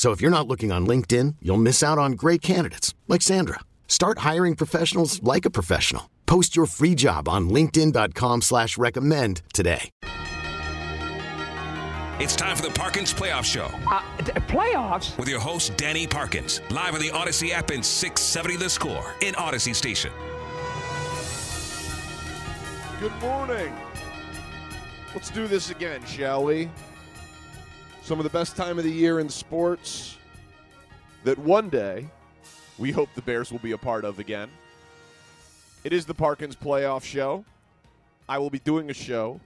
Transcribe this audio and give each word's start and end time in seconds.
So 0.00 0.12
if 0.12 0.22
you're 0.22 0.30
not 0.30 0.48
looking 0.48 0.72
on 0.72 0.86
LinkedIn, 0.86 1.36
you'll 1.42 1.58
miss 1.58 1.82
out 1.82 1.98
on 1.98 2.12
great 2.12 2.40
candidates 2.40 2.94
like 3.06 3.20
Sandra. 3.20 3.60
Start 3.86 4.20
hiring 4.20 4.56
professionals 4.56 5.22
like 5.22 5.44
a 5.44 5.50
professional. 5.50 6.08
Post 6.24 6.56
your 6.56 6.64
free 6.64 6.94
job 6.94 7.28
on 7.28 7.50
LinkedIn.com 7.50 8.40
slash 8.40 8.78
recommend 8.78 9.42
today. 9.52 9.90
It's 12.18 12.34
time 12.34 12.56
for 12.56 12.62
the 12.62 12.70
Parkins 12.70 13.12
Playoff 13.12 13.44
Show. 13.44 13.68
Uh, 13.92 14.00
d- 14.24 14.32
playoffs? 14.48 15.18
With 15.18 15.28
your 15.28 15.38
host, 15.38 15.76
Danny 15.76 16.06
Parkins, 16.06 16.62
live 16.70 16.94
on 16.94 17.02
the 17.02 17.10
Audacy 17.10 17.50
app 17.50 17.68
and 17.68 17.84
670 17.84 18.56
The 18.56 18.70
Score 18.70 19.14
in 19.20 19.34
Audacy 19.34 19.74
Station. 19.74 20.12
Good 23.00 23.12
morning. 23.20 23.74
Let's 25.12 25.28
do 25.28 25.46
this 25.46 25.68
again, 25.68 26.02
shall 26.06 26.44
we? 26.44 26.70
Some 28.02 28.18
of 28.18 28.24
the 28.24 28.30
best 28.30 28.56
time 28.56 28.78
of 28.78 28.84
the 28.84 28.90
year 28.90 29.20
in 29.20 29.28
sports 29.28 30.16
that 31.24 31.38
one 31.38 31.68
day 31.68 32.08
we 32.78 32.90
hope 32.90 33.08
the 33.14 33.22
Bears 33.22 33.52
will 33.52 33.58
be 33.58 33.72
a 33.72 33.78
part 33.78 34.04
of 34.04 34.18
again. 34.18 34.48
It 35.84 35.92
is 35.92 36.06
the 36.06 36.14
Parkins 36.14 36.56
Playoff 36.56 37.04
Show. 37.04 37.44
I 38.28 38.38
will 38.38 38.50
be 38.50 38.58
doing 38.58 38.90
a 38.90 38.94
show 38.94 39.40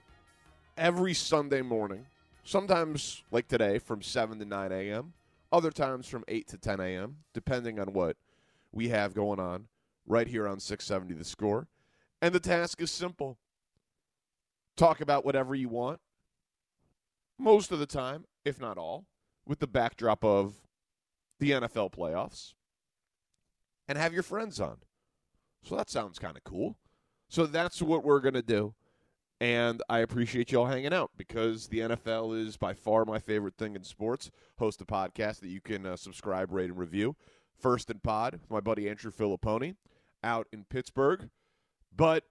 every 0.77 1.13
Sunday 1.13 1.61
morning, 1.61 2.05
sometimes 2.43 3.23
like 3.31 3.47
today 3.47 3.77
from 3.77 4.01
7 4.01 4.39
to 4.39 4.45
9 4.45 4.71
a.m., 4.71 5.13
other 5.51 5.71
times 5.71 6.07
from 6.07 6.23
8 6.27 6.47
to 6.47 6.57
10 6.57 6.79
a.m., 6.79 7.17
depending 7.33 7.79
on 7.79 7.93
what 7.93 8.17
we 8.71 8.89
have 8.89 9.13
going 9.13 9.39
on 9.39 9.67
right 10.07 10.27
here 10.27 10.47
on 10.47 10.59
670 10.59 11.13
The 11.13 11.23
Score. 11.23 11.67
And 12.21 12.33
the 12.33 12.39
task 12.39 12.81
is 12.81 12.91
simple 12.91 13.37
talk 14.75 14.99
about 14.99 15.23
whatever 15.23 15.55
you 15.55 15.69
want 15.69 15.99
most 17.37 17.71
of 17.71 17.79
the 17.79 17.85
time, 17.85 18.25
if 18.45 18.61
not 18.61 18.77
all, 18.77 19.05
with 19.45 19.59
the 19.59 19.67
backdrop 19.67 20.23
of 20.23 20.55
the 21.39 21.51
NFL 21.51 21.91
playoffs 21.91 22.53
and 23.87 23.97
have 23.97 24.13
your 24.13 24.23
friends 24.23 24.59
on. 24.59 24.77
So 25.63 25.75
that 25.75 25.89
sounds 25.89 26.19
kind 26.19 26.37
of 26.37 26.43
cool. 26.43 26.77
So 27.27 27.45
that's 27.45 27.81
what 27.81 28.03
we're 28.03 28.19
going 28.19 28.35
to 28.35 28.41
do. 28.41 28.75
And 29.41 29.81
I 29.89 29.99
appreciate 29.99 30.51
y'all 30.51 30.67
hanging 30.67 30.93
out 30.93 31.11
because 31.17 31.67
the 31.67 31.79
NFL 31.79 32.39
is 32.39 32.55
by 32.55 32.73
far 32.73 33.03
my 33.03 33.19
favorite 33.19 33.57
thing 33.57 33.75
in 33.75 33.83
sports. 33.83 34.31
Host 34.59 34.79
a 34.81 34.85
podcast 34.85 35.41
that 35.41 35.49
you 35.49 35.59
can 35.59 35.85
uh, 35.85 35.97
subscribe, 35.97 36.51
rate, 36.51 36.69
and 36.69 36.77
review. 36.77 37.15
First 37.59 37.89
and 37.89 38.01
Pod, 38.01 38.39
my 38.49 38.59
buddy 38.59 38.87
Andrew 38.87 39.11
Fillipponi 39.11 39.75
out 40.23 40.47
in 40.53 40.65
Pittsburgh. 40.69 41.29
But 41.93 42.23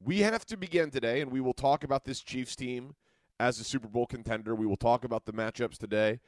we 0.00 0.20
have 0.20 0.46
to 0.46 0.56
begin 0.56 0.90
today, 0.90 1.20
and 1.20 1.30
we 1.30 1.40
will 1.40 1.54
talk 1.54 1.84
about 1.84 2.04
this 2.04 2.20
Chiefs 2.20 2.56
team 2.56 2.94
as 3.42 3.58
a 3.58 3.64
Super 3.64 3.88
Bowl 3.88 4.06
contender. 4.06 4.54
We 4.54 4.66
will 4.66 4.76
talk 4.76 5.02
about 5.02 5.24
the 5.24 5.32
matchups 5.32 5.76
today 5.76 6.20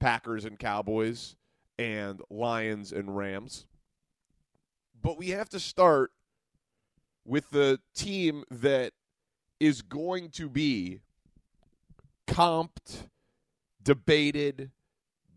Packers 0.00 0.44
and 0.44 0.58
Cowboys, 0.58 1.36
and 1.78 2.20
Lions 2.30 2.92
and 2.92 3.16
Rams. 3.16 3.66
But 5.00 5.16
we 5.18 5.28
have 5.30 5.48
to 5.50 5.60
start 5.60 6.10
with 7.24 7.50
the 7.50 7.78
team 7.94 8.42
that 8.50 8.92
is 9.60 9.82
going 9.82 10.30
to 10.30 10.48
be 10.48 11.00
comped, 12.26 13.06
debated, 13.80 14.72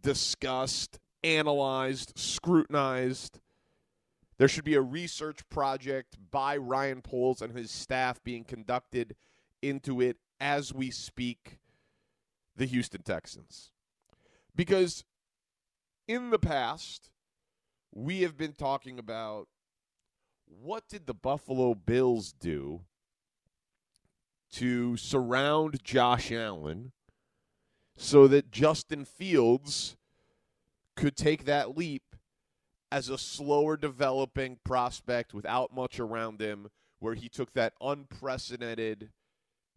discussed, 0.01 0.99
analyzed, 1.23 2.13
scrutinized. 2.17 3.39
There 4.39 4.47
should 4.47 4.63
be 4.63 4.75
a 4.75 4.81
research 4.81 5.47
project 5.49 6.17
by 6.31 6.57
Ryan 6.57 7.03
Poles 7.03 7.43
and 7.43 7.55
his 7.55 7.69
staff 7.69 8.23
being 8.23 8.43
conducted 8.43 9.15
into 9.61 10.01
it 10.01 10.17
as 10.41 10.73
we 10.73 10.89
speak 10.89 11.59
the 12.57 12.65
Houston 12.65 13.03
Texans. 13.03 13.71
Because 14.55 15.05
in 16.07 16.31
the 16.31 16.39
past, 16.39 17.11
we 17.93 18.23
have 18.23 18.35
been 18.35 18.53
talking 18.53 18.97
about 18.97 19.47
what 20.45 20.89
did 20.89 21.05
the 21.05 21.13
Buffalo 21.13 21.75
Bills 21.75 22.33
do 22.33 22.81
to 24.53 24.97
surround 24.97 25.83
Josh 25.83 26.31
Allen 26.31 26.91
so 27.95 28.27
that 28.27 28.51
Justin 28.51 29.05
Fields 29.05 29.95
could 30.95 31.15
take 31.15 31.45
that 31.45 31.77
leap 31.77 32.15
as 32.91 33.07
a 33.07 33.17
slower 33.17 33.77
developing 33.77 34.57
prospect 34.65 35.33
without 35.33 35.73
much 35.73 35.99
around 35.99 36.41
him, 36.41 36.67
where 36.99 37.13
he 37.13 37.29
took 37.29 37.53
that 37.53 37.73
unprecedented 37.79 39.11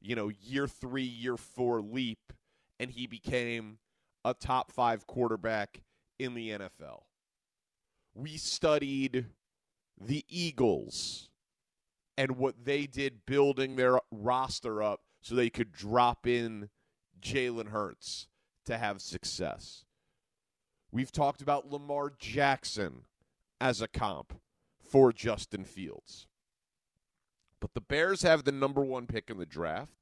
you 0.05 0.15
know, 0.15 0.31
year 0.43 0.69
three, 0.69 1.03
year 1.03 1.37
four 1.37 1.81
leap, 1.81 2.33
and 2.79 2.91
he 2.91 3.07
became 3.07 3.79
a 4.25 4.35
top 4.35 4.71
five 4.71 5.07
quarterback 5.07 5.81
in 6.19 6.35
the 6.35 6.51
NFL. 6.51 7.03
We 8.15 8.37
studied 8.37 9.27
the 10.01 10.25
Eagles 10.29 11.31
and 12.17 12.37
what 12.37 12.65
they 12.65 12.87
did 12.87 13.27
building 13.27 13.77
their 13.77 13.99
roster 14.11 14.83
up 14.83 15.01
so 15.23 15.35
they 15.35 15.51
could 15.51 15.73
drop 15.73 16.27
in 16.27 16.69
Jalen 17.21 17.69
Hurts 17.71 18.29
to 18.67 18.77
have 18.77 19.01
success. 19.01 19.85
We've 20.93 21.13
talked 21.13 21.41
about 21.41 21.73
Lamar 21.73 22.13
Jackson 22.19 23.07
as 23.61 23.81
a 23.81 23.89
comp 23.89 24.35
for 24.81 25.13
Justin 25.13 25.65
Fields. 25.65 26.27
But 27.61 27.75
the 27.75 27.81
Bears 27.81 28.23
have 28.23 28.45
the 28.45 28.53
number 28.53 28.85
one 28.85 29.07
pick 29.07 29.31
in 29.31 29.39
the 29.39 29.47
draft, 29.47 29.93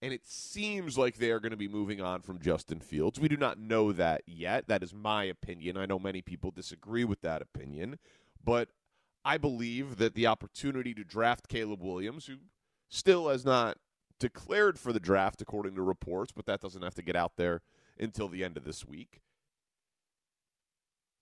and 0.00 0.12
it 0.12 0.26
seems 0.26 0.96
like 0.96 1.16
they 1.16 1.30
are 1.30 1.40
going 1.40 1.50
to 1.50 1.56
be 1.56 1.68
moving 1.68 2.00
on 2.00 2.22
from 2.22 2.40
Justin 2.40 2.80
Fields. 2.80 3.20
We 3.20 3.28
do 3.28 3.36
not 3.36 3.58
know 3.58 3.92
that 3.92 4.22
yet. 4.26 4.68
That 4.68 4.82
is 4.82 4.94
my 4.94 5.24
opinion. 5.24 5.76
I 5.76 5.86
know 5.86 5.98
many 5.98 6.22
people 6.22 6.50
disagree 6.50 7.04
with 7.04 7.20
that 7.22 7.42
opinion, 7.42 7.98
but 8.42 8.68
I 9.24 9.36
believe 9.36 9.98
that 9.98 10.14
the 10.14 10.26
opportunity 10.26 10.94
to 10.94 11.04
draft 11.04 11.48
Caleb 11.48 11.82
Williams, 11.82 12.26
who 12.26 12.36
still 12.88 13.28
has 13.28 13.44
not 13.44 13.78
declared 14.18 14.78
for 14.78 14.92
the 14.92 15.00
draft 15.00 15.42
according 15.42 15.74
to 15.74 15.82
reports, 15.82 16.32
but 16.32 16.46
that 16.46 16.60
doesn't 16.60 16.82
have 16.82 16.94
to 16.94 17.02
get 17.02 17.16
out 17.16 17.36
there 17.36 17.62
until 17.98 18.28
the 18.28 18.44
end 18.44 18.56
of 18.56 18.64
this 18.64 18.86
week. 18.86 19.20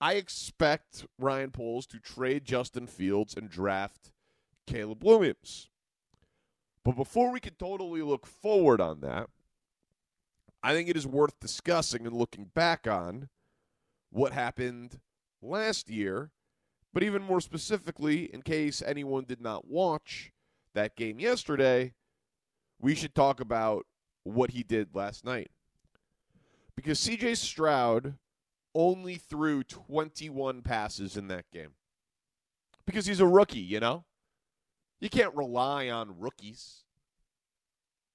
I 0.01 0.15
expect 0.15 1.07
Ryan 1.19 1.51
Poles 1.51 1.87
to 1.89 1.99
trade 1.99 2.45
Justin 2.45 2.87
Fields 2.87 3.35
and 3.35 3.51
draft 3.51 4.13
Caleb 4.69 5.03
Williams. 5.03 5.71
But 6.85 6.95
before 6.97 7.33
we 7.33 7.41
can 7.41 7.55
totally 7.55 8.03
look 8.03 8.27
forward 8.27 8.81
on 8.81 9.01
that, 9.01 9.31
I 10.63 10.75
think 10.75 10.89
it 10.89 10.97
is 10.97 11.07
worth 11.07 11.41
discussing 11.41 12.07
and 12.07 12.15
looking 12.15 12.51
back 12.55 12.87
on 12.87 13.29
what 14.11 14.33
happened 14.33 15.01
last 15.41 15.89
year, 15.89 16.33
but 16.93 17.03
even 17.03 17.23
more 17.23 17.41
specifically, 17.41 18.25
in 18.33 18.43
case 18.43 18.83
anyone 18.85 19.25
did 19.25 19.41
not 19.41 19.69
watch 19.69 20.33
that 20.75 20.97
game 20.97 21.19
yesterday, 21.19 21.95
we 22.81 22.95
should 22.95 23.15
talk 23.15 23.41
about 23.41 23.87
what 24.25 24.51
he 24.51 24.63
did 24.63 24.95
last 24.95 25.25
night. 25.25 25.51
Because 26.77 26.99
CJ 27.01 27.37
Stroud 27.37 28.15
only 28.75 29.17
threw 29.17 29.63
21 29.63 30.63
passes 30.63 31.17
in 31.17 31.29
that 31.29 31.51
game. 31.53 31.71
Because 32.87 33.07
he's 33.07 33.21
a 33.21 33.27
rookie, 33.27 33.59
you 33.59 33.81
know? 33.81 34.05
You 35.01 35.09
can't 35.09 35.35
rely 35.35 35.89
on 35.91 36.19
rookies. 36.19 36.85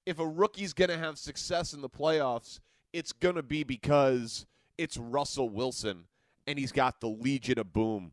If 0.06 0.18
a 0.18 0.26
rookie's 0.26 0.74
going 0.74 0.90
to 0.90 0.98
have 0.98 1.18
success 1.18 1.72
in 1.72 1.80
the 1.80 1.88
playoffs, 1.88 2.60
it's 2.92 3.12
going 3.12 3.36
to 3.36 3.42
be 3.42 3.64
because 3.64 4.46
it's 4.76 4.96
Russell 4.96 5.48
Wilson 5.48 6.04
and 6.46 6.58
he's 6.58 6.72
got 6.72 7.00
the 7.00 7.08
Legion 7.08 7.58
of 7.58 7.72
Boom 7.72 8.12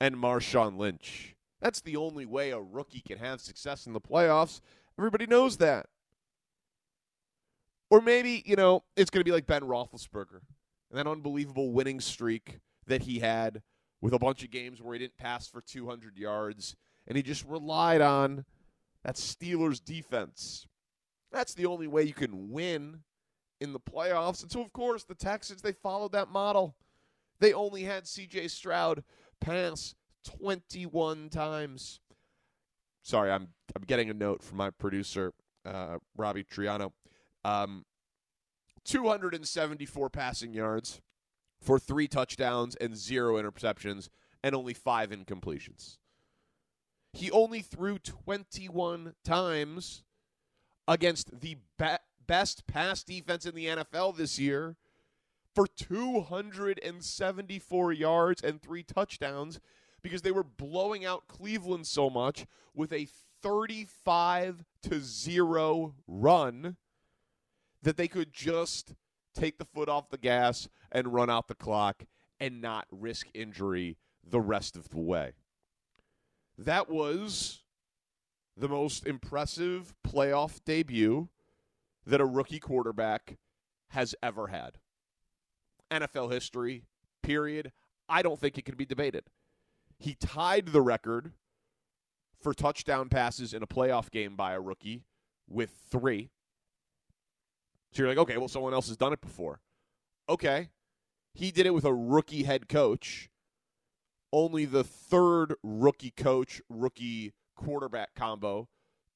and 0.00 0.16
Marshawn 0.16 0.76
Lynch. 0.76 1.36
That's 1.60 1.80
the 1.80 1.96
only 1.96 2.26
way 2.26 2.50
a 2.50 2.60
rookie 2.60 3.02
can 3.06 3.18
have 3.18 3.40
success 3.40 3.86
in 3.86 3.92
the 3.92 4.00
playoffs. 4.00 4.60
Everybody 4.98 5.26
knows 5.26 5.58
that. 5.58 5.86
Or 7.88 8.00
maybe, 8.00 8.42
you 8.44 8.56
know, 8.56 8.82
it's 8.96 9.10
going 9.10 9.20
to 9.20 9.24
be 9.24 9.32
like 9.32 9.46
Ben 9.46 9.62
Roethlisberger 9.62 10.40
and 10.90 10.98
that 10.98 11.06
unbelievable 11.06 11.70
winning 11.72 12.00
streak 12.00 12.58
that 12.86 13.02
he 13.02 13.20
had 13.20 13.62
with 14.00 14.12
a 14.12 14.18
bunch 14.18 14.42
of 14.42 14.50
games 14.50 14.82
where 14.82 14.94
he 14.94 14.98
didn't 14.98 15.18
pass 15.18 15.46
for 15.46 15.60
200 15.60 16.18
yards 16.18 16.74
and 17.06 17.16
he 17.16 17.22
just 17.22 17.44
relied 17.46 18.00
on 18.00 18.44
that 19.04 19.16
Steelers 19.16 19.84
defense. 19.84 20.66
That's 21.30 21.54
the 21.54 21.66
only 21.66 21.86
way 21.86 22.02
you 22.02 22.14
can 22.14 22.50
win 22.50 23.00
in 23.60 23.72
the 23.72 23.80
playoffs. 23.80 24.42
And 24.42 24.50
so, 24.50 24.60
of 24.60 24.72
course, 24.72 25.04
the 25.04 25.14
Texans, 25.14 25.62
they 25.62 25.72
followed 25.72 26.12
that 26.12 26.28
model. 26.28 26.76
They 27.40 27.52
only 27.52 27.84
had 27.84 28.04
CJ 28.04 28.50
Stroud 28.50 29.02
pass 29.40 29.94
21 30.24 31.28
times. 31.30 32.00
Sorry, 33.02 33.30
I'm 33.30 33.48
I'm 33.74 33.82
getting 33.82 34.10
a 34.10 34.14
note 34.14 34.42
from 34.42 34.58
my 34.58 34.70
producer, 34.70 35.32
uh, 35.64 35.98
Robbie 36.16 36.44
Triano. 36.44 36.92
Um, 37.44 37.84
274 38.84 40.10
passing 40.10 40.54
yards 40.54 41.00
for 41.60 41.78
three 41.78 42.06
touchdowns 42.06 42.76
and 42.76 42.96
zero 42.96 43.40
interceptions 43.42 44.08
and 44.42 44.54
only 44.54 44.74
five 44.74 45.10
incompletions. 45.10 45.98
He 47.12 47.30
only 47.30 47.60
threw 47.60 47.98
21 47.98 49.14
times 49.24 50.02
against 50.88 51.40
the 51.40 51.58
be- 51.78 51.96
best 52.26 52.66
pass 52.66 53.04
defense 53.04 53.46
in 53.46 53.54
the 53.54 53.66
NFL 53.66 54.16
this 54.16 54.38
year 54.38 54.76
for 55.54 55.66
274 55.66 57.92
yards 57.92 58.42
and 58.42 58.62
three 58.62 58.82
touchdowns 58.82 59.60
because 60.02 60.22
they 60.22 60.32
were 60.32 60.42
blowing 60.42 61.04
out 61.04 61.28
Cleveland 61.28 61.86
so 61.86 62.08
much 62.08 62.46
with 62.74 62.90
a 62.92 63.06
35 63.42 64.64
to 64.82 65.00
0 65.00 65.94
run 66.06 66.76
that 67.82 67.96
they 67.96 68.08
could 68.08 68.32
just 68.32 68.94
take 69.34 69.58
the 69.58 69.64
foot 69.64 69.88
off 69.88 70.10
the 70.10 70.18
gas 70.18 70.68
and 70.90 71.12
run 71.12 71.30
out 71.30 71.48
the 71.48 71.54
clock 71.54 72.04
and 72.40 72.60
not 72.60 72.86
risk 72.90 73.28
injury 73.34 73.96
the 74.24 74.40
rest 74.40 74.76
of 74.76 74.88
the 74.90 74.98
way. 74.98 75.32
That 76.58 76.90
was 76.90 77.62
the 78.56 78.68
most 78.68 79.06
impressive 79.06 79.94
playoff 80.06 80.60
debut 80.64 81.28
that 82.06 82.20
a 82.20 82.26
rookie 82.26 82.60
quarterback 82.60 83.38
has 83.88 84.14
ever 84.22 84.48
had. 84.48 84.78
NFL 85.90 86.32
history, 86.32 86.84
period. 87.22 87.72
I 88.08 88.22
don't 88.22 88.38
think 88.38 88.58
it 88.58 88.64
can 88.64 88.76
be 88.76 88.86
debated. 88.86 89.24
He 89.98 90.14
tied 90.14 90.68
the 90.68 90.82
record 90.82 91.32
for 92.40 92.52
touchdown 92.52 93.08
passes 93.08 93.54
in 93.54 93.62
a 93.62 93.66
playoff 93.66 94.10
game 94.10 94.34
by 94.34 94.52
a 94.52 94.60
rookie 94.60 95.04
with 95.48 95.70
three. 95.90 96.30
So 97.92 98.02
you're 98.02 98.08
like, 98.08 98.18
okay, 98.18 98.38
well, 98.38 98.48
someone 98.48 98.74
else 98.74 98.88
has 98.88 98.96
done 98.96 99.12
it 99.12 99.20
before. 99.20 99.60
Okay. 100.28 100.70
He 101.34 101.50
did 101.50 101.66
it 101.66 101.74
with 101.74 101.84
a 101.84 101.94
rookie 101.94 102.42
head 102.42 102.68
coach. 102.68 103.30
Only 104.32 104.64
the 104.64 104.84
third 104.84 105.54
rookie 105.62 106.10
coach, 106.10 106.62
rookie 106.68 107.34
quarterback 107.54 108.14
combo 108.14 108.68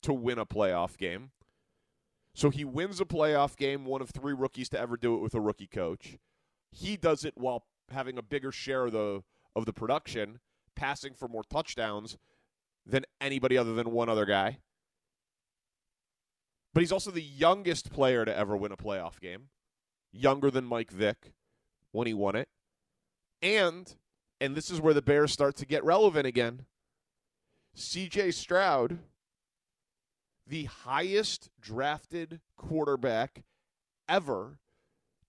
to 0.02 0.12
win 0.12 0.38
a 0.38 0.46
playoff 0.46 0.96
game. 0.98 1.30
So 2.34 2.50
he 2.50 2.64
wins 2.64 3.00
a 3.00 3.06
playoff 3.06 3.56
game, 3.56 3.86
one 3.86 4.02
of 4.02 4.10
three 4.10 4.34
rookies 4.34 4.68
to 4.70 4.78
ever 4.78 4.98
do 4.98 5.14
it 5.14 5.22
with 5.22 5.34
a 5.34 5.40
rookie 5.40 5.66
coach. 5.66 6.18
He 6.70 6.98
does 6.98 7.24
it 7.24 7.32
while 7.36 7.64
having 7.90 8.18
a 8.18 8.22
bigger 8.22 8.52
share 8.52 8.86
of 8.86 8.92
the 8.92 9.22
of 9.54 9.64
the 9.64 9.72
production, 9.72 10.40
passing 10.74 11.14
for 11.14 11.28
more 11.28 11.44
touchdowns 11.44 12.18
than 12.84 13.06
anybody 13.22 13.56
other 13.56 13.72
than 13.72 13.90
one 13.90 14.10
other 14.10 14.26
guy. 14.26 14.58
But 16.74 16.82
he's 16.82 16.92
also 16.92 17.10
the 17.10 17.22
youngest 17.22 17.90
player 17.90 18.26
to 18.26 18.36
ever 18.36 18.54
win 18.54 18.70
a 18.70 18.76
playoff 18.76 19.18
game, 19.18 19.48
younger 20.12 20.50
than 20.50 20.66
Mike 20.66 20.90
Vick 20.90 21.32
when 21.92 22.06
he 22.06 22.12
won 22.12 22.36
it. 22.36 22.50
And 23.40 23.96
and 24.40 24.54
this 24.54 24.70
is 24.70 24.80
where 24.80 24.94
the 24.94 25.02
Bears 25.02 25.32
start 25.32 25.56
to 25.56 25.66
get 25.66 25.84
relevant 25.84 26.26
again. 26.26 26.66
CJ 27.76 28.34
Stroud, 28.34 28.98
the 30.46 30.64
highest 30.64 31.50
drafted 31.60 32.40
quarterback 32.56 33.44
ever 34.08 34.58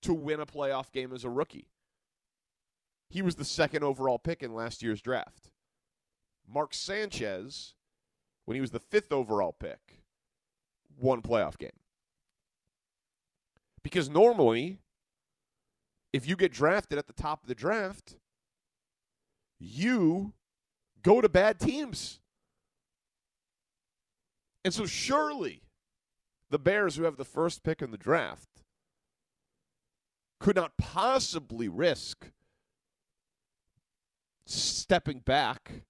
to 0.02 0.14
win 0.14 0.40
a 0.40 0.46
playoff 0.46 0.92
game 0.92 1.12
as 1.14 1.24
a 1.24 1.30
rookie. 1.30 1.70
He 3.10 3.22
was 3.22 3.36
the 3.36 3.46
second 3.46 3.84
overall 3.84 4.20
pick 4.20 4.44
in 4.44 4.54
last 4.54 4.84
year's 4.84 5.02
draft. 5.02 5.50
Mark 6.48 6.74
Sanchez, 6.74 7.74
when 8.46 8.56
he 8.56 8.62
was 8.62 8.72
the 8.72 8.80
fifth 8.80 9.12
overall 9.12 9.54
pick, 9.58 10.02
won 10.98 11.22
playoff 11.22 11.58
game. 11.58 11.70
Because 13.84 14.10
normally, 14.10 14.80
if 16.14 16.28
you 16.28 16.36
get 16.36 16.52
drafted 16.52 16.98
at 16.98 17.08
the 17.08 17.14
top 17.14 17.44
of 17.44 17.48
the 17.48 17.56
draft, 17.56 18.16
you 19.60 20.34
go 21.02 21.22
to 21.22 21.30
bad 21.30 21.60
teams. 21.60 22.20
And 24.64 24.74
so, 24.74 24.86
surely, 24.86 25.62
the 26.50 26.60
Bears, 26.60 26.96
who 26.96 27.04
have 27.04 27.18
the 27.18 27.26
first 27.26 27.64
pick 27.64 27.82
in 27.82 27.92
the 27.92 27.98
draft, 27.98 28.64
could 30.40 30.56
not 30.56 30.78
possibly 30.78 31.68
risk 31.68 32.32
stepping 34.46 35.20
back 35.20 35.84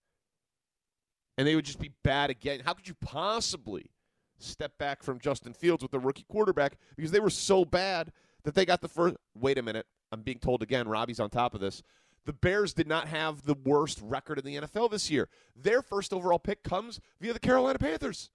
and 1.38 1.48
they 1.48 1.56
would 1.56 1.66
just 1.66 1.80
be 1.80 1.92
bad 2.04 2.30
again. 2.30 2.62
How 2.66 2.74
could 2.74 2.88
you 2.88 2.96
possibly 3.02 3.92
step 4.40 4.78
back 4.78 5.04
from 5.04 5.20
Justin 5.20 5.54
Fields 5.54 5.84
with 5.84 5.92
the 5.92 6.00
rookie 6.00 6.26
quarterback 6.30 6.78
because 6.96 7.12
they 7.12 7.20
were 7.20 7.30
so 7.30 7.66
bad 7.66 8.12
that 8.44 8.56
they 8.56 8.66
got 8.66 8.82
the 8.82 8.88
first. 8.88 9.16
Wait 9.36 9.58
a 9.58 9.64
minute. 9.64 9.86
I'm 10.12 10.22
being 10.22 10.40
told 10.40 10.64
again, 10.64 10.88
Robbie's 10.88 11.20
on 11.20 11.30
top 11.30 11.54
of 11.54 11.62
this. 11.62 11.84
The 12.28 12.34
Bears 12.34 12.74
did 12.74 12.88
not 12.88 13.08
have 13.08 13.44
the 13.44 13.54
worst 13.54 14.02
record 14.04 14.38
in 14.38 14.44
the 14.44 14.58
NFL 14.58 14.92
this 14.92 15.10
year. 15.10 15.30
Their 15.56 15.82
first 15.82 16.12
overall 16.12 16.40
pick 16.40 16.62
comes 16.62 17.00
via 17.22 17.32
the 17.32 17.40
Carolina 17.40 17.80
Panthers. 17.80 18.32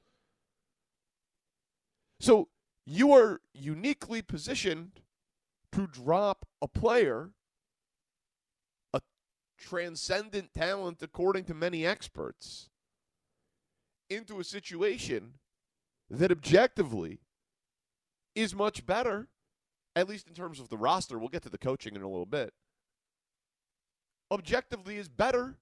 So 2.18 2.48
you 2.86 3.12
are 3.12 3.42
uniquely 3.52 4.22
positioned 4.22 5.02
to 5.72 5.86
drop 5.86 6.46
a 6.62 6.68
player, 6.68 7.32
a 8.94 9.02
transcendent 9.58 10.54
talent, 10.54 11.02
according 11.02 11.44
to 11.44 11.54
many 11.54 11.84
experts, 11.84 12.70
into 14.08 14.40
a 14.40 14.44
situation 14.44 15.34
that 16.08 16.32
objectively 16.32 17.20
is 18.34 18.54
much 18.54 18.86
better, 18.86 19.28
at 19.94 20.08
least 20.08 20.28
in 20.28 20.32
terms 20.32 20.60
of 20.60 20.70
the 20.70 20.78
roster. 20.78 21.18
We'll 21.18 21.28
get 21.28 21.42
to 21.42 21.50
the 21.50 21.58
coaching 21.58 21.94
in 21.94 22.00
a 22.00 22.08
little 22.08 22.24
bit. 22.24 22.54
Objectively 24.32 24.96
is 24.96 25.10
better 25.10 25.58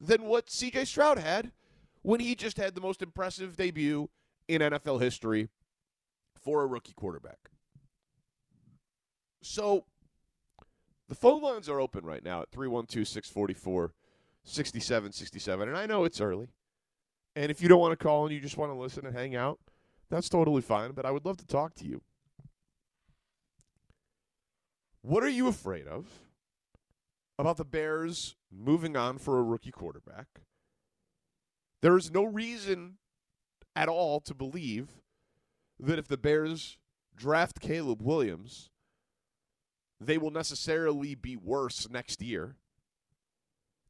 than 0.00 0.24
what 0.24 0.46
CJ 0.46 0.88
Stroud 0.88 1.18
had 1.18 1.52
when 2.02 2.18
he 2.18 2.34
just 2.34 2.56
had 2.56 2.74
the 2.74 2.80
most 2.80 3.00
impressive 3.00 3.56
debut 3.56 4.10
in 4.48 4.60
NFL 4.60 5.00
history 5.00 5.48
for 6.34 6.62
a 6.62 6.66
rookie 6.66 6.94
quarterback. 6.94 7.50
So 9.40 9.84
the 11.08 11.14
phone 11.14 11.42
lines 11.42 11.68
are 11.68 11.80
open 11.80 12.04
right 12.04 12.24
now 12.24 12.42
at 12.42 12.50
312 12.50 13.06
644 13.06 13.92
6767. 14.42 15.68
And 15.68 15.78
I 15.78 15.86
know 15.86 16.02
it's 16.02 16.20
early. 16.20 16.48
And 17.36 17.52
if 17.52 17.62
you 17.62 17.68
don't 17.68 17.80
want 17.80 17.96
to 17.96 18.02
call 18.02 18.26
and 18.26 18.34
you 18.34 18.40
just 18.40 18.56
want 18.56 18.72
to 18.72 18.78
listen 18.78 19.06
and 19.06 19.14
hang 19.14 19.36
out, 19.36 19.60
that's 20.10 20.28
totally 20.28 20.62
fine. 20.62 20.90
But 20.90 21.06
I 21.06 21.12
would 21.12 21.24
love 21.24 21.36
to 21.36 21.46
talk 21.46 21.74
to 21.76 21.86
you. 21.86 22.02
What 25.02 25.22
are 25.22 25.28
you 25.28 25.46
afraid 25.46 25.86
of 25.86 26.06
about 27.40 27.56
the 27.56 27.64
Bears 27.64 28.36
moving 28.52 28.96
on 28.96 29.18
for 29.18 29.38
a 29.38 29.42
rookie 29.42 29.70
quarterback? 29.70 30.26
There 31.82 31.96
is 31.96 32.10
no 32.10 32.24
reason 32.24 32.98
at 33.74 33.88
all 33.88 34.20
to 34.20 34.34
believe 34.34 34.88
that 35.78 35.98
if 35.98 36.06
the 36.06 36.18
Bears 36.18 36.78
draft 37.16 37.60
Caleb 37.60 38.02
Williams, 38.02 38.70
they 40.00 40.18
will 40.18 40.30
necessarily 40.30 41.14
be 41.14 41.36
worse 41.36 41.88
next 41.90 42.22
year 42.22 42.56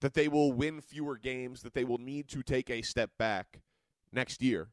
that 0.01 0.15
they 0.15 0.29
will 0.29 0.53
win 0.53 0.81
fewer 0.81 1.17
games, 1.17 1.63
that 1.63 1.75
they 1.75 1.85
will 1.85 1.99
need 1.99 2.29
to 2.29 2.43
take 2.43 2.71
a 2.71 2.83
step 2.83 3.11
back 3.19 3.61
next 4.13 4.43
year. 4.43 4.69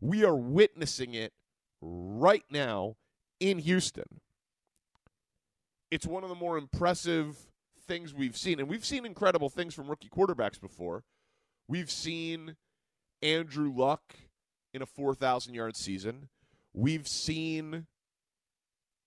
We 0.00 0.24
are 0.24 0.36
witnessing 0.36 1.14
it 1.14 1.32
right 1.80 2.44
now 2.50 2.96
in 3.38 3.58
Houston. 3.58 4.20
It's 5.90 6.06
one 6.06 6.22
of 6.22 6.28
the 6.28 6.34
more 6.34 6.56
impressive 6.56 7.49
things 7.90 8.14
we've 8.14 8.36
seen. 8.36 8.60
And 8.60 8.68
we've 8.68 8.84
seen 8.84 9.04
incredible 9.04 9.48
things 9.48 9.74
from 9.74 9.88
rookie 9.88 10.08
quarterbacks 10.08 10.60
before. 10.60 11.02
We've 11.66 11.90
seen 11.90 12.54
Andrew 13.20 13.72
Luck 13.74 14.14
in 14.72 14.80
a 14.80 14.86
4,000 14.86 15.54
yard 15.54 15.74
season. 15.74 16.28
We've 16.72 17.08
seen 17.08 17.88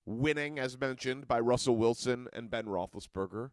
winning, 0.06 0.60
as 0.60 0.78
mentioned, 0.78 1.30
by 1.30 1.40
Russell 1.40 1.78
Wilson 1.78 2.28
and 2.34 2.52
Ben 2.52 2.66
Roethlisberger. 2.66 3.52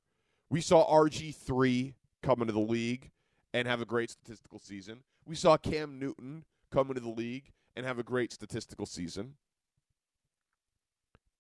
We 0.50 0.60
saw 0.60 0.92
RG3 0.92 1.94
come 2.25 2.40
into 2.40 2.52
the 2.52 2.58
league 2.58 3.12
and 3.54 3.68
have 3.68 3.80
a 3.80 3.87
great 3.87 4.10
statistical 4.10 4.58
season. 4.58 5.04
We 5.25 5.37
saw 5.37 5.56
Cam 5.56 6.00
Newton 6.00 6.44
come 6.72 6.88
into 6.88 7.02
the 7.02 7.08
league 7.08 7.52
and 7.76 7.87
have 7.87 8.00
a 8.00 8.02
great 8.02 8.32
statistical 8.32 8.84
season. 8.84 9.34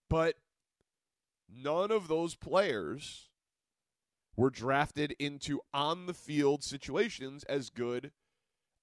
But 0.08 0.36
none 1.52 1.90
of 1.90 2.06
those 2.06 2.36
players 2.36 3.29
were 4.40 4.48
drafted 4.48 5.14
into 5.18 5.60
on 5.74 6.06
the 6.06 6.14
field 6.14 6.64
situations 6.64 7.44
as 7.44 7.68
good 7.68 8.10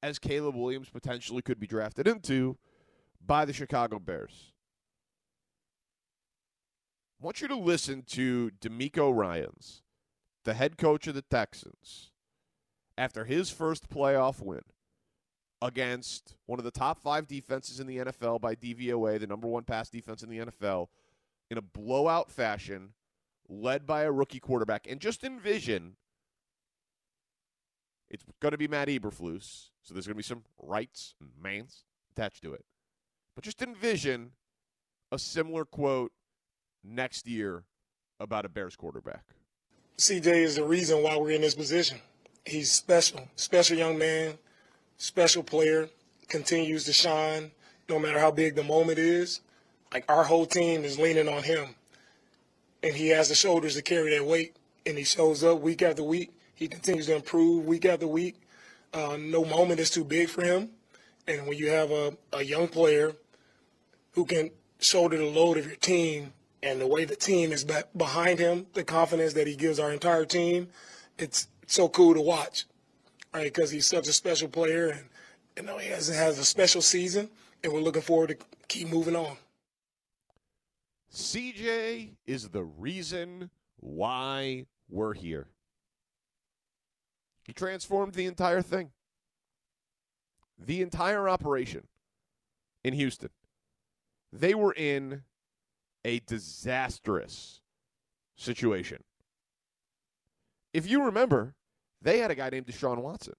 as 0.04 0.20
Caleb 0.20 0.56
Williams 0.56 0.88
potentially 0.88 1.42
could 1.42 1.60
be 1.60 1.66
drafted 1.66 2.08
into 2.08 2.60
by 3.26 3.44
the 3.44 3.52
Chicago 3.52 3.98
Bears. 3.98 4.52
I 7.20 7.26
want 7.26 7.42
you 7.42 7.48
to 7.48 7.56
listen 7.56 8.04
to 8.10 8.52
DeMeco 8.62 9.12
Ryans, 9.12 9.82
the 10.46 10.54
head 10.54 10.78
coach 10.78 11.08
of 11.08 11.16
the 11.16 11.24
Texans, 11.24 12.12
after 12.96 13.26
his 13.26 13.50
first 13.50 13.90
playoff 13.90 14.40
win 14.40 14.62
against 15.60 16.36
one 16.46 16.60
of 16.60 16.66
the 16.66 16.72
top 16.72 17.00
five 17.00 17.28
defenses 17.28 17.80
in 17.80 17.88
the 17.88 17.98
NFL 17.98 18.40
by 18.40 18.54
DVOA, 18.54 19.20
the 19.20 19.26
number 19.26 19.48
one 19.48 19.64
pass 19.64 19.90
defense 19.90 20.22
in 20.22 20.30
the 20.30 20.38
NFL, 20.38 20.90
in 21.50 21.58
a 21.58 21.64
blowout 21.64 22.30
fashion, 22.30 22.94
led 23.50 23.86
by 23.86 24.04
a 24.04 24.12
rookie 24.12 24.40
quarterback. 24.40 24.88
And 24.90 25.00
just 25.00 25.24
envision 25.24 25.96
it's 28.10 28.24
going 28.40 28.52
to 28.52 28.58
be 28.58 28.68
Matt 28.68 28.88
Eberflus, 28.88 29.70
so 29.82 29.94
there's 29.94 30.06
going 30.06 30.16
to 30.16 30.16
be 30.16 30.24
some 30.24 30.44
rights 30.62 31.16
and 31.20 31.30
mans 31.42 31.84
attached 32.12 32.42
to 32.44 32.54
it. 32.54 32.64
But 33.36 33.44
just 33.44 33.62
envision 33.62 34.32
a 35.12 35.20
similar 35.20 35.66
quote 35.66 36.12
next 36.84 37.28
year 37.28 37.66
about 38.20 38.46
a 38.46 38.50
Bears 38.50 38.76
quarterback. 38.76 39.24
CJ 39.98 40.28
is 40.28 40.56
the 40.56 40.64
reason 40.64 41.04
why 41.04 41.18
we're 41.18 41.32
in 41.32 41.42
this 41.42 41.56
position. 41.56 42.00
He's 42.46 42.72
special, 42.72 43.28
special 43.36 43.78
young 43.78 43.98
man, 43.98 44.38
special 44.98 45.44
player, 45.44 45.90
continues 46.28 46.86
to 46.86 46.94
shine 46.94 47.52
no 47.90 48.00
matter 48.00 48.20
how 48.20 48.32
big 48.32 48.56
the 48.56 48.64
moment 48.64 49.00
is. 49.00 49.42
Like 49.94 50.06
our 50.10 50.24
whole 50.24 50.46
team 50.46 50.84
is 50.84 51.00
leaning 51.00 51.28
on 51.28 51.44
him. 51.44 51.76
And 52.84 52.96
he 52.96 53.10
has 53.10 53.30
the 53.30 53.36
shoulders 53.36 53.76
to 53.76 53.82
carry 53.82 54.16
that 54.16 54.26
weight. 54.26 54.56
And 54.86 54.98
he 54.98 55.04
shows 55.04 55.44
up 55.44 55.62
week 55.62 55.82
after 55.82 56.04
week. 56.04 56.32
He 56.56 56.68
continues 56.68 57.08
to 57.08 57.16
improve 57.16 57.66
week 57.66 57.86
after 57.86 58.08
week. 58.08 58.42
Uh, 58.94 59.18
no 59.20 59.44
moment 59.46 59.80
is 59.80 59.90
too 59.90 60.04
big 60.04 60.30
for 60.30 60.44
him. 60.44 60.70
And 61.28 61.46
when 61.46 61.58
you 61.58 61.70
have 61.70 61.92
a, 61.92 62.18
a 62.34 62.44
young 62.44 62.68
player 62.68 63.14
who 64.14 64.26
can 64.26 64.52
shoulder 64.80 65.18
the 65.18 65.26
load 65.26 65.58
of 65.58 65.66
your 65.66 65.76
team 65.76 66.34
and 66.64 66.80
the 66.80 66.88
way 66.88 67.06
the 67.06 67.16
team 67.16 67.52
is 67.52 67.66
behind 67.96 68.40
him, 68.40 68.68
the 68.74 68.84
confidence 68.84 69.34
that 69.34 69.46
he 69.46 69.56
gives 69.56 69.80
our 69.80 69.92
entire 69.92 70.26
team, 70.26 70.70
it's 71.18 71.48
so 71.68 71.90
cool 71.90 72.14
to 72.14 72.22
watch, 72.22 72.66
right? 73.34 73.44
Because 73.44 73.72
he's 73.72 73.86
such 73.86 74.08
a 74.08 74.14
special 74.14 74.48
player 74.48 74.88
and 74.90 75.06
you 75.58 75.64
know 75.64 75.78
he 75.78 75.90
has 75.90 76.08
has 76.08 76.38
a 76.38 76.46
special 76.46 76.82
season, 76.82 77.30
and 77.64 77.74
we're 77.74 77.82
looking 77.82 78.04
forward 78.04 78.30
to 78.30 78.38
keep 78.68 78.90
moving 78.90 79.16
on. 79.16 79.38
CJ 81.18 82.12
is 82.28 82.50
the 82.50 82.64
reason 82.64 83.50
why 83.78 84.68
we're 84.88 85.16
here. 85.16 85.48
He 87.44 87.54
transformed 87.54 88.14
the 88.14 88.28
entire 88.28 88.62
thing, 88.62 88.92
the 90.60 90.84
entire 90.84 91.28
operation 91.28 91.88
in 92.84 92.94
Houston. 92.94 93.32
They 94.32 94.54
were 94.54 94.74
in 94.74 95.24
a 96.06 96.20
disastrous 96.20 97.62
situation. 98.36 99.04
If 100.72 100.88
you 100.88 101.04
remember, 101.04 101.56
they 102.00 102.20
had 102.20 102.30
a 102.30 102.36
guy 102.36 102.52
named 102.52 102.68
Deshaun 102.68 103.00
Watson, 103.00 103.34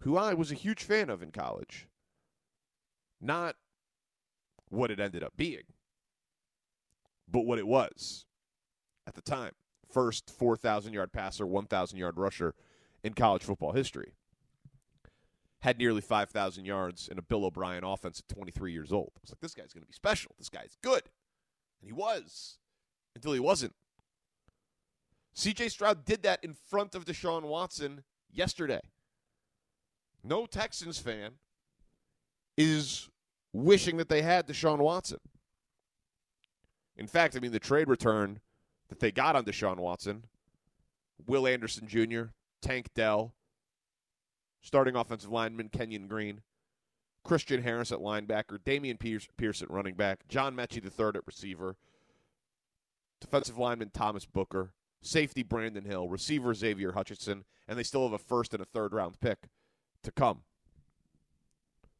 who 0.00 0.16
I 0.16 0.32
was 0.32 0.50
a 0.50 0.54
huge 0.54 0.84
fan 0.84 1.10
of 1.10 1.22
in 1.22 1.32
college. 1.32 1.86
Not 3.20 3.56
what 4.70 4.90
it 4.90 4.98
ended 4.98 5.22
up 5.22 5.34
being, 5.36 5.64
but 7.30 7.46
what 7.46 7.58
it 7.58 7.66
was 7.66 8.26
at 9.06 9.14
the 9.14 9.22
time. 9.22 9.52
First 9.90 10.30
4,000 10.30 10.92
yard 10.92 11.12
passer, 11.12 11.46
1,000 11.46 11.98
yard 11.98 12.18
rusher 12.18 12.54
in 13.02 13.14
college 13.14 13.42
football 13.42 13.72
history. 13.72 14.12
Had 15.60 15.78
nearly 15.78 16.00
5,000 16.00 16.64
yards 16.64 17.08
in 17.08 17.18
a 17.18 17.22
Bill 17.22 17.44
O'Brien 17.44 17.84
offense 17.84 18.20
at 18.20 18.34
23 18.34 18.72
years 18.72 18.92
old. 18.92 19.12
I 19.16 19.20
was 19.22 19.30
like, 19.30 19.40
this 19.40 19.54
guy's 19.54 19.72
going 19.72 19.82
to 19.82 19.88
be 19.88 19.92
special. 19.92 20.34
This 20.38 20.48
guy's 20.48 20.76
good. 20.82 21.02
And 21.80 21.88
he 21.88 21.92
was 21.92 22.58
until 23.14 23.32
he 23.32 23.40
wasn't. 23.40 23.74
CJ 25.34 25.70
Stroud 25.70 26.04
did 26.04 26.22
that 26.22 26.42
in 26.42 26.54
front 26.54 26.94
of 26.94 27.04
Deshaun 27.04 27.42
Watson 27.42 28.04
yesterday. 28.30 28.80
No 30.22 30.46
Texans 30.46 30.98
fan 30.98 31.32
is 32.56 33.08
wishing 33.52 33.96
that 33.96 34.08
they 34.08 34.22
had 34.22 34.46
Deshaun 34.46 34.78
Watson. 34.78 35.18
In 36.98 37.06
fact, 37.06 37.36
I 37.36 37.40
mean, 37.40 37.52
the 37.52 37.60
trade 37.60 37.88
return 37.88 38.40
that 38.88 38.98
they 38.98 39.12
got 39.12 39.36
on 39.36 39.44
Deshaun 39.44 39.78
Watson, 39.78 40.24
Will 41.26 41.46
Anderson 41.46 41.86
Jr., 41.86 42.24
Tank 42.60 42.88
Dell, 42.94 43.32
starting 44.60 44.96
offensive 44.96 45.30
lineman 45.30 45.68
Kenyon 45.68 46.08
Green, 46.08 46.42
Christian 47.22 47.62
Harris 47.62 47.92
at 47.92 48.00
linebacker, 48.00 48.58
Dameon 48.58 48.98
Pierce, 48.98 49.28
Pierce 49.36 49.62
at 49.62 49.70
running 49.70 49.94
back, 49.94 50.26
John 50.28 50.56
the 50.56 50.90
third 50.90 51.16
at 51.16 51.26
receiver, 51.26 51.76
defensive 53.20 53.58
lineman 53.58 53.90
Thomas 53.90 54.24
Booker, 54.24 54.72
safety 55.00 55.42
Brandon 55.44 55.84
Hill, 55.84 56.08
receiver 56.08 56.52
Xavier 56.52 56.92
Hutchinson, 56.92 57.44
and 57.68 57.78
they 57.78 57.82
still 57.84 58.04
have 58.04 58.12
a 58.12 58.18
first 58.18 58.54
and 58.54 58.62
a 58.62 58.66
third 58.66 58.92
round 58.92 59.20
pick 59.20 59.38
to 60.02 60.10
come. 60.10 60.42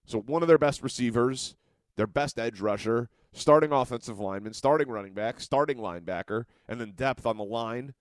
So 0.06 0.18
one 0.18 0.42
of 0.42 0.48
their 0.48 0.58
best 0.58 0.82
receivers, 0.82 1.54
their 1.96 2.06
best 2.06 2.38
edge 2.38 2.60
rusher, 2.60 3.08
starting 3.32 3.72
offensive 3.72 4.18
lineman, 4.18 4.52
starting 4.52 4.88
running 4.88 5.14
back, 5.14 5.40
starting 5.40 5.78
linebacker, 5.78 6.44
and 6.68 6.80
then 6.80 6.92
depth 6.92 7.26
on 7.26 7.36
the 7.36 7.44
line 7.44 7.94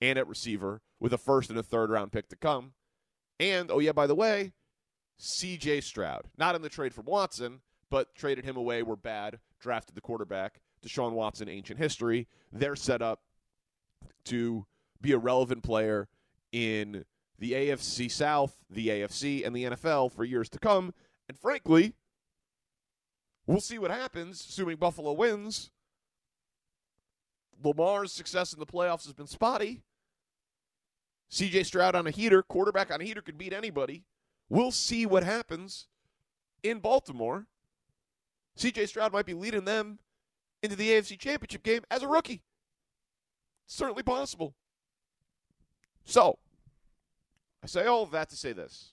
and 0.00 0.18
at 0.18 0.28
receiver 0.28 0.80
with 0.98 1.12
a 1.12 1.18
first 1.18 1.50
and 1.50 1.58
a 1.58 1.62
third 1.62 1.90
round 1.90 2.12
pick 2.12 2.28
to 2.28 2.36
come. 2.36 2.72
And 3.38 3.70
oh 3.70 3.78
yeah, 3.78 3.92
by 3.92 4.06
the 4.06 4.14
way, 4.14 4.52
C.J. 5.18 5.82
Stroud. 5.82 6.26
Not 6.36 6.54
in 6.54 6.62
the 6.62 6.68
trade 6.68 6.94
from 6.94 7.06
Watson, 7.06 7.60
but 7.90 8.14
traded 8.14 8.44
him 8.44 8.56
away. 8.56 8.82
We're 8.82 8.96
bad. 8.96 9.38
Drafted 9.60 9.94
the 9.94 10.00
quarterback. 10.00 10.60
Deshaun 10.84 11.12
Watson, 11.12 11.48
ancient 11.48 11.78
history. 11.78 12.26
They're 12.52 12.76
set 12.76 13.02
up 13.02 13.20
to 14.24 14.66
be 15.00 15.12
a 15.12 15.18
relevant 15.18 15.62
player 15.62 16.08
in 16.50 17.04
the 17.38 17.52
AFC 17.52 18.10
South, 18.10 18.56
the 18.70 18.88
AFC, 18.88 19.46
and 19.46 19.54
the 19.54 19.64
NFL 19.64 20.12
for 20.12 20.24
years 20.24 20.48
to 20.50 20.58
come. 20.58 20.92
And 21.28 21.38
frankly, 21.38 21.94
we'll 23.46 23.60
see 23.60 23.78
what 23.78 23.90
happens, 23.90 24.44
assuming 24.48 24.76
Buffalo 24.76 25.12
wins. 25.12 25.70
Lamar's 27.62 28.12
success 28.12 28.52
in 28.52 28.60
the 28.60 28.66
playoffs 28.66 29.04
has 29.04 29.12
been 29.12 29.26
spotty. 29.26 29.82
CJ 31.30 31.64
Stroud 31.64 31.94
on 31.94 32.06
a 32.06 32.10
heater, 32.10 32.42
quarterback 32.42 32.92
on 32.92 33.00
a 33.00 33.04
heater 33.04 33.22
could 33.22 33.38
beat 33.38 33.54
anybody. 33.54 34.04
We'll 34.50 34.70
see 34.70 35.06
what 35.06 35.24
happens 35.24 35.86
in 36.62 36.78
Baltimore. 36.78 37.46
CJ 38.58 38.88
Stroud 38.88 39.12
might 39.12 39.24
be 39.24 39.32
leading 39.32 39.64
them 39.64 39.98
into 40.62 40.76
the 40.76 40.90
AFC 40.90 41.18
Championship 41.18 41.62
game 41.62 41.82
as 41.90 42.02
a 42.02 42.08
rookie. 42.08 42.42
Certainly 43.66 44.02
possible. 44.02 44.54
So, 46.04 46.38
I 47.62 47.66
say 47.66 47.86
all 47.86 48.02
of 48.02 48.10
that 48.10 48.28
to 48.28 48.36
say 48.36 48.52
this. 48.52 48.92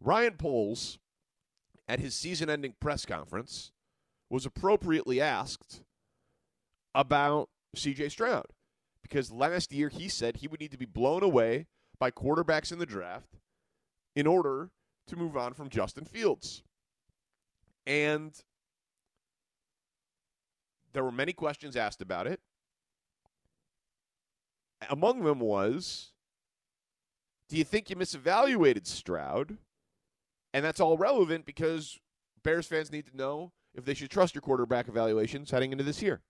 Ryan 0.00 0.34
Poles, 0.34 0.99
at 1.90 1.98
his 1.98 2.14
season 2.14 2.48
ending 2.48 2.72
press 2.78 3.04
conference, 3.04 3.72
was 4.30 4.46
appropriately 4.46 5.20
asked 5.20 5.82
about 6.94 7.48
CJ 7.76 8.12
Stroud 8.12 8.46
because 9.02 9.32
last 9.32 9.72
year 9.72 9.88
he 9.88 10.08
said 10.08 10.36
he 10.36 10.46
would 10.46 10.60
need 10.60 10.70
to 10.70 10.78
be 10.78 10.86
blown 10.86 11.24
away 11.24 11.66
by 11.98 12.12
quarterbacks 12.12 12.70
in 12.70 12.78
the 12.78 12.86
draft 12.86 13.40
in 14.14 14.28
order 14.28 14.70
to 15.08 15.16
move 15.16 15.36
on 15.36 15.52
from 15.52 15.68
Justin 15.68 16.04
Fields. 16.04 16.62
And 17.84 18.40
there 20.92 21.02
were 21.02 21.10
many 21.10 21.32
questions 21.32 21.74
asked 21.74 22.00
about 22.00 22.28
it. 22.28 22.38
Among 24.88 25.24
them 25.24 25.40
was 25.40 26.12
Do 27.48 27.56
you 27.56 27.64
think 27.64 27.90
you 27.90 27.96
misevaluated 27.96 28.86
Stroud? 28.86 29.58
And 30.52 30.64
that's 30.64 30.80
all 30.80 30.96
relevant 30.96 31.46
because 31.46 31.98
Bears 32.42 32.66
fans 32.66 32.90
need 32.90 33.06
to 33.06 33.16
know 33.16 33.52
if 33.74 33.84
they 33.84 33.94
should 33.94 34.10
trust 34.10 34.34
your 34.34 34.42
quarterback 34.42 34.88
evaluations 34.88 35.50
heading 35.50 35.72
into 35.72 35.84
this 35.84 36.02
year. 36.02 36.20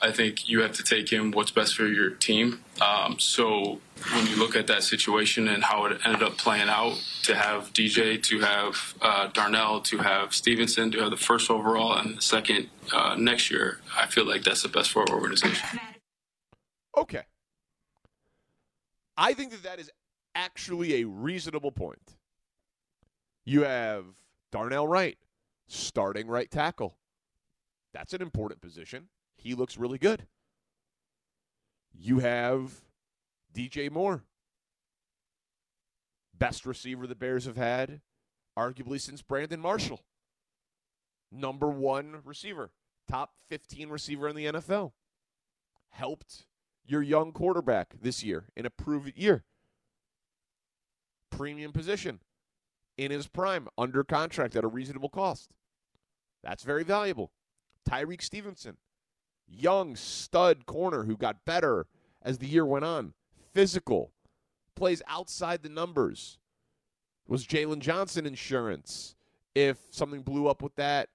I 0.00 0.12
think 0.12 0.48
you 0.48 0.60
have 0.60 0.72
to 0.72 0.82
take 0.82 1.12
in 1.12 1.30
what's 1.30 1.50
best 1.50 1.74
for 1.74 1.86
your 1.86 2.10
team. 2.10 2.62
Um, 2.82 3.18
so 3.18 3.80
when 4.12 4.26
you 4.26 4.36
look 4.36 4.54
at 4.54 4.66
that 4.66 4.82
situation 4.82 5.48
and 5.48 5.64
how 5.64 5.86
it 5.86 5.98
ended 6.04 6.22
up 6.22 6.36
playing 6.36 6.68
out, 6.68 7.02
to 7.22 7.34
have 7.34 7.72
DJ, 7.72 8.22
to 8.24 8.40
have 8.40 8.94
uh, 9.00 9.28
Darnell, 9.28 9.80
to 9.80 9.98
have 9.98 10.34
Stevenson, 10.34 10.90
to 10.92 11.00
have 11.00 11.10
the 11.10 11.16
first 11.16 11.50
overall 11.50 11.94
and 11.94 12.18
the 12.18 12.22
second 12.22 12.68
uh, 12.92 13.16
next 13.18 13.50
year, 13.50 13.80
I 13.96 14.06
feel 14.06 14.26
like 14.26 14.42
that's 14.42 14.62
the 14.62 14.68
best 14.68 14.90
for 14.90 15.00
our 15.08 15.16
organization. 15.16 15.80
Okay. 16.96 17.22
I 19.16 19.32
think 19.32 19.52
that 19.52 19.62
that 19.62 19.78
is 19.78 19.90
actually 20.36 21.00
a 21.00 21.06
reasonable 21.06 21.72
point. 21.72 22.16
You 23.44 23.62
have 23.62 24.04
Darnell 24.52 24.86
Wright, 24.86 25.16
starting 25.66 26.28
right 26.28 26.50
tackle. 26.50 26.98
That's 27.94 28.12
an 28.12 28.20
important 28.20 28.60
position. 28.60 29.08
He 29.36 29.54
looks 29.54 29.78
really 29.78 29.98
good. 29.98 30.26
You 31.98 32.18
have 32.18 32.82
DJ 33.54 33.90
Moore, 33.90 34.24
best 36.36 36.66
receiver 36.66 37.06
the 37.06 37.14
Bears 37.14 37.46
have 37.46 37.56
had, 37.56 38.02
arguably 38.58 39.00
since 39.00 39.22
Brandon 39.22 39.60
Marshall. 39.60 40.00
Number 41.32 41.68
one 41.68 42.20
receiver, 42.24 42.70
top 43.08 43.32
15 43.48 43.88
receiver 43.88 44.28
in 44.28 44.36
the 44.36 44.46
NFL. 44.46 44.92
Helped 45.88 46.44
your 46.84 47.02
young 47.02 47.32
quarterback 47.32 47.94
this 47.98 48.22
year 48.22 48.44
in 48.54 48.66
a 48.66 48.70
prove 48.70 49.08
it 49.08 49.16
year. 49.16 49.44
Premium 51.36 51.72
position 51.72 52.20
in 52.96 53.10
his 53.10 53.26
prime, 53.26 53.68
under 53.76 54.02
contract 54.02 54.56
at 54.56 54.64
a 54.64 54.68
reasonable 54.68 55.10
cost. 55.10 55.50
That's 56.42 56.62
very 56.62 56.82
valuable. 56.82 57.30
Tyrique 57.88 58.22
Stevenson, 58.22 58.78
young 59.46 59.96
stud 59.96 60.64
corner 60.64 61.04
who 61.04 61.16
got 61.16 61.44
better 61.44 61.86
as 62.22 62.38
the 62.38 62.46
year 62.46 62.64
went 62.64 62.86
on. 62.86 63.12
Physical, 63.52 64.12
plays 64.74 65.02
outside 65.08 65.62
the 65.62 65.68
numbers. 65.68 66.38
Was 67.28 67.46
Jaylon 67.46 67.80
Johnson 67.80 68.26
insurance 68.26 69.14
if 69.54 69.78
something 69.90 70.22
blew 70.22 70.48
up 70.48 70.62
with 70.62 70.74
that 70.76 71.08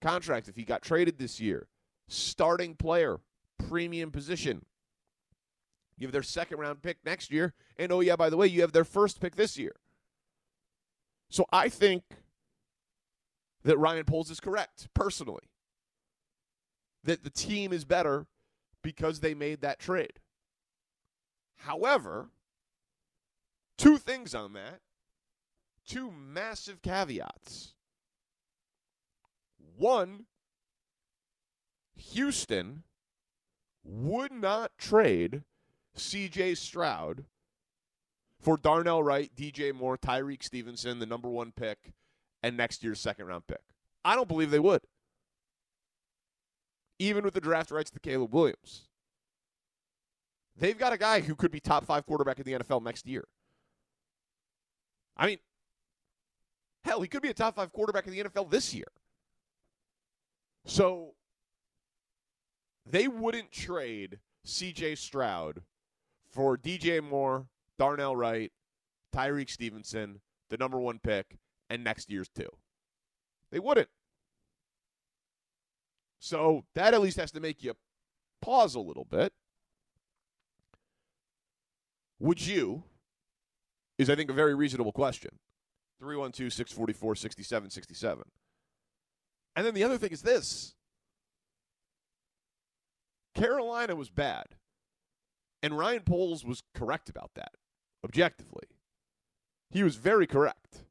contract, 0.00 0.48
if 0.48 0.56
he 0.56 0.64
got 0.64 0.82
traded 0.82 1.18
this 1.18 1.40
year? 1.40 1.66
Starting 2.06 2.74
player, 2.74 3.18
premium 3.68 4.10
position. 4.10 4.64
You 5.96 6.06
have 6.06 6.12
their 6.12 6.22
second 6.22 6.58
round 6.58 6.82
pick 6.82 6.98
next 7.04 7.30
year. 7.30 7.54
And 7.78 7.92
oh, 7.92 8.00
yeah, 8.00 8.16
by 8.16 8.30
the 8.30 8.36
way, 8.36 8.46
you 8.46 8.60
have 8.62 8.72
their 8.72 8.84
first 8.84 9.20
pick 9.20 9.36
this 9.36 9.56
year. 9.56 9.76
So 11.30 11.46
I 11.52 11.68
think 11.68 12.02
that 13.64 13.78
Ryan 13.78 14.04
Poles 14.04 14.30
is 14.30 14.40
correct, 14.40 14.88
personally, 14.94 15.48
that 17.02 17.24
the 17.24 17.30
team 17.30 17.72
is 17.72 17.84
better 17.84 18.26
because 18.82 19.20
they 19.20 19.34
made 19.34 19.60
that 19.60 19.78
trade. 19.78 20.20
However, 21.58 22.28
two 23.78 23.96
things 23.96 24.34
on 24.34 24.52
that, 24.52 24.80
two 25.86 26.10
massive 26.10 26.82
caveats. 26.82 27.74
One, 29.76 30.26
Houston 31.96 32.82
would 33.82 34.32
not 34.32 34.72
trade 34.78 35.42
CJ 35.96 36.56
Stroud 36.56 37.24
for 38.40 38.56
Darnell 38.56 39.02
Wright, 39.02 39.30
DJ 39.34 39.74
Moore, 39.74 39.96
Tyrique 39.96 40.42
Stevenson, 40.42 40.98
the 40.98 41.06
number 41.06 41.28
one 41.28 41.52
pick, 41.52 41.92
and 42.42 42.56
next 42.56 42.82
year's 42.84 43.00
second 43.00 43.26
round 43.26 43.46
pick. 43.46 43.62
I 44.04 44.14
don't 44.14 44.28
believe 44.28 44.50
they 44.50 44.58
would. 44.58 44.82
Even 46.98 47.24
with 47.24 47.34
the 47.34 47.40
draft 47.40 47.70
rights 47.70 47.90
to 47.90 48.00
Caleb 48.00 48.34
Williams. 48.34 48.88
They've 50.56 50.78
got 50.78 50.92
a 50.92 50.98
guy 50.98 51.20
who 51.20 51.34
could 51.34 51.50
be 51.50 51.58
top 51.58 51.84
five 51.84 52.06
quarterback 52.06 52.38
in 52.38 52.44
the 52.44 52.52
NFL 52.52 52.82
next 52.82 53.06
year. 53.06 53.24
I 55.16 55.26
mean, 55.26 55.38
hell, 56.84 57.00
he 57.00 57.08
could 57.08 57.22
be 57.22 57.30
a 57.30 57.34
top 57.34 57.56
five 57.56 57.72
quarterback 57.72 58.06
in 58.06 58.12
the 58.12 58.22
NFL 58.24 58.50
this 58.50 58.74
year. 58.74 58.86
So 60.66 61.14
they 62.86 63.08
wouldn't 63.08 63.50
trade 63.50 64.18
CJ 64.46 64.98
Stroud 64.98 65.62
for 66.34 66.58
DJ 66.58 67.02
Moore, 67.02 67.46
Darnell 67.78 68.16
Wright, 68.16 68.50
Tyrique 69.14 69.50
Stevenson, 69.50 70.20
the 70.50 70.56
number 70.56 70.78
one 70.78 70.98
pick, 70.98 71.38
and 71.70 71.84
next 71.84 72.10
year's 72.10 72.28
two. 72.28 72.48
They 73.52 73.60
wouldn't. 73.60 73.88
So 76.18 76.64
that 76.74 76.92
at 76.92 77.00
least 77.00 77.18
has 77.18 77.30
to 77.32 77.40
make 77.40 77.62
you 77.62 77.74
pause 78.42 78.74
a 78.74 78.80
little 78.80 79.04
bit. 79.04 79.32
Would 82.18 82.44
you, 82.44 82.82
is 83.98 84.10
I 84.10 84.16
think 84.16 84.30
a 84.30 84.34
very 84.34 84.54
reasonable 84.54 84.92
question. 84.92 85.38
312 86.00 86.52
644 86.52 87.14
6767. 87.14 88.24
And 89.56 89.66
then 89.66 89.74
the 89.74 89.84
other 89.84 89.98
thing 89.98 90.10
is 90.10 90.22
this 90.22 90.74
Carolina 93.34 93.94
was 93.94 94.10
bad. 94.10 94.46
And 95.64 95.78
Ryan 95.78 96.02
Poles 96.02 96.44
was 96.44 96.62
correct 96.74 97.08
about 97.08 97.30
that, 97.36 97.52
objectively. 98.04 98.66
He 99.70 99.82
was 99.82 99.96
very 99.96 100.26
correct. 100.26 100.84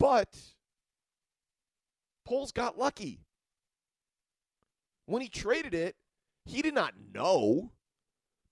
But 0.00 0.34
Poles 2.24 2.50
got 2.50 2.78
lucky. 2.78 3.20
When 5.04 5.20
he 5.20 5.28
traded 5.28 5.74
it, 5.74 5.96
he 6.46 6.62
did 6.62 6.72
not 6.72 6.94
know 7.14 7.72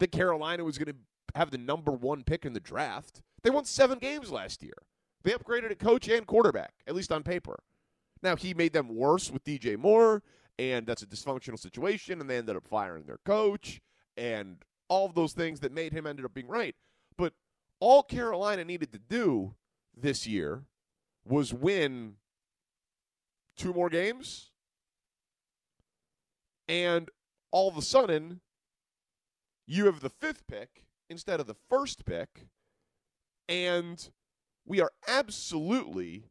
that 0.00 0.12
Carolina 0.12 0.64
was 0.64 0.76
going 0.76 0.94
to 0.94 1.00
have 1.34 1.50
the 1.50 1.56
number 1.56 1.92
one 1.92 2.22
pick 2.22 2.44
in 2.44 2.52
the 2.52 2.60
draft. 2.60 3.22
They 3.42 3.48
won 3.48 3.64
seven 3.64 3.98
games 3.98 4.30
last 4.30 4.62
year. 4.62 4.76
They 5.24 5.30
upgraded 5.30 5.70
a 5.70 5.76
coach 5.76 6.08
and 6.08 6.26
quarterback, 6.26 6.74
at 6.86 6.94
least 6.94 7.10
on 7.10 7.22
paper. 7.22 7.58
Now, 8.22 8.36
he 8.36 8.52
made 8.52 8.74
them 8.74 8.94
worse 8.94 9.30
with 9.30 9.44
DJ 9.44 9.78
Moore, 9.78 10.22
and 10.58 10.86
that's 10.86 11.00
a 11.00 11.06
dysfunctional 11.06 11.58
situation, 11.58 12.20
and 12.20 12.28
they 12.28 12.36
ended 12.36 12.56
up 12.56 12.68
firing 12.68 13.04
their 13.04 13.20
coach, 13.24 13.80
and 14.16 14.58
all 14.88 15.06
of 15.06 15.14
those 15.14 15.32
things 15.32 15.60
that 15.60 15.72
made 15.72 15.92
him 15.92 16.06
ended 16.06 16.24
up 16.24 16.34
being 16.34 16.48
right. 16.48 16.74
But 17.16 17.32
all 17.80 18.02
Carolina 18.02 18.64
needed 18.64 18.92
to 18.92 18.98
do 18.98 19.54
this 19.96 20.26
year 20.26 20.64
was 21.24 21.52
win 21.52 22.14
two 23.56 23.72
more 23.72 23.88
games, 23.88 24.50
and 26.68 27.10
all 27.50 27.68
of 27.68 27.76
a 27.76 27.82
sudden, 27.82 28.40
you 29.66 29.86
have 29.86 30.00
the 30.00 30.10
fifth 30.10 30.46
pick 30.46 30.84
instead 31.08 31.38
of 31.38 31.46
the 31.46 31.56
first 31.68 32.04
pick, 32.04 32.46
and 33.48 34.10
we 34.66 34.80
are 34.80 34.92
absolutely 35.06 36.24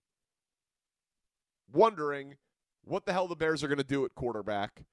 wondering 1.71 2.37
what 2.83 3.05
the 3.05 3.13
hell 3.13 3.27
the 3.27 3.35
Bears 3.35 3.63
are 3.63 3.67
going 3.67 3.77
to 3.77 3.83
do 3.83 4.03
at 4.05 4.15
quarterback 4.15 4.83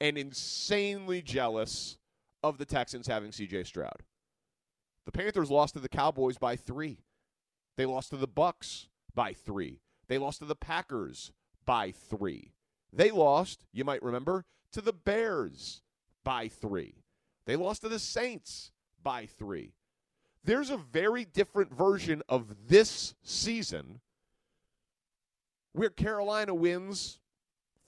and 0.00 0.18
insanely 0.18 1.22
jealous 1.22 1.98
of 2.44 2.58
the 2.58 2.66
Texans 2.66 3.06
having 3.06 3.30
CJ 3.30 3.66
Stroud. 3.66 4.02
The 5.06 5.12
Panthers 5.12 5.50
lost 5.50 5.74
to 5.74 5.80
the 5.80 5.88
Cowboys 5.88 6.36
by 6.36 6.56
3. 6.56 6.98
They 7.76 7.86
lost 7.86 8.10
to 8.10 8.16
the 8.18 8.28
Bucks 8.28 8.88
by 9.14 9.32
3. 9.32 9.80
They 10.08 10.18
lost 10.18 10.40
to 10.40 10.44
the 10.44 10.54
Packers 10.54 11.32
by 11.64 11.90
3. 11.90 12.52
They 12.92 13.10
lost, 13.10 13.64
you 13.72 13.84
might 13.84 14.02
remember, 14.02 14.44
to 14.72 14.82
the 14.82 14.92
Bears 14.92 15.80
by 16.22 16.48
3. 16.48 16.94
They 17.46 17.56
lost 17.56 17.80
to 17.82 17.88
the 17.88 17.98
Saints 17.98 18.72
by 19.02 19.26
3. 19.26 19.72
There's 20.44 20.70
a 20.70 20.76
very 20.76 21.24
different 21.24 21.72
version 21.72 22.22
of 22.28 22.68
this 22.68 23.14
season 23.22 24.00
where 25.72 25.88
Carolina 25.88 26.54
wins 26.54 27.18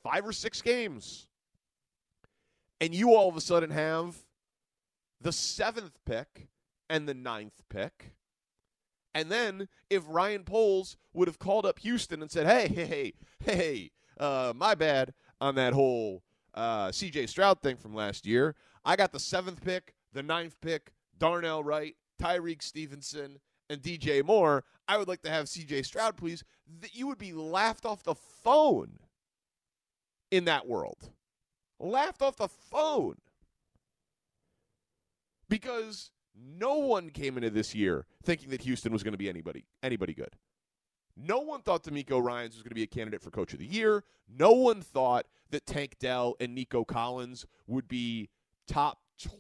five 0.03 0.27
or 0.27 0.33
six 0.33 0.63
games. 0.63 1.29
And 2.81 2.95
you 2.95 3.15
all 3.15 3.29
of 3.29 3.37
a 3.37 3.41
sudden 3.41 3.71
have 3.71 4.17
the 5.27 5.33
seventh 5.33 5.99
pick 6.07 6.47
and 6.89 7.09
the 7.09 7.15
ninth 7.15 7.61
pick. 7.69 8.13
And 9.13 9.29
then 9.29 9.67
if 9.91 10.05
Ryan 10.07 10.45
Poles 10.45 10.97
would 11.15 11.27
have 11.27 11.41
called 11.41 11.67
up 11.67 11.81
Houston 11.81 12.23
and 12.23 12.31
said, 12.31 12.47
hey, 12.47 12.73
hey, 12.73 12.87
hey, 12.87 13.13
hey, 13.41 13.91
uh, 14.21 14.53
my 14.55 14.77
bad 14.77 15.15
on 15.41 15.57
that 15.57 15.73
whole 15.73 16.23
uh, 16.55 16.91
CJ 16.91 17.29
Stroud 17.29 17.61
thing 17.61 17.77
from 17.77 17.93
last 17.93 18.25
year. 18.25 18.55
I 18.85 18.95
got 18.95 19.11
the 19.11 19.19
seventh 19.19 19.65
pick, 19.65 19.95
the 20.13 20.23
ninth 20.23 20.61
pick, 20.61 20.93
Darnell 21.19 21.65
Wright, 21.65 21.97
Tyrique 22.23 22.63
Stevenson, 22.63 23.41
and 23.69 23.83
DJ 23.83 24.25
Moore. 24.25 24.63
I 24.87 24.97
would 24.97 25.09
like 25.09 25.23
to 25.23 25.31
have 25.31 25.47
CJ 25.47 25.87
Stroud, 25.87 26.17
please. 26.17 26.45
That 26.83 26.95
you 26.95 27.09
would 27.09 27.19
be 27.19 27.33
laughed 27.33 27.85
off 27.85 28.05
the 28.05 28.15
phone 28.15 29.01
in 30.31 30.45
that 30.45 30.69
world. 30.69 31.11
Laughed 31.81 32.23
off 32.23 32.37
the 32.37 32.47
phone. 32.47 33.17
Because 35.49 36.11
no 36.35 36.79
one 36.79 37.11
came 37.11 37.37
into 37.37 37.51
this 37.51 37.75
year 37.75 38.07
thinking 38.23 38.51
that 38.51 38.63
Houston 38.63 38.93
was 38.93 39.03
going 39.03 39.13
to 39.13 39.19
be 39.19 39.29
anybody 39.29 39.65
anybody 39.83 40.15
good. 40.15 40.37
No 41.17 41.41
one 41.41 41.63
thought 41.63 41.83
DeMeco 41.85 42.23
Ryans 42.23 42.55
was 42.55 42.63
going 42.63 42.71
to 42.71 42.75
be 42.75 42.83
a 42.83 42.87
candidate 42.87 43.23
for 43.23 43.31
coach 43.31 43.55
of 43.55 43.59
the 43.59 43.67
year. 43.67 44.05
No 44.29 44.53
one 44.53 44.83
thought 44.83 45.27
that 45.51 45.65
Tank 45.65 45.97
Dell 45.99 46.35
and 46.41 46.55
Nico 46.55 46.85
Collins 46.85 47.47
would 47.67 47.89
be 47.89 48.29
top 48.69 48.99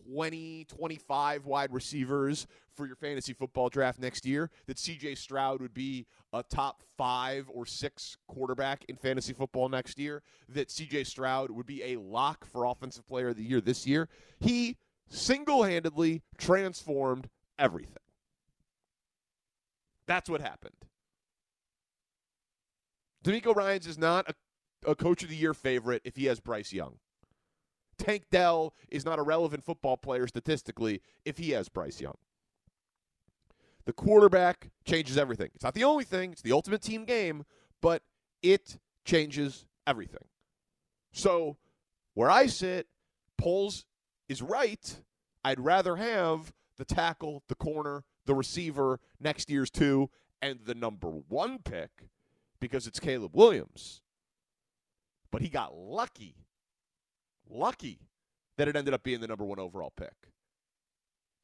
20, 0.09 0.65
25 0.65 1.45
wide 1.45 1.73
receivers 1.73 2.47
for 2.75 2.87
your 2.87 2.97
fantasy 2.97 3.33
football 3.33 3.69
draft 3.69 3.99
next 3.99 4.25
year, 4.25 4.51
that 4.67 4.77
CJ 4.77 5.17
Stroud 5.19 5.61
would 5.61 5.75
be 5.75 6.07
a 6.33 6.43
top 6.43 6.83
five 6.97 7.51
or 7.53 7.67
six 7.67 8.17
quarterback 8.27 8.85
in 8.89 8.97
fantasy 8.97 9.33
football 9.33 9.69
next 9.69 9.99
year, 9.99 10.23
that 10.49 10.69
CJ 10.69 11.07
Stroud 11.07 11.51
would 11.51 11.67
be 11.67 11.83
a 11.83 11.97
lock 11.97 12.47
for 12.47 12.65
offensive 12.65 13.07
player 13.07 13.29
of 13.29 13.37
the 13.37 13.43
year 13.43 13.61
this 13.61 13.87
year. 13.87 14.09
He 14.41 14.77
single 15.09 15.63
handedly 15.63 16.23
transformed 16.39 17.29
everything. 17.59 17.97
That's 20.07 20.31
what 20.31 20.41
happened. 20.41 20.75
DeMeco 23.25 23.55
Ryans 23.55 23.87
is 23.87 23.99
not 23.99 24.29
a, 24.29 24.91
a 24.91 24.95
coach 24.95 25.23
of 25.23 25.29
the 25.29 25.37
year 25.37 25.53
favorite 25.55 26.03
if 26.05 26.17
he 26.17 26.27
has 26.27 26.39
Bryce 26.39 26.73
Young. 26.73 26.99
Tank 27.99 28.25
Dell 28.31 28.75
is 28.89 29.05
not 29.05 29.19
a 29.19 29.23
relevant 29.23 29.65
football 29.65 29.97
player 29.97 30.27
statistically 30.29 31.01
if 31.25 31.39
he 31.39 31.51
has 31.51 31.69
Bryce 31.69 32.01
Young. 32.01 32.17
The 33.85 33.93
quarterback 33.93 34.71
changes 34.85 35.17
everything. 35.17 35.51
It's 35.55 35.65
not 35.65 35.75
the 35.75 35.85
only 35.85 36.05
thing, 36.05 36.33
it's 36.33 36.43
the 36.43 36.53
ultimate 36.53 36.83
team 36.83 37.05
game, 37.05 37.45
but 37.81 38.03
it 38.43 38.79
changes 39.05 39.67
everything. 39.87 40.25
So, 41.13 41.57
where 42.15 42.31
I 42.31 42.47
sit, 42.47 42.87
Poles 43.39 43.85
is 44.29 44.43
right. 44.43 44.97
I'd 45.45 45.61
rather 45.61 45.97
have 45.97 46.53
the 46.77 46.85
tackle, 46.85 47.43
the 47.49 47.55
corner, 47.55 48.05
the 48.27 48.35
receiver 48.35 49.01
next 49.21 49.51
year's 49.51 49.71
two, 49.71 50.11
and 50.43 50.61
the 50.65 50.75
number 50.75 51.09
one 51.09 51.59
pick 51.59 52.09
because 52.61 52.87
it's 52.87 53.01
Caleb 53.01 53.35
Williams. 53.35 54.03
But 55.31 55.43
he 55.43 55.49
got 55.49 55.77
lucky, 55.77 56.37
lucky 57.49 58.01
that 58.57 58.69
it 58.69 58.77
ended 58.77 58.95
up 58.95 59.03
being 59.03 59.21
the 59.21 59.29
number 59.29 59.45
one 59.45 59.59
overall 59.59 59.93
pick. 59.97 60.15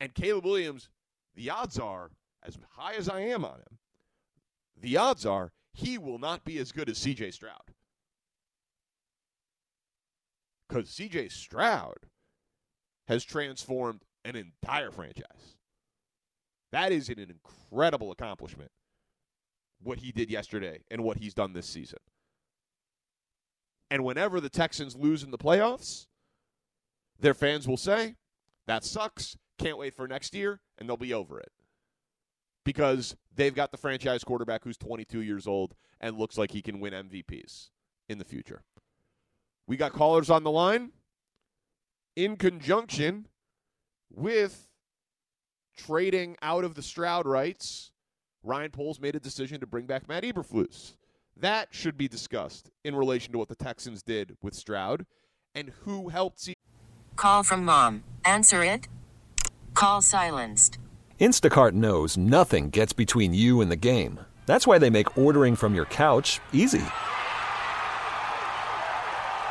And 0.00 0.14
Caleb 0.14 0.44
Williams, 0.44 0.88
the 1.34 1.50
odds 1.50 1.78
are, 1.78 2.10
as 2.42 2.58
high 2.76 2.94
as 2.94 3.08
I 3.08 3.20
am 3.20 3.44
on 3.44 3.56
him, 3.56 3.78
the 4.80 4.96
odds 4.96 5.24
are 5.24 5.52
he 5.72 5.96
will 5.96 6.18
not 6.18 6.44
be 6.44 6.58
as 6.58 6.72
good 6.72 6.88
as 6.88 6.98
CJ 6.98 7.32
Stroud. 7.32 7.72
Because 10.68 10.88
CJ 10.88 11.30
Stroud 11.30 12.06
has 13.08 13.24
transformed 13.24 14.02
an 14.24 14.36
entire 14.36 14.90
franchise. 14.90 15.56
That 16.70 16.92
is 16.92 17.08
an 17.08 17.18
incredible 17.18 18.10
accomplishment, 18.10 18.70
what 19.82 19.98
he 19.98 20.12
did 20.12 20.30
yesterday 20.30 20.80
and 20.90 21.04
what 21.04 21.18
he's 21.18 21.34
done 21.34 21.52
this 21.52 21.66
season. 21.68 21.98
And 23.90 24.04
whenever 24.04 24.40
the 24.40 24.48
Texans 24.48 24.96
lose 24.96 25.22
in 25.22 25.30
the 25.30 25.38
playoffs, 25.38 26.06
their 27.20 27.34
fans 27.34 27.68
will 27.68 27.76
say, 27.76 28.14
that 28.66 28.84
sucks. 28.84 29.36
Can't 29.58 29.76
wait 29.76 29.94
for 29.94 30.08
next 30.08 30.34
year, 30.34 30.60
and 30.78 30.88
they'll 30.88 30.96
be 30.96 31.12
over 31.12 31.38
it. 31.38 31.52
Because 32.64 33.16
they've 33.34 33.54
got 33.54 33.70
the 33.70 33.76
franchise 33.76 34.24
quarterback 34.24 34.64
who's 34.64 34.78
22 34.78 35.20
years 35.20 35.46
old 35.46 35.74
and 36.00 36.16
looks 36.16 36.38
like 36.38 36.52
he 36.52 36.62
can 36.62 36.80
win 36.80 36.92
MVPs 36.92 37.68
in 38.08 38.18
the 38.18 38.24
future. 38.24 38.62
We 39.66 39.76
got 39.76 39.92
callers 39.92 40.30
on 40.30 40.42
the 40.42 40.50
line 40.50 40.92
in 42.16 42.36
conjunction 42.36 43.26
with 44.10 44.68
trading 45.76 46.36
out 46.42 46.64
of 46.64 46.74
the 46.74 46.82
Stroud 46.82 47.26
rights. 47.26 47.90
Ryan 48.42 48.70
Poles 48.70 49.00
made 49.00 49.14
a 49.14 49.20
decision 49.20 49.60
to 49.60 49.66
bring 49.66 49.86
back 49.86 50.08
Matt 50.08 50.24
Eberflus. 50.24 50.94
That 51.36 51.68
should 51.70 51.96
be 51.96 52.08
discussed 52.08 52.70
in 52.84 52.94
relation 52.94 53.32
to 53.32 53.38
what 53.38 53.48
the 53.48 53.54
Texans 53.54 54.02
did 54.02 54.36
with 54.42 54.54
Stroud 54.54 55.06
and 55.54 55.72
who 55.84 56.08
helped 56.08 56.40
see. 56.40 56.54
Call 57.16 57.42
from 57.42 57.64
mom. 57.64 58.04
Answer 58.24 58.64
it. 58.64 58.88
Call 59.74 60.02
silenced. 60.02 60.78
Instacart 61.20 61.72
knows 61.72 62.16
nothing 62.16 62.70
gets 62.70 62.92
between 62.92 63.32
you 63.32 63.60
and 63.60 63.70
the 63.70 63.76
game. 63.76 64.20
That's 64.44 64.66
why 64.66 64.78
they 64.78 64.90
make 64.90 65.16
ordering 65.16 65.56
from 65.56 65.74
your 65.74 65.84
couch 65.86 66.40
easy. 66.52 66.82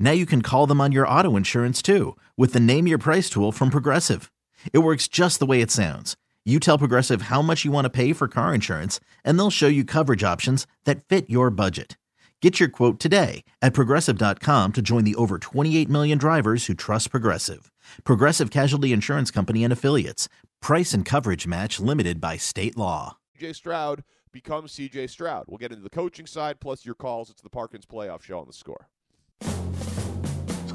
Now 0.00 0.12
you 0.12 0.26
can 0.26 0.42
call 0.42 0.66
them 0.66 0.80
on 0.80 0.92
your 0.92 1.06
auto 1.06 1.36
insurance 1.36 1.82
too 1.82 2.16
with 2.36 2.52
the 2.52 2.60
Name 2.60 2.86
Your 2.86 2.98
Price 2.98 3.28
tool 3.30 3.52
from 3.52 3.70
Progressive. 3.70 4.32
It 4.72 4.78
works 4.78 5.06
just 5.06 5.38
the 5.38 5.46
way 5.46 5.60
it 5.60 5.70
sounds. 5.70 6.16
You 6.44 6.58
tell 6.58 6.78
Progressive 6.78 7.22
how 7.22 7.42
much 7.42 7.64
you 7.64 7.70
want 7.70 7.84
to 7.84 7.90
pay 7.90 8.14
for 8.14 8.26
car 8.26 8.54
insurance, 8.54 9.00
and 9.22 9.38
they'll 9.38 9.50
show 9.50 9.68
you 9.68 9.84
coverage 9.84 10.24
options 10.24 10.66
that 10.84 11.04
fit 11.04 11.28
your 11.28 11.50
budget. 11.50 11.98
Get 12.40 12.58
your 12.58 12.70
quote 12.70 12.98
today 12.98 13.44
at 13.60 13.74
progressive.com 13.74 14.72
to 14.72 14.80
join 14.80 15.04
the 15.04 15.16
over 15.16 15.38
28 15.38 15.88
million 15.90 16.16
drivers 16.16 16.64
who 16.66 16.74
trust 16.74 17.10
Progressive. 17.10 17.70
Progressive 18.04 18.50
Casualty 18.50 18.92
Insurance 18.92 19.30
Company 19.30 19.62
and 19.62 19.72
Affiliates. 19.72 20.28
Price 20.62 20.94
and 20.94 21.04
coverage 21.04 21.46
match 21.46 21.78
limited 21.80 22.18
by 22.18 22.38
state 22.38 22.76
law. 22.78 23.18
CJ 23.38 23.54
Stroud 23.56 24.04
becomes 24.32 24.72
CJ 24.72 25.10
Stroud. 25.10 25.44
We'll 25.48 25.58
get 25.58 25.72
into 25.72 25.82
the 25.82 25.90
coaching 25.90 26.26
side 26.26 26.60
plus 26.60 26.86
your 26.86 26.94
calls. 26.94 27.28
It's 27.28 27.42
the 27.42 27.50
Parkins 27.50 27.86
playoff 27.86 28.22
show 28.22 28.38
on 28.38 28.46
the 28.46 28.52
score. 28.52 28.88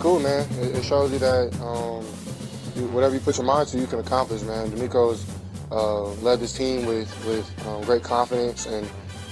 Cool, 0.03 0.19
man. 0.19 0.45
It, 0.59 0.75
it 0.75 0.83
shows 0.83 1.13
you 1.13 1.19
that 1.19 1.57
um, 1.61 2.03
you, 2.75 2.89
whatever 2.89 3.15
you 3.15 3.21
put 3.21 3.37
your 3.37 3.45
mind 3.45 3.69
to, 3.69 3.79
you 3.79 3.87
can 3.87 3.99
accomplish, 3.99 4.41
man. 4.41 4.69
DeMeco's 4.69 5.25
uh, 5.71 6.09
led 6.15 6.41
this 6.41 6.51
team 6.51 6.85
with, 6.85 7.07
with 7.25 7.49
um, 7.65 7.81
great 7.83 8.03
confidence, 8.03 8.65
and 8.65 8.85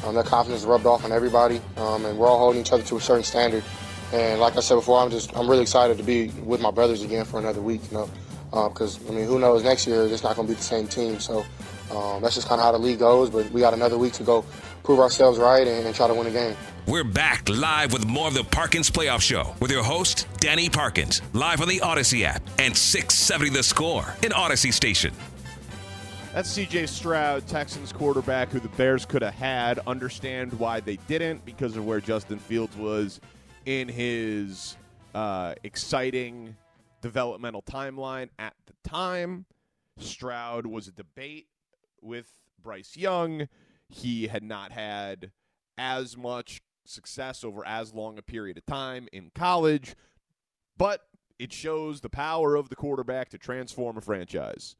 um, 0.05 0.15
that 0.15 0.27
confidence 0.27 0.63
rubbed 0.63 0.86
off 0.86 1.03
on 1.03 1.12
everybody, 1.12 1.60
um, 1.75 2.05
and 2.05 2.17
we're 2.17 2.25
all 2.25 2.39
holding 2.39 2.62
each 2.62 2.71
other 2.71 2.84
to 2.84 2.95
a 2.95 3.01
certain 3.01 3.25
standard. 3.25 3.65
And 4.13 4.39
like 4.39 4.55
I 4.55 4.62
said 4.62 4.75
before, 4.75 4.97
I'm 4.99 5.12
just 5.12 5.36
I'm 5.36 5.49
really 5.49 5.63
excited 5.63 5.97
to 5.97 6.03
be 6.03 6.29
with 6.45 6.62
my 6.62 6.71
brothers 6.71 7.03
again 7.03 7.25
for 7.25 7.38
another 7.38 7.62
week, 7.62 7.81
you 7.91 7.97
know, 7.97 8.10
because 8.69 8.97
uh, 9.05 9.12
I 9.12 9.15
mean, 9.15 9.25
who 9.25 9.39
knows 9.39 9.65
next 9.65 9.86
year 9.86 10.05
it's 10.05 10.23
not 10.23 10.38
going 10.38 10.47
to 10.47 10.53
be 10.53 10.55
the 10.55 10.63
same 10.63 10.88
team. 10.88 11.19
So 11.19 11.43
um, 11.93 12.21
that's 12.21 12.36
just 12.36 12.47
kind 12.47 12.62
of 12.62 12.65
how 12.65 12.71
the 12.71 12.79
league 12.79 12.99
goes. 12.99 13.29
But 13.29 13.51
we 13.51 13.60
got 13.60 13.73
another 13.73 13.97
week 13.97 14.13
to 14.13 14.23
go 14.23 14.45
prove 14.84 14.99
ourselves 14.99 15.38
right 15.38 15.67
and, 15.67 15.86
and 15.86 15.93
try 15.93 16.07
to 16.07 16.13
win 16.13 16.27
a 16.27 16.31
game. 16.31 16.55
We're 16.91 17.06
back 17.06 17.47
live 17.47 17.93
with 17.93 18.06
more 18.06 18.27
of 18.27 18.34
the 18.34 18.43
Parkins 18.43 18.91
Playoff 18.91 19.21
Show 19.21 19.56
with 19.62 19.71
your 19.71 19.82
host, 19.82 20.27
Danny 20.41 20.69
Parkins, 20.69 21.21
live 21.32 21.62
on 21.62 21.69
the 21.69 21.80
Audacy 21.80 22.23
app 22.23 22.43
and 22.60 22.75
670 22.75 23.49
The 23.49 23.63
Score 23.63 24.13
in 24.23 24.34
Audacy 24.34 24.73
Station. 24.73 25.13
That's 26.34 26.54
CJ 26.58 26.89
Stroud, 26.89 27.47
Texans 27.47 27.93
quarterback, 27.93 28.49
who 28.49 28.60
the 28.60 28.67
Bears 28.67 29.06
could 29.06 29.21
have 29.21 29.36
had. 29.36 29.80
Understand 29.88 30.51
why 30.60 30.82
they 30.82 30.97
didn't 31.08 31.45
because 31.45 31.77
of 31.77 31.86
where 31.86 32.01
Justin 32.01 32.39
Fields 32.39 32.75
was 32.75 33.21
in 33.65 33.88
his 33.88 34.75
uh, 35.15 35.56
exciting 35.63 36.58
developmental 37.01 37.62
timeline 37.62 38.27
at 38.38 38.54
the 38.65 38.73
time. 38.89 39.45
Stroud 39.97 40.65
was 40.65 40.89
a 40.89 40.91
debate 40.91 41.47
with 42.01 42.27
Bryce 42.62 42.97
Young. 42.97 43.47
He 43.88 44.27
had 44.27 44.43
not 44.43 44.73
had 44.73 45.32
as 45.77 46.17
much 46.17 46.62
success 46.86 47.44
over 47.44 47.65
as 47.65 47.94
long 47.94 48.17
a 48.17 48.22
period 48.22 48.58
of 48.58 48.65
time 48.65 49.08
in 49.12 49.32
college, 49.34 49.96
but 50.78 51.02
it 51.39 51.52
shows 51.52 52.02
the 52.02 52.10
power 52.10 52.56
of 52.56 52.70
the 52.70 52.76
quarterback 52.76 53.30
to 53.30 53.38
transform 53.38 53.98
a 53.98 54.02
franchise. 54.02 54.76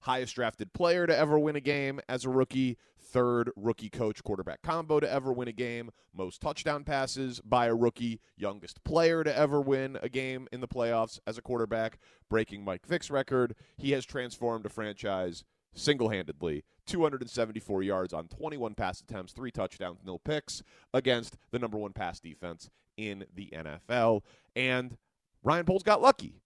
Highest 0.00 0.34
drafted 0.34 0.72
player 0.72 1.06
to 1.06 1.16
ever 1.16 1.38
win 1.38 1.56
a 1.56 1.60
game 1.60 2.00
as 2.08 2.24
a 2.24 2.30
rookie, 2.30 2.78
third 2.98 3.50
rookie 3.54 3.90
coach 3.90 4.22
quarterback 4.24 4.62
combo 4.62 4.98
to 4.98 5.10
ever 5.10 5.32
win 5.32 5.48
a 5.48 5.52
game, 5.52 5.90
most 6.14 6.40
touchdown 6.40 6.84
passes 6.84 7.40
by 7.40 7.66
a 7.66 7.74
rookie, 7.74 8.20
youngest 8.36 8.82
player 8.82 9.22
to 9.22 9.36
ever 9.36 9.60
win 9.60 9.98
a 10.02 10.08
game 10.08 10.48
in 10.52 10.60
the 10.60 10.68
playoffs 10.68 11.20
as 11.26 11.36
a 11.36 11.42
quarterback, 11.42 11.98
breaking 12.30 12.64
Mike 12.64 12.86
Vick's 12.86 13.10
record. 13.10 13.54
He 13.76 13.92
has 13.92 14.06
transformed 14.06 14.64
a 14.64 14.70
franchise 14.70 15.44
single 15.74 16.08
handedly 16.08 16.64
274 16.86 17.82
yards 17.82 18.12
on 18.12 18.26
21 18.28 18.74
pass 18.74 19.00
attempts, 19.00 19.32
three 19.32 19.50
touchdowns, 19.50 20.00
no 20.04 20.18
picks 20.18 20.62
against 20.92 21.36
the 21.50 21.58
number 21.58 21.78
one 21.78 21.92
pass 21.92 22.20
defense 22.20 22.70
in 22.96 23.24
the 23.34 23.50
NFL. 23.52 24.22
And 24.56 24.96
Ryan 25.42 25.64
Poles 25.64 25.82
got 25.82 26.02
lucky 26.02 26.42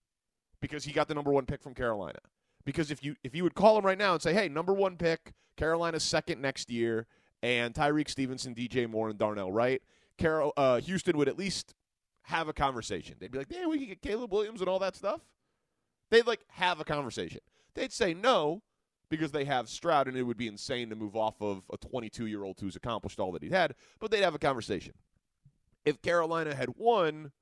because 0.61 0.85
he 0.85 0.93
got 0.93 1.09
the 1.09 1.15
number 1.15 1.33
one 1.33 1.47
pick 1.47 1.63
from 1.63 1.75
Carolina. 1.75 2.19
Because 2.65 2.91
if 2.91 3.05
you 3.05 3.17
if 3.23 3.35
you 3.35 3.43
would 3.43 3.55
call 3.55 3.79
him 3.79 3.85
right 3.85 3.99
now 3.99 4.13
and 4.13 4.23
say, 4.23 4.33
hey, 4.33 4.49
number 4.49 4.73
one 4.73 4.97
pick, 4.97 5.33
Carolina's 5.57 6.03
second 6.03 6.41
next 6.41 6.71
year, 6.71 7.07
and 7.43 7.75
Tyrique 7.75 8.09
Stevenson, 8.09 8.55
DJ 8.55 8.89
Moore, 8.89 9.11
and 9.11 9.19
Darnell 9.19 9.53
Wright, 9.53 9.83
Carol 10.17 10.53
uh, 10.57 10.81
Houston 10.81 11.19
would 11.19 11.29
at 11.29 11.39
least 11.39 11.75
have 12.23 12.49
a 12.49 12.55
conversation. 12.55 13.17
They'd 13.19 13.31
be 13.31 13.39
like, 13.39 13.51
yeah, 13.51 13.67
we 13.67 13.79
could 13.79 13.89
get 13.89 14.03
Caleb 14.03 14.33
Williams 14.33 14.61
and 14.61 14.69
all 14.69 14.79
that 14.79 14.97
stuff. 14.97 15.21
They'd 16.11 16.27
like 16.27 16.41
have 16.49 16.81
a 16.81 16.85
conversation. 16.85 17.41
They'd 17.75 17.93
say 17.93 18.15
no 18.15 18.63
because 19.17 19.33
they 19.33 19.45
have 19.45 19.69
Stroud, 19.69 20.09
and 20.09 20.17
it 20.17 20.23
would 20.23 20.37
be 20.37 20.47
insane 20.47 20.91
to 20.91 20.97
move 20.97 21.17
off 21.17 21.41
of 21.41 21.65
a 21.73 21.77
22 21.77 22.27
year 22.27 22.45
old 22.45 22.59
who's 22.61 22.77
accomplished 22.77 23.21
all 23.21 23.33
that 23.33 23.43
he'd 23.43 23.53
had, 23.53 23.75
but 24.01 24.11
they'd 24.11 24.23
have 24.23 24.35
a 24.35 24.39
conversation. 24.39 24.95
If 25.85 26.03
Carolina 26.03 26.55
had 26.55 26.71
won 26.77 27.33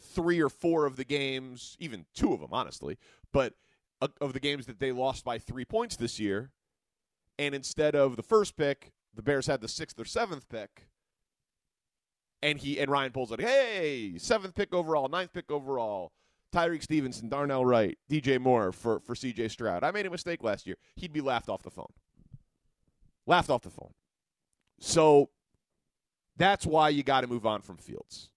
three 0.00 0.40
or 0.40 0.48
four 0.48 0.86
of 0.86 0.96
the 0.96 1.04
games, 1.04 1.76
even 1.80 2.06
two 2.14 2.32
of 2.32 2.40
them, 2.40 2.50
honestly, 2.52 2.98
but 3.32 3.54
of 4.00 4.12
of 4.20 4.32
the 4.32 4.40
games 4.40 4.66
that 4.66 4.78
they 4.78 4.92
lost 4.92 5.24
by 5.24 5.38
three 5.38 5.64
points 5.64 5.96
this 5.96 6.20
year, 6.20 6.50
and 7.38 7.54
instead 7.54 7.94
of 7.94 8.16
the 8.16 8.22
first 8.22 8.56
pick, 8.56 8.92
the 9.14 9.22
Bears 9.22 9.46
had 9.46 9.60
the 9.60 9.68
sixth 9.68 9.98
or 9.98 10.04
seventh 10.04 10.48
pick. 10.48 10.88
And 12.42 12.58
he 12.58 12.78
and 12.78 12.90
Ryan 12.90 13.12
Poles 13.12 13.30
like, 13.30 13.40
hey, 13.40 14.18
seventh 14.18 14.54
pick 14.54 14.74
overall, 14.74 15.08
ninth 15.08 15.32
pick 15.32 15.50
overall, 15.50 16.12
Tyrique 16.52 16.82
Stevenson, 16.82 17.28
Darnell 17.28 17.64
Wright, 17.64 17.98
DJ 18.10 18.40
Moore 18.40 18.72
for 18.72 19.00
for 19.00 19.14
CJ 19.14 19.50
Stroud. 19.50 19.84
I 19.84 19.90
made 19.90 20.06
a 20.06 20.10
mistake 20.10 20.42
last 20.42 20.66
year. 20.66 20.76
He'd 20.94 21.12
be 21.12 21.20
laughed 21.20 21.48
off 21.48 21.62
the 21.62 21.70
phone. 21.70 21.92
Laughed 23.26 23.50
off 23.50 23.62
the 23.62 23.70
phone. 23.70 23.92
So 24.78 25.30
that's 26.36 26.66
why 26.66 26.90
you 26.90 27.02
got 27.02 27.22
to 27.22 27.26
move 27.26 27.46
on 27.46 27.62
from 27.62 27.76
Fields. 27.76 28.30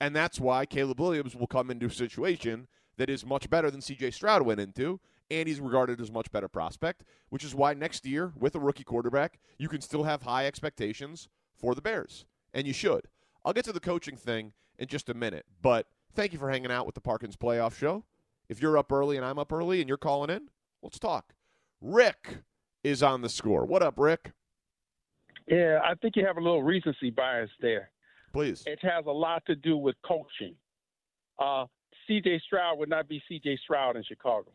And 0.00 0.14
that's 0.14 0.40
why 0.40 0.66
Caleb 0.66 1.00
Williams 1.00 1.34
will 1.34 1.46
come 1.46 1.70
into 1.70 1.86
a 1.86 1.90
situation 1.90 2.66
that 2.96 3.08
is 3.08 3.24
much 3.24 3.48
better 3.48 3.70
than 3.70 3.80
CJ 3.80 4.12
Stroud 4.12 4.42
went 4.42 4.60
into, 4.60 5.00
and 5.30 5.48
he's 5.48 5.60
regarded 5.60 6.00
as 6.00 6.10
much 6.10 6.30
better 6.30 6.48
prospect, 6.48 7.04
which 7.30 7.44
is 7.44 7.54
why 7.54 7.72
next 7.72 8.04
year, 8.04 8.32
with 8.38 8.54
a 8.54 8.60
rookie 8.60 8.84
quarterback, 8.84 9.38
you 9.58 9.68
can 9.68 9.80
still 9.80 10.02
have 10.02 10.22
high 10.22 10.46
expectations 10.46 11.28
for 11.54 11.74
the 11.74 11.80
Bears. 11.80 12.26
And 12.52 12.66
you 12.66 12.72
should. 12.72 13.08
I'll 13.44 13.52
get 13.52 13.64
to 13.64 13.72
the 13.72 13.80
coaching 13.80 14.16
thing 14.16 14.52
in 14.78 14.88
just 14.88 15.08
a 15.08 15.14
minute, 15.14 15.46
but 15.62 15.86
thank 16.14 16.32
you 16.32 16.38
for 16.38 16.50
hanging 16.50 16.70
out 16.70 16.86
with 16.86 16.94
the 16.94 17.00
Parkins 17.00 17.36
Playoff 17.36 17.76
Show. 17.76 18.04
If 18.48 18.60
you're 18.60 18.76
up 18.76 18.92
early 18.92 19.16
and 19.16 19.24
I'm 19.24 19.38
up 19.38 19.52
early 19.52 19.80
and 19.80 19.88
you're 19.88 19.96
calling 19.96 20.30
in, 20.30 20.48
let's 20.82 20.98
talk. 20.98 21.34
Rick 21.80 22.38
is 22.84 23.02
on 23.02 23.22
the 23.22 23.28
score. 23.28 23.64
What 23.64 23.82
up, 23.82 23.94
Rick? 23.96 24.32
Yeah, 25.46 25.80
I 25.84 25.94
think 25.94 26.16
you 26.16 26.24
have 26.26 26.36
a 26.36 26.40
little 26.40 26.62
recency 26.62 27.10
bias 27.10 27.50
there. 27.60 27.90
Please. 28.32 28.62
It 28.66 28.78
has 28.82 29.04
a 29.06 29.12
lot 29.12 29.42
to 29.46 29.54
do 29.54 29.76
with 29.76 29.96
coaching. 30.06 30.54
Uh, 31.38 31.66
C.J. 32.06 32.40
Stroud 32.46 32.78
would 32.78 32.88
not 32.88 33.08
be 33.08 33.22
C.J. 33.28 33.58
Stroud 33.64 33.96
in 33.96 34.04
Chicago. 34.04 34.50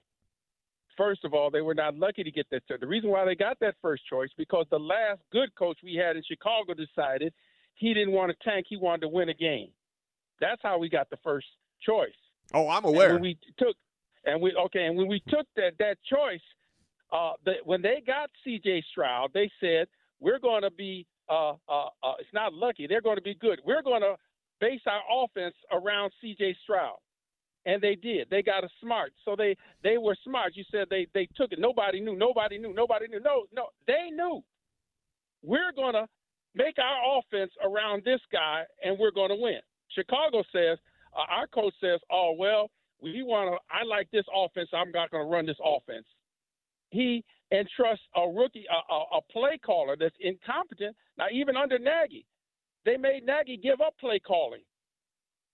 First 0.98 1.26
of 1.26 1.34
all, 1.34 1.52
they 1.52 1.62
were 1.62 1.76
not 1.76 1.96
lucky 1.96 2.24
to 2.24 2.32
get 2.32 2.48
that. 2.50 2.64
The 2.80 2.88
reason 2.88 3.10
why 3.10 3.24
they 3.26 3.36
got 3.36 3.60
that 3.60 3.76
first 3.82 4.04
choice 4.10 4.30
because 4.36 4.66
the 4.72 4.80
last 4.80 5.22
good 5.32 5.54
coach 5.56 5.78
we 5.84 5.96
had 5.96 6.16
in 6.16 6.24
Chicago 6.28 6.74
decided 6.74 7.34
he 7.76 7.94
didn't 7.94 8.14
want 8.14 8.32
to 8.32 8.50
tank; 8.50 8.66
he 8.68 8.78
wanted 8.78 9.02
to 9.02 9.08
win 9.10 9.30
a 9.30 9.34
game. 9.34 9.70
That's 10.40 10.62
how 10.64 10.78
we 10.78 10.90
got 10.90 11.10
the 11.10 11.18
first 11.24 11.48
choice. 11.82 12.10
Oh, 12.54 12.70
I'm 12.70 12.86
aware. 12.86 13.18
We 13.18 13.38
took, 13.58 13.76
and 14.26 14.42
we 14.42 14.54
okay, 14.66 14.86
and 14.86 14.98
when 14.98 15.08
we 15.08 15.22
took 15.28 15.48
that 15.56 15.74
that 15.80 15.98
choice, 16.10 16.42
uh, 17.12 17.34
the, 17.46 17.54
when 17.64 17.82
they 17.82 18.02
got 18.06 18.30
C.J. 18.44 18.84
Stroud, 18.92 19.32
they 19.34 19.50
said 19.60 19.88
we're 20.20 20.40
going 20.40 20.64
to 20.64 20.72
be. 20.72 21.06
Uh, 21.30 21.52
uh, 21.68 21.88
uh, 22.04 22.14
it's 22.20 22.34
not 22.34 22.54
lucky; 22.54 22.88
they're 22.88 23.02
going 23.02 23.18
to 23.18 23.22
be 23.22 23.36
good. 23.36 23.60
We're 23.66 23.82
going 23.82 24.02
to 24.02 24.16
base 24.62 24.82
our 24.88 25.02
offense 25.24 25.56
around 25.72 26.12
C.J. 26.22 26.56
Stroud, 26.64 26.98
and 27.66 27.82
they 27.82 27.96
did. 27.96 28.30
They 28.30 28.42
got 28.42 28.64
a 28.64 28.70
smart, 28.82 29.12
so 29.26 29.36
they 29.38 29.58
they 29.84 29.98
were 29.98 30.16
smart. 30.24 30.56
You 30.56 30.64
said 30.72 30.88
they 30.90 31.08
they 31.14 31.28
took 31.36 31.52
it. 31.52 31.60
Nobody 31.60 32.00
knew. 32.00 32.16
Nobody 32.16 32.58
knew. 32.58 32.74
Nobody 32.74 33.08
knew. 33.10 33.20
No, 33.20 33.44
no, 33.54 33.68
they 33.88 34.10
knew. 34.12 34.42
We're 35.44 35.74
going 35.76 35.94
to 35.94 36.08
make 36.56 36.78
our 36.80 37.20
offense 37.20 37.52
around 37.64 38.04
this 38.06 38.22
guy, 38.32 38.64
and 38.84 38.98
we're 38.98 39.12
going 39.12 39.30
to 39.30 39.36
win. 39.36 39.60
Chicago 39.98 40.44
says, 40.52 40.78
uh, 41.16 41.26
our 41.30 41.48
coach 41.48 41.74
says, 41.82 42.00
oh, 42.12 42.36
well, 42.38 42.70
we 43.02 43.24
want 43.24 43.52
to, 43.52 43.58
I 43.74 43.84
like 43.84 44.10
this 44.12 44.26
offense. 44.36 44.70
I'm 44.74 44.92
not 44.92 45.12
going 45.12 45.24
to 45.24 45.30
run 45.30 45.46
this 45.46 45.58
offense. 45.64 46.06
He 46.90 47.24
entrusts 47.52 48.06
a 48.16 48.28
rookie, 48.28 48.66
a, 48.70 48.94
a, 48.94 49.18
a 49.18 49.22
play 49.32 49.58
caller 49.66 49.96
that's 50.00 50.16
incompetent. 50.20 50.96
Now, 51.18 51.26
even 51.32 51.56
under 51.58 51.80
Nagy, 51.80 52.26
they 52.86 52.98
made 52.98 53.26
Nagy 53.26 53.58
give 53.58 53.82
up 53.82 53.94
play 54.00 54.20
calling 54.20 54.62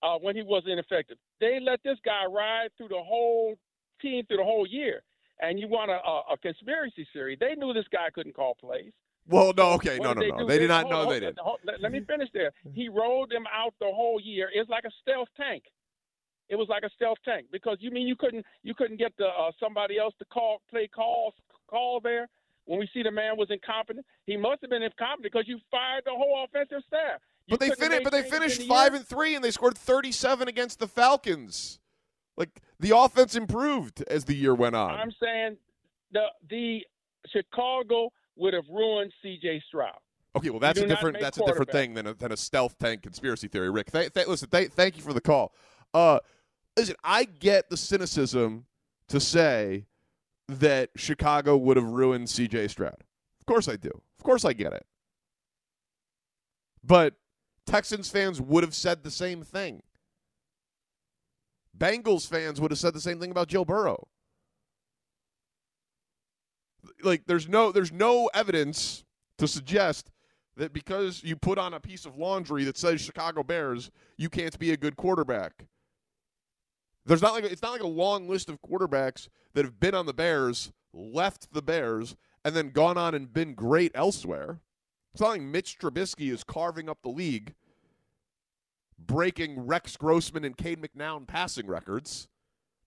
uh, 0.02 0.16
when 0.18 0.36
he 0.36 0.42
was 0.42 0.62
ineffective. 0.66 1.18
They 1.40 1.58
let 1.60 1.80
this 1.82 1.98
guy 2.04 2.24
ride 2.26 2.68
through 2.76 2.88
the 2.88 3.02
whole 3.02 3.54
team 4.00 4.24
through 4.26 4.38
the 4.38 4.44
whole 4.44 4.66
year. 4.66 5.02
And 5.40 5.58
you 5.58 5.68
want 5.68 5.90
a, 5.90 5.94
a, 5.94 6.34
a 6.34 6.38
conspiracy 6.38 7.06
theory. 7.12 7.36
They 7.38 7.54
knew 7.56 7.72
this 7.72 7.88
guy 7.92 8.08
couldn't 8.14 8.36
call 8.36 8.54
plays. 8.60 8.92
Well, 9.26 9.52
no, 9.56 9.72
okay, 9.72 9.98
no, 9.98 10.08
What 10.08 10.16
no, 10.16 10.22
did 10.22 10.32
no. 10.32 10.38
do? 10.40 10.46
They 10.46 10.58
did 10.58 10.68
not 10.68 10.88
know 10.90 11.10
they 11.10 11.20
did. 11.20 11.38
let, 11.64 11.80
let 11.80 11.92
me 11.92 12.00
finish 12.06 12.28
there. 12.34 12.52
He 12.74 12.88
rolled 12.88 13.30
them 13.30 13.44
out 13.52 13.74
the 13.80 13.86
whole 13.86 14.20
year. 14.22 14.50
It's 14.52 14.68
like 14.68 14.84
a 14.84 14.90
stealth 15.02 15.28
tank. 15.36 15.64
It 16.50 16.56
was 16.56 16.68
like 16.68 16.82
a 16.82 16.90
stealth 16.94 17.16
tank 17.24 17.46
because 17.50 17.78
you 17.80 17.90
mean 17.90 18.06
you 18.06 18.16
couldn't 18.16 18.44
you 18.62 18.74
couldn't 18.74 18.98
get 18.98 19.12
the 19.16 19.26
uh, 19.26 19.50
somebody 19.58 19.98
else 19.98 20.12
to 20.18 20.26
call 20.26 20.60
play 20.70 20.88
calls 20.94 21.32
call 21.68 22.00
there 22.02 22.28
when 22.66 22.78
we 22.78 22.88
see 22.92 23.02
the 23.02 23.10
man 23.10 23.36
was 23.38 23.48
incompetent. 23.50 24.04
He 24.26 24.36
must 24.36 24.60
have 24.60 24.70
been 24.70 24.82
incompetent 24.82 25.22
because 25.22 25.44
you 25.46 25.58
fired 25.70 26.02
the 26.04 26.10
whole 26.12 26.44
offensive 26.44 26.82
staff. 26.86 27.20
You 27.46 27.56
But 27.56 27.60
they 27.60 27.70
finished. 27.70 28.04
But 28.04 28.12
they 28.12 28.22
finished 28.22 28.60
the 28.60 28.68
five 28.68 28.92
year? 28.92 28.98
and 28.98 29.08
three, 29.08 29.34
and 29.34 29.42
they 29.42 29.50
scored 29.50 29.78
thirty-seven 29.78 30.46
against 30.48 30.80
the 30.80 30.86
Falcons. 30.86 31.80
Like 32.36 32.60
the 32.78 32.94
offense 32.96 33.34
improved 33.34 34.02
as 34.08 34.26
the 34.26 34.34
year 34.34 34.54
went 34.54 34.76
on. 34.76 34.90
I'm 34.90 35.12
saying 35.22 35.56
the 36.12 36.26
the 36.50 36.80
Chicago 37.32 38.12
would 38.36 38.54
have 38.54 38.64
ruined 38.70 39.12
C.J. 39.22 39.62
Stroud. 39.68 39.98
Okay, 40.36 40.50
well 40.50 40.58
that's 40.58 40.80
a 40.80 40.86
different 40.86 41.20
that's 41.20 41.38
a 41.38 41.44
different 41.44 41.70
thing 41.70 41.94
than 41.94 42.08
a, 42.08 42.14
than 42.14 42.32
a 42.32 42.36
stealth 42.36 42.76
tank 42.78 43.02
conspiracy 43.02 43.46
theory, 43.46 43.70
Rick. 43.70 43.92
Th- 43.92 44.12
th- 44.12 44.26
listen, 44.26 44.48
th- 44.50 44.70
thank 44.70 44.96
you 44.96 45.02
for 45.02 45.12
the 45.12 45.20
call. 45.20 45.52
Uh, 45.92 46.18
listen, 46.76 46.96
I 47.04 47.24
get 47.24 47.70
the 47.70 47.76
cynicism 47.76 48.66
to 49.08 49.20
say 49.20 49.86
that 50.48 50.90
Chicago 50.96 51.56
would 51.56 51.76
have 51.76 51.86
ruined 51.86 52.28
C.J. 52.28 52.68
Stroud. 52.68 52.96
Of 53.40 53.46
course 53.46 53.68
I 53.68 53.76
do. 53.76 53.90
Of 54.18 54.24
course 54.24 54.44
I 54.44 54.52
get 54.52 54.72
it. 54.72 54.84
But 56.82 57.14
Texans 57.66 58.10
fans 58.10 58.40
would 58.40 58.64
have 58.64 58.74
said 58.74 59.02
the 59.02 59.10
same 59.10 59.42
thing. 59.42 59.82
Bengals 61.76 62.28
fans 62.28 62.60
would 62.60 62.70
have 62.70 62.78
said 62.78 62.94
the 62.94 63.00
same 63.00 63.20
thing 63.20 63.30
about 63.30 63.48
Joe 63.48 63.64
Burrow. 63.64 64.08
Like 67.04 67.22
there's 67.26 67.48
no 67.48 67.72
there's 67.72 67.92
no 67.92 68.30
evidence 68.34 69.04
to 69.38 69.48
suggest 69.48 70.10
that 70.56 70.72
because 70.72 71.22
you 71.24 71.36
put 71.36 71.58
on 71.58 71.74
a 71.74 71.80
piece 71.80 72.06
of 72.06 72.16
laundry 72.16 72.64
that 72.64 72.76
says 72.76 73.00
Chicago 73.00 73.42
Bears, 73.42 73.90
you 74.16 74.28
can't 74.28 74.58
be 74.58 74.70
a 74.70 74.76
good 74.76 74.96
quarterback. 74.96 75.66
There's 77.06 77.22
not 77.22 77.34
like 77.34 77.44
it's 77.44 77.62
not 77.62 77.72
like 77.72 77.82
a 77.82 77.86
long 77.86 78.28
list 78.28 78.48
of 78.48 78.62
quarterbacks 78.62 79.28
that 79.54 79.64
have 79.64 79.78
been 79.78 79.94
on 79.94 80.06
the 80.06 80.14
Bears, 80.14 80.72
left 80.92 81.52
the 81.52 81.62
Bears, 81.62 82.16
and 82.44 82.54
then 82.54 82.70
gone 82.70 82.96
on 82.96 83.14
and 83.14 83.32
been 83.32 83.54
great 83.54 83.92
elsewhere. 83.94 84.60
It's 85.12 85.20
not 85.20 85.30
like 85.30 85.42
Mitch 85.42 85.78
Trubisky 85.78 86.32
is 86.32 86.42
carving 86.42 86.88
up 86.88 87.02
the 87.02 87.08
league, 87.08 87.54
breaking 88.98 89.66
Rex 89.66 89.96
Grossman 89.96 90.44
and 90.44 90.56
Cade 90.56 90.80
McNown 90.80 91.26
passing 91.26 91.66
records. 91.66 92.28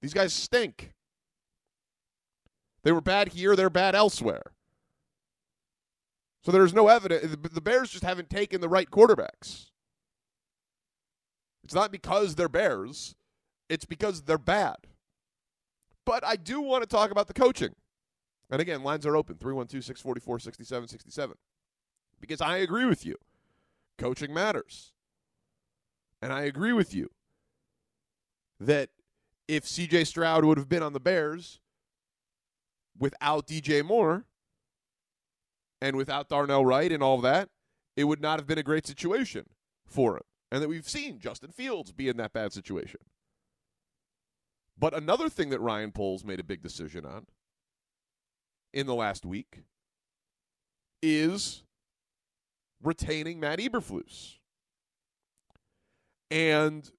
These 0.02 0.14
guys 0.14 0.34
stink. 0.34 0.94
They 2.88 2.94
were 2.94 3.02
bad 3.02 3.34
here, 3.34 3.54
they're 3.58 3.70
bad 3.70 3.96
elsewhere. 3.96 4.54
So 6.42 6.54
there's 6.54 6.74
no 6.74 6.88
evidence. 6.88 7.36
The 7.52 7.60
Bears 7.60 7.90
just 7.90 8.06
haven't 8.06 8.30
taken 8.30 8.62
the 8.62 8.70
right 8.70 8.90
quarterbacks. 8.90 9.72
It's 11.66 11.74
not 11.74 11.92
because 11.92 12.36
they're 12.36 12.48
Bears, 12.48 13.16
it's 13.68 13.84
because 13.84 14.22
they're 14.22 14.38
bad. 14.38 14.78
But 16.06 16.26
I 16.26 16.38
do 16.38 16.62
want 16.62 16.82
to 16.82 16.88
talk 16.88 17.12
about 17.12 17.28
the 17.28 17.34
coaching. 17.34 17.76
And 18.50 18.62
again, 18.62 18.84
lines 18.84 19.06
are 19.06 19.18
open 19.18 19.36
312 19.36 19.84
644 19.84 20.40
6767. 20.40 21.36
Because 22.22 22.40
I 22.40 22.56
agree 22.56 22.86
with 22.86 23.06
you. 23.06 23.18
Coaching 23.98 24.34
matters. 24.34 24.94
And 26.22 26.32
I 26.32 26.44
agree 26.44 26.72
with 26.72 26.96
you 26.96 27.10
that 28.62 28.92
if 29.46 29.66
CJ 29.66 30.08
Stroud 30.08 30.46
would 30.46 30.58
have 30.58 30.70
been 30.70 30.84
on 30.84 30.94
the 30.94 31.02
Bears 31.02 31.60
without 33.00 33.48
DJ 33.48 33.84
Moore 33.84 34.26
and 35.82 35.96
without 35.96 36.30
Darnell 36.30 36.66
Wright 36.66 36.92
and 36.92 37.04
all 37.04 37.22
that, 37.22 37.50
it 37.96 38.06
would 38.06 38.22
not 38.22 38.40
have 38.40 38.48
been 38.48 38.58
a 38.58 38.64
great 38.64 38.88
situation 38.88 39.46
for 39.86 40.16
him. 40.16 40.24
And 40.52 40.62
that 40.62 40.70
we've 40.70 40.88
seen 40.88 41.20
Justin 41.20 41.52
Fields 41.52 41.92
be 41.92 42.08
in 42.08 42.18
that 42.18 42.34
bad 42.34 42.54
situation. 42.54 43.02
But 44.78 44.94
another 44.94 45.30
thing 45.30 45.50
that 45.50 45.60
Ryan 45.60 45.92
Poles 45.92 46.24
made 46.24 46.40
a 46.40 46.44
big 46.44 46.62
decision 46.62 47.06
on 47.06 47.26
in 48.74 48.86
the 48.86 48.96
last 48.96 49.26
week 49.26 49.64
is 51.02 51.64
retaining 52.82 53.40
Matt 53.40 53.60
Eberflus. 53.60 54.36
And 56.30 56.90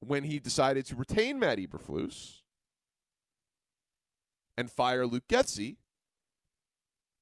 when 0.00 0.24
he 0.24 0.38
decided 0.38 0.86
to 0.86 0.96
retain 0.96 1.38
Matt 1.38 1.58
Eberflus 1.58 2.42
and 4.56 4.70
fire 4.70 5.06
Luke 5.06 5.28
Getsy, 5.28 5.76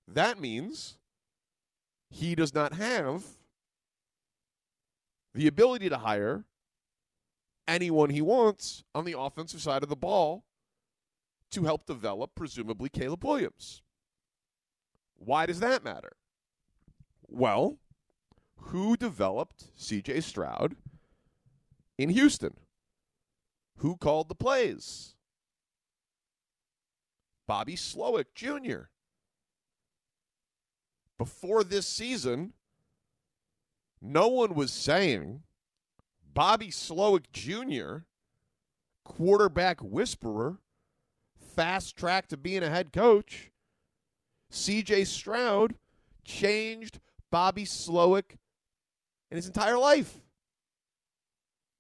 that 0.06 0.40
means 0.40 0.98
he 2.10 2.34
does 2.34 2.54
not 2.54 2.74
have 2.74 3.24
the 5.34 5.46
ability 5.46 5.88
to 5.88 5.98
hire 5.98 6.44
anyone 7.66 8.10
he 8.10 8.20
wants 8.20 8.84
on 8.94 9.04
the 9.04 9.18
offensive 9.18 9.60
side 9.60 9.82
of 9.82 9.88
the 9.88 9.96
ball 9.96 10.44
to 11.50 11.64
help 11.64 11.86
develop, 11.86 12.32
presumably, 12.34 12.88
Caleb 12.88 13.24
Williams. 13.24 13.82
Why 15.16 15.46
does 15.46 15.60
that 15.60 15.84
matter? 15.84 16.16
Well, 17.26 17.78
who 18.56 18.96
developed 18.96 19.76
CJ 19.78 20.22
Stroud 20.22 20.76
in 21.98 22.10
Houston? 22.10 22.56
Who 23.78 23.96
called 23.96 24.28
the 24.28 24.34
plays? 24.34 25.14
Bobby 27.46 27.76
Slowik 27.76 28.26
Jr. 28.34 28.88
Before 31.18 31.62
this 31.62 31.86
season, 31.86 32.52
no 34.00 34.28
one 34.28 34.54
was 34.54 34.72
saying 34.72 35.42
Bobby 36.34 36.68
Slowik 36.68 37.30
Jr., 37.32 38.04
quarterback 39.04 39.80
whisperer, 39.80 40.58
fast 41.54 41.96
track 41.96 42.28
to 42.28 42.36
being 42.36 42.62
a 42.62 42.70
head 42.70 42.92
coach. 42.92 43.50
CJ 44.50 45.06
Stroud 45.06 45.74
changed 46.24 47.00
Bobby 47.30 47.64
Slowik 47.64 48.36
in 49.30 49.36
his 49.36 49.46
entire 49.46 49.78
life. 49.78 50.18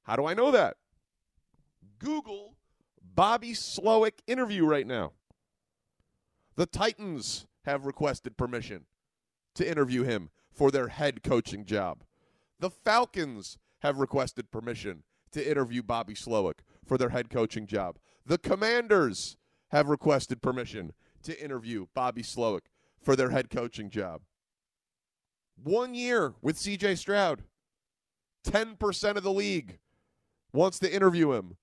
How 0.04 0.16
do 0.16 0.26
I 0.26 0.34
know 0.34 0.50
that? 0.50 0.76
Google 1.98 2.56
Bobby 3.02 3.52
Slowik 3.52 4.20
interview 4.26 4.64
right 4.64 4.86
now. 4.86 5.12
The 6.54 6.66
Titans 6.66 7.46
have 7.64 7.86
requested 7.86 8.36
permission 8.36 8.84
to 9.54 9.68
interview 9.68 10.02
him 10.02 10.30
for 10.52 10.70
their 10.70 10.88
head 10.88 11.22
coaching 11.22 11.64
job. 11.64 12.04
The 12.60 12.70
Falcons 12.70 13.58
have 13.80 13.98
requested 13.98 14.50
permission 14.50 15.02
to 15.32 15.50
interview 15.50 15.82
Bobby 15.82 16.14
Slowik 16.14 16.60
for 16.84 16.98
their 16.98 17.08
head 17.08 17.30
coaching 17.30 17.66
job. 17.66 17.98
The 18.26 18.38
Commanders 18.38 19.36
have 19.70 19.88
requested 19.88 20.42
permission 20.42 20.92
to 21.22 21.42
interview 21.42 21.86
Bobby 21.94 22.22
Slowik 22.22 22.66
for 23.02 23.16
their 23.16 23.30
head 23.30 23.50
coaching 23.50 23.90
job. 23.90 24.22
One 25.62 25.94
year 25.94 26.34
with 26.42 26.56
CJ 26.56 26.98
Stroud. 26.98 27.44
10% 28.44 29.16
of 29.16 29.22
the 29.22 29.32
league 29.32 29.78
wants 30.52 30.78
to 30.80 30.92
interview 30.92 31.32
him 31.32 31.56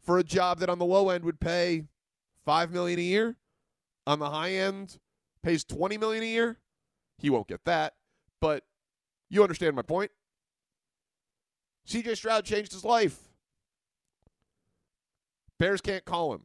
for 0.00 0.18
a 0.18 0.24
job 0.24 0.60
that 0.60 0.70
on 0.70 0.78
the 0.78 0.84
low 0.84 1.10
end 1.10 1.24
would 1.24 1.40
pay 1.40 1.84
5 2.44 2.70
million 2.70 2.98
a 2.98 3.02
year, 3.02 3.36
on 4.08 4.18
the 4.18 4.30
high 4.30 4.52
end 4.52 4.98
pays 5.42 5.64
20 5.64 5.98
million 5.98 6.24
a 6.24 6.26
year. 6.26 6.58
He 7.18 7.28
won't 7.28 7.46
get 7.46 7.64
that, 7.66 7.92
but 8.40 8.64
you 9.28 9.42
understand 9.42 9.76
my 9.76 9.82
point. 9.82 10.10
CJ 11.86 12.16
Stroud 12.16 12.44
changed 12.44 12.72
his 12.72 12.84
life. 12.84 13.18
Bears 15.58 15.82
can't 15.82 16.04
call 16.04 16.32
him. 16.32 16.42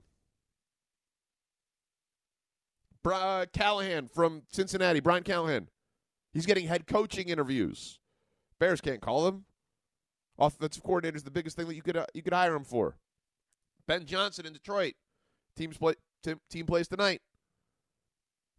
Uh, 3.06 3.46
Callahan 3.54 4.08
from 4.08 4.44
Cincinnati, 4.52 5.00
Brian 5.00 5.24
Callahan. 5.24 5.70
He's 6.34 6.46
getting 6.46 6.68
head 6.68 6.86
coaching 6.86 7.30
interviews. 7.30 8.00
Bears 8.60 8.82
can't 8.82 9.02
call 9.02 9.28
him. 9.28 9.46
Offensive 10.38 10.84
coordinator 10.84 11.18
is 11.18 11.24
the 11.24 11.32
biggest 11.32 11.56
thing 11.56 11.68
that 11.68 11.76
you 11.76 11.82
could 11.82 11.96
uh, 11.96 12.08
you 12.14 12.24
could 12.24 12.34
hire 12.34 12.56
him 12.56 12.64
for. 12.64 12.98
Ben 13.88 14.06
Johnson 14.06 14.46
in 14.46 14.54
Detroit. 14.54 14.96
Teams 15.56 15.78
play 15.78 15.94
team, 16.24 16.40
team 16.50 16.66
plays 16.66 16.88
tonight. 16.88 17.22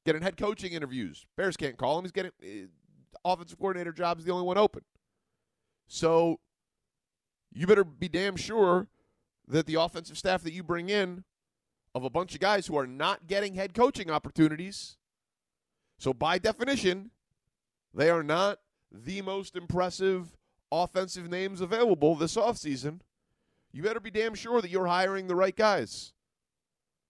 Getting 0.04 0.22
head 0.22 0.36
coaching 0.36 0.72
interviews. 0.72 1.26
Bears 1.36 1.56
can't 1.56 1.76
call 1.76 1.98
him. 1.98 2.04
He's 2.04 2.12
getting 2.12 2.32
uh, 2.42 3.30
offensive 3.30 3.58
coordinator 3.58 3.92
job 3.92 4.18
is 4.18 4.24
the 4.24 4.32
only 4.32 4.46
one 4.46 4.58
open. 4.58 4.82
So 5.86 6.40
you 7.52 7.66
better 7.66 7.84
be 7.84 8.08
damn 8.08 8.36
sure 8.36 8.88
that 9.46 9.66
the 9.66 9.74
offensive 9.74 10.18
staff 10.18 10.42
that 10.42 10.52
you 10.52 10.62
bring 10.62 10.88
in 10.88 11.24
of 11.94 12.04
a 12.04 12.10
bunch 12.10 12.34
of 12.34 12.40
guys 12.40 12.66
who 12.66 12.76
are 12.76 12.86
not 12.86 13.26
getting 13.26 13.54
head 13.54 13.72
coaching 13.74 14.10
opportunities. 14.10 14.96
So 15.98 16.12
by 16.12 16.38
definition, 16.38 17.10
they 17.92 18.10
are 18.10 18.22
not 18.22 18.58
the 18.90 19.22
most 19.22 19.56
impressive 19.56 20.36
offensive 20.72 21.30
names 21.30 21.60
available 21.60 22.16
this 22.16 22.36
offseason. 22.36 23.00
You 23.72 23.82
better 23.82 24.00
be 24.00 24.10
damn 24.10 24.34
sure 24.34 24.60
that 24.60 24.70
you're 24.70 24.86
hiring 24.86 25.26
the 25.28 25.36
right 25.36 25.54
guys 25.54 26.12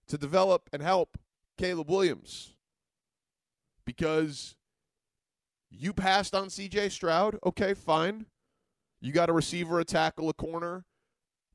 to 0.07 0.17
develop 0.17 0.69
and 0.71 0.81
help 0.81 1.17
Caleb 1.57 1.89
Williams. 1.89 2.54
Because 3.85 4.55
you 5.69 5.93
passed 5.93 6.33
on 6.33 6.47
CJ 6.47 6.91
Stroud. 6.91 7.37
Okay, 7.45 7.73
fine. 7.73 8.25
You 9.01 9.11
got 9.11 9.29
a 9.29 9.33
receiver, 9.33 9.79
a 9.79 9.85
tackle, 9.85 10.29
a 10.29 10.33
corner, 10.33 10.85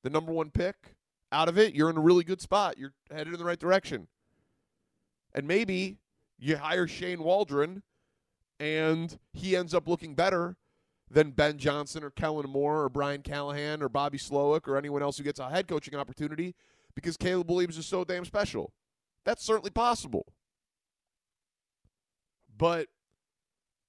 the 0.02 0.10
number 0.10 0.32
one 0.32 0.50
pick. 0.50 0.94
Out 1.32 1.48
of 1.48 1.58
it, 1.58 1.74
you're 1.74 1.90
in 1.90 1.96
a 1.96 2.00
really 2.00 2.24
good 2.24 2.40
spot. 2.40 2.78
You're 2.78 2.92
headed 3.10 3.32
in 3.32 3.38
the 3.38 3.44
right 3.44 3.58
direction. 3.58 4.08
And 5.32 5.46
maybe 5.46 5.98
you 6.38 6.56
hire 6.56 6.88
Shane 6.88 7.22
Waldron 7.22 7.82
and 8.58 9.18
he 9.32 9.56
ends 9.56 9.74
up 9.74 9.88
looking 9.88 10.14
better 10.14 10.56
than 11.10 11.30
Ben 11.30 11.58
Johnson 11.58 12.04
or 12.04 12.10
Kellen 12.10 12.48
Moore 12.48 12.84
or 12.84 12.88
Brian 12.88 13.22
Callahan 13.22 13.82
or 13.82 13.88
Bobby 13.88 14.18
Slowik 14.18 14.68
or 14.68 14.76
anyone 14.76 15.02
else 15.02 15.18
who 15.18 15.24
gets 15.24 15.40
a 15.40 15.50
head 15.50 15.66
coaching 15.66 15.94
opportunity 15.94 16.54
because 16.94 17.16
Caleb 17.16 17.50
Williams 17.50 17.78
is 17.78 17.86
so 17.86 18.04
damn 18.04 18.24
special. 18.24 18.72
That's 19.24 19.44
certainly 19.44 19.70
possible. 19.70 20.26
But 22.60 22.88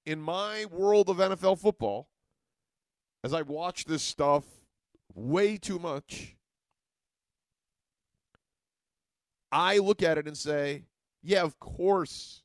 in 0.06 0.22
my 0.22 0.64
world 0.72 1.10
of 1.10 1.18
NFL 1.18 1.60
football, 1.60 2.08
as 3.22 3.34
I 3.34 3.42
watch 3.42 3.84
this 3.84 4.02
stuff 4.02 4.46
way 5.14 5.58
too 5.58 5.78
much, 5.78 6.38
I 9.52 9.80
look 9.80 10.02
at 10.02 10.18
it 10.18 10.26
and 10.26 10.38
say, 10.38 10.86
yeah, 11.22 11.42
of 11.42 11.60
course 11.60 12.44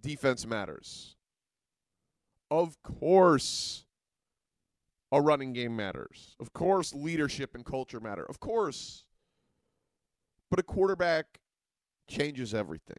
defense 0.00 0.46
matters. 0.46 1.14
Of 2.50 2.82
course 2.82 3.84
a 5.12 5.20
running 5.20 5.52
game 5.52 5.76
matters. 5.76 6.36
Of 6.40 6.54
course 6.54 6.94
leadership 6.94 7.54
and 7.54 7.66
culture 7.66 8.00
matter. 8.00 8.24
Of 8.24 8.40
course. 8.40 9.04
But 10.50 10.58
a 10.58 10.62
quarterback 10.62 11.38
changes 12.08 12.54
everything. 12.54 12.96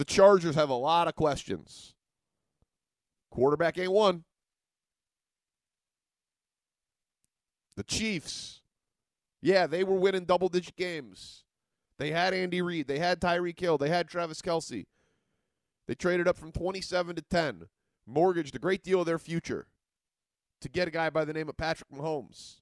The 0.00 0.06
Chargers 0.06 0.54
have 0.54 0.70
a 0.70 0.74
lot 0.74 1.08
of 1.08 1.14
questions. 1.14 1.92
Quarterback 3.30 3.76
ain't 3.76 3.92
one. 3.92 4.24
The 7.76 7.82
Chiefs, 7.82 8.62
yeah, 9.42 9.66
they 9.66 9.84
were 9.84 9.96
winning 9.96 10.24
double 10.24 10.48
digit 10.48 10.74
games. 10.74 11.44
They 11.98 12.12
had 12.12 12.32
Andy 12.32 12.62
Reid. 12.62 12.88
They 12.88 12.98
had 12.98 13.20
Tyreek 13.20 13.60
Hill. 13.60 13.76
They 13.76 13.90
had 13.90 14.08
Travis 14.08 14.40
Kelce. 14.40 14.86
They 15.86 15.94
traded 15.94 16.26
up 16.26 16.38
from 16.38 16.50
27 16.50 17.16
to 17.16 17.22
10, 17.22 17.66
mortgaged 18.06 18.56
a 18.56 18.58
great 18.58 18.82
deal 18.82 19.00
of 19.00 19.06
their 19.06 19.18
future 19.18 19.66
to 20.62 20.70
get 20.70 20.88
a 20.88 20.90
guy 20.90 21.10
by 21.10 21.26
the 21.26 21.34
name 21.34 21.50
of 21.50 21.58
Patrick 21.58 21.90
Mahomes. 21.90 22.60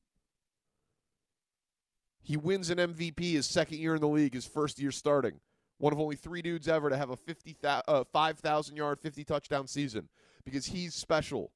He 2.20 2.37
wins 2.37 2.68
an 2.68 2.79
MVP 2.79 3.35
his 3.35 3.46
second 3.46 3.79
year 3.79 3.94
in 3.94 4.01
the 4.01 4.09
league, 4.09 4.35
his 4.35 4.44
first 4.44 4.81
year 4.81 4.90
starting. 4.90 5.38
One 5.79 5.93
of 5.93 6.01
only 6.01 6.17
three 6.17 6.43
dudes 6.43 6.67
ever 6.69 6.91
to 6.91 6.97
have 6.97 7.11
a 7.11 7.17
50, 7.17 7.57
uh, 7.64 8.05
5,000 8.12 8.77
yard, 8.77 8.99
50 9.01 9.25
touchdown 9.25 9.67
season 9.67 10.09
because 10.45 10.67
he's 10.67 10.95
special. 10.95 11.53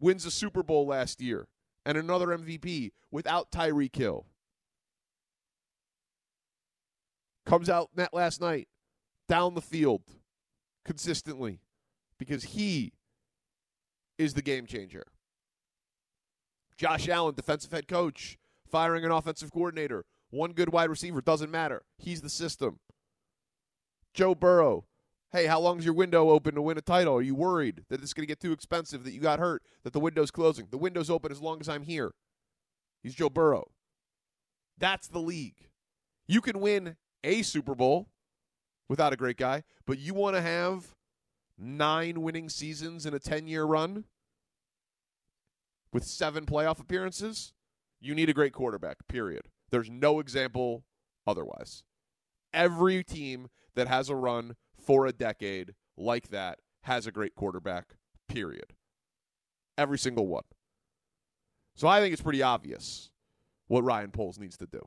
Wins 0.00 0.24
a 0.24 0.30
Super 0.30 0.62
Bowl 0.62 0.86
last 0.86 1.20
year 1.20 1.48
and 1.84 1.96
another 1.96 2.28
MVP 2.28 2.92
without 3.10 3.50
Tyreek 3.50 3.94
Hill. 3.94 4.26
Comes 7.44 7.70
out 7.70 7.90
net 7.96 8.12
last 8.12 8.40
night, 8.40 8.68
down 9.28 9.54
the 9.54 9.62
field 9.62 10.02
consistently 10.84 11.60
because 12.18 12.42
he 12.42 12.92
is 14.18 14.34
the 14.34 14.42
game 14.42 14.66
changer. 14.66 15.06
Josh 16.76 17.08
Allen, 17.08 17.34
defensive 17.34 17.72
head 17.72 17.88
coach, 17.88 18.38
firing 18.68 19.04
an 19.04 19.10
offensive 19.10 19.52
coordinator. 19.52 20.04
One 20.30 20.52
good 20.52 20.72
wide 20.72 20.90
receiver 20.90 21.20
doesn't 21.20 21.50
matter. 21.50 21.82
He's 21.98 22.20
the 22.20 22.30
system. 22.30 22.78
Joe 24.12 24.34
Burrow, 24.34 24.84
hey, 25.32 25.46
how 25.46 25.60
long's 25.60 25.84
your 25.84 25.94
window 25.94 26.30
open 26.30 26.54
to 26.54 26.62
win 26.62 26.78
a 26.78 26.82
title? 26.82 27.14
Are 27.14 27.22
you 27.22 27.34
worried 27.34 27.84
that 27.88 28.02
it's 28.02 28.14
going 28.14 28.22
to 28.22 28.30
get 28.30 28.40
too 28.40 28.52
expensive, 28.52 29.04
that 29.04 29.12
you 29.12 29.20
got 29.20 29.38
hurt, 29.38 29.62
that 29.84 29.92
the 29.92 30.00
window's 30.00 30.30
closing? 30.30 30.68
The 30.70 30.78
window's 30.78 31.10
open 31.10 31.30
as 31.30 31.40
long 31.40 31.60
as 31.60 31.68
I'm 31.68 31.82
here. 31.82 32.12
He's 33.02 33.14
Joe 33.14 33.30
Burrow. 33.30 33.70
That's 34.78 35.08
the 35.08 35.20
league. 35.20 35.68
You 36.26 36.40
can 36.40 36.60
win 36.60 36.96
a 37.22 37.42
Super 37.42 37.74
Bowl 37.74 38.08
without 38.88 39.12
a 39.12 39.16
great 39.16 39.36
guy, 39.36 39.64
but 39.86 39.98
you 39.98 40.14
want 40.14 40.36
to 40.36 40.42
have 40.42 40.94
nine 41.58 42.22
winning 42.22 42.48
seasons 42.48 43.06
in 43.06 43.14
a 43.14 43.18
10 43.18 43.46
year 43.46 43.64
run 43.64 44.04
with 45.92 46.04
seven 46.04 46.44
playoff 46.44 46.80
appearances, 46.80 47.52
you 48.00 48.14
need 48.14 48.28
a 48.28 48.34
great 48.34 48.52
quarterback, 48.52 48.98
period. 49.08 49.48
There's 49.70 49.90
no 49.90 50.20
example 50.20 50.84
otherwise. 51.26 51.82
Every 52.52 53.02
team 53.04 53.48
that 53.74 53.88
has 53.88 54.08
a 54.08 54.16
run 54.16 54.56
for 54.78 55.06
a 55.06 55.12
decade 55.12 55.74
like 55.96 56.28
that 56.28 56.58
has 56.82 57.06
a 57.06 57.12
great 57.12 57.34
quarterback, 57.34 57.96
period. 58.28 58.72
Every 59.76 59.98
single 59.98 60.26
one. 60.26 60.44
So 61.74 61.88
I 61.88 62.00
think 62.00 62.12
it's 62.12 62.22
pretty 62.22 62.42
obvious 62.42 63.10
what 63.68 63.84
Ryan 63.84 64.10
Poles 64.10 64.38
needs 64.38 64.56
to 64.58 64.66
do. 64.66 64.80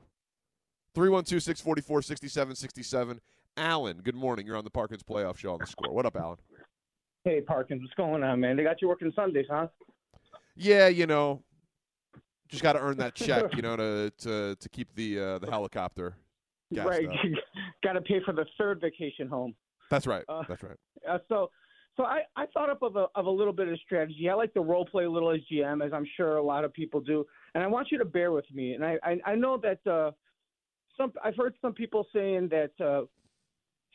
312 0.96 1.44
644 1.44 2.02
6767. 2.02 3.20
Alan, 3.58 3.98
good 3.98 4.16
morning. 4.16 4.48
You're 4.48 4.58
on 4.58 4.64
the 4.64 4.70
Parkins 4.70 5.04
Playoff 5.04 5.38
Show 5.38 5.54
on 5.54 5.60
the 5.60 5.68
score. 5.68 5.94
What 5.94 6.06
up, 6.06 6.16
Alan? 6.16 6.38
Hey, 7.26 7.42
Parkins, 7.42 7.82
what's 7.82 7.94
going 7.96 8.24
on, 8.24 8.40
man? 8.40 8.56
They 8.56 8.64
got 8.64 8.82
you 8.82 8.88
working 8.88 9.12
Sundays, 9.16 9.46
huh? 9.50 9.68
Yeah, 10.56 10.88
you 10.88 11.06
know, 11.06 11.44
just 12.50 12.64
got 12.64 12.74
to 12.74 12.80
earn 12.80 12.98
that 12.98 13.16
check, 13.16 13.46
you 13.56 13.62
know, 13.62 13.76
to 13.76 14.12
to 14.20 14.56
to 14.56 14.70
keep 14.70 14.94
the 14.96 15.20
uh, 15.20 15.40
the 15.40 15.50
helicopter. 15.50 16.16
right, 16.86 17.08
got 17.84 17.94
to 17.94 18.02
pay 18.02 18.20
for 18.26 18.34
the 18.34 18.46
third 18.58 18.82
vacation 18.82 19.28
home. 19.28 19.56
That's 19.90 20.06
right. 20.06 20.24
Uh, 20.30 20.44
That's 20.48 20.62
right. 20.62 20.78
Uh, 21.08 21.18
so, 21.28 21.50
so 21.98 22.04
I, 22.04 22.22
I 22.36 22.46
thought 22.54 22.70
up 22.70 22.84
of 22.84 22.96
a 22.96 23.08
of 23.16 23.26
a 23.26 23.30
little 23.30 23.54
bit 23.54 23.68
of 23.68 23.80
strategy. 23.80 24.30
I 24.30 24.36
like 24.36 24.54
to 24.54 24.62
role 24.62 24.86
play 24.86 25.06
a 25.06 25.10
little 25.10 25.32
as 25.32 25.40
GM, 25.52 25.86
as 25.86 25.92
I'm 25.94 26.06
sure 26.16 26.38
a 26.38 26.44
lot 26.44 26.64
of 26.64 26.74
people 26.74 27.02
do, 27.02 27.26
and 27.56 27.64
I 27.64 27.68
want 27.68 27.88
you 27.92 27.98
to 27.98 28.06
bear 28.06 28.32
with 28.32 28.46
me. 28.54 28.74
And 28.74 28.86
I 28.86 28.98
I, 29.04 29.18
I 29.26 29.36
know 29.36 29.58
that 29.58 29.92
uh, 29.92 30.12
some 30.96 31.12
I've 31.24 31.36
heard 31.36 31.56
some 31.62 31.74
people 31.74 32.06
saying 32.14 32.50
that 32.50 32.72
uh, 32.84 33.06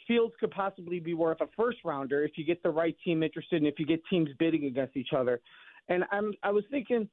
Fields 0.07 0.35
could 0.39 0.51
possibly 0.51 1.01
be 1.01 1.15
worth 1.15 1.41
a 1.41 1.47
first 1.57 1.79
rounder 1.85 2.25
if 2.25 2.33
you 2.37 2.45
get 2.45 2.63
the 2.63 2.71
right 2.71 2.97
team 3.05 3.23
interested 3.23 3.57
and 3.57 3.67
if 3.67 3.79
you 3.79 3.87
get 3.87 4.03
teams 4.11 4.29
bidding 4.39 4.67
against 4.67 4.97
each 4.97 5.13
other. 5.17 5.41
And 5.89 6.05
I'm 6.11 6.35
I 6.43 6.51
was 6.51 6.65
thinking 6.71 7.09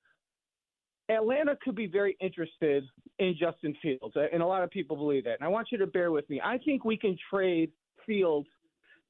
Atlanta 1.12 1.58
could 1.62 1.76
be 1.76 1.88
very 1.88 2.16
interested 2.22 2.86
in 3.20 3.36
Justin 3.38 3.76
Fields, 3.82 4.16
uh, 4.16 4.28
and 4.32 4.42
a 4.42 4.46
lot 4.46 4.64
of 4.64 4.72
people 4.72 4.96
believe 4.96 5.26
that. 5.26 5.36
And 5.40 5.44
I 5.44 5.48
want 5.48 5.68
you 5.72 5.78
to 5.80 5.88
bear 5.88 6.12
with 6.12 6.30
me. 6.30 6.42
I 6.44 6.58
think 6.58 6.86
we 6.86 6.98
can 6.98 7.18
trade 7.30 7.72
Fields 8.06 8.48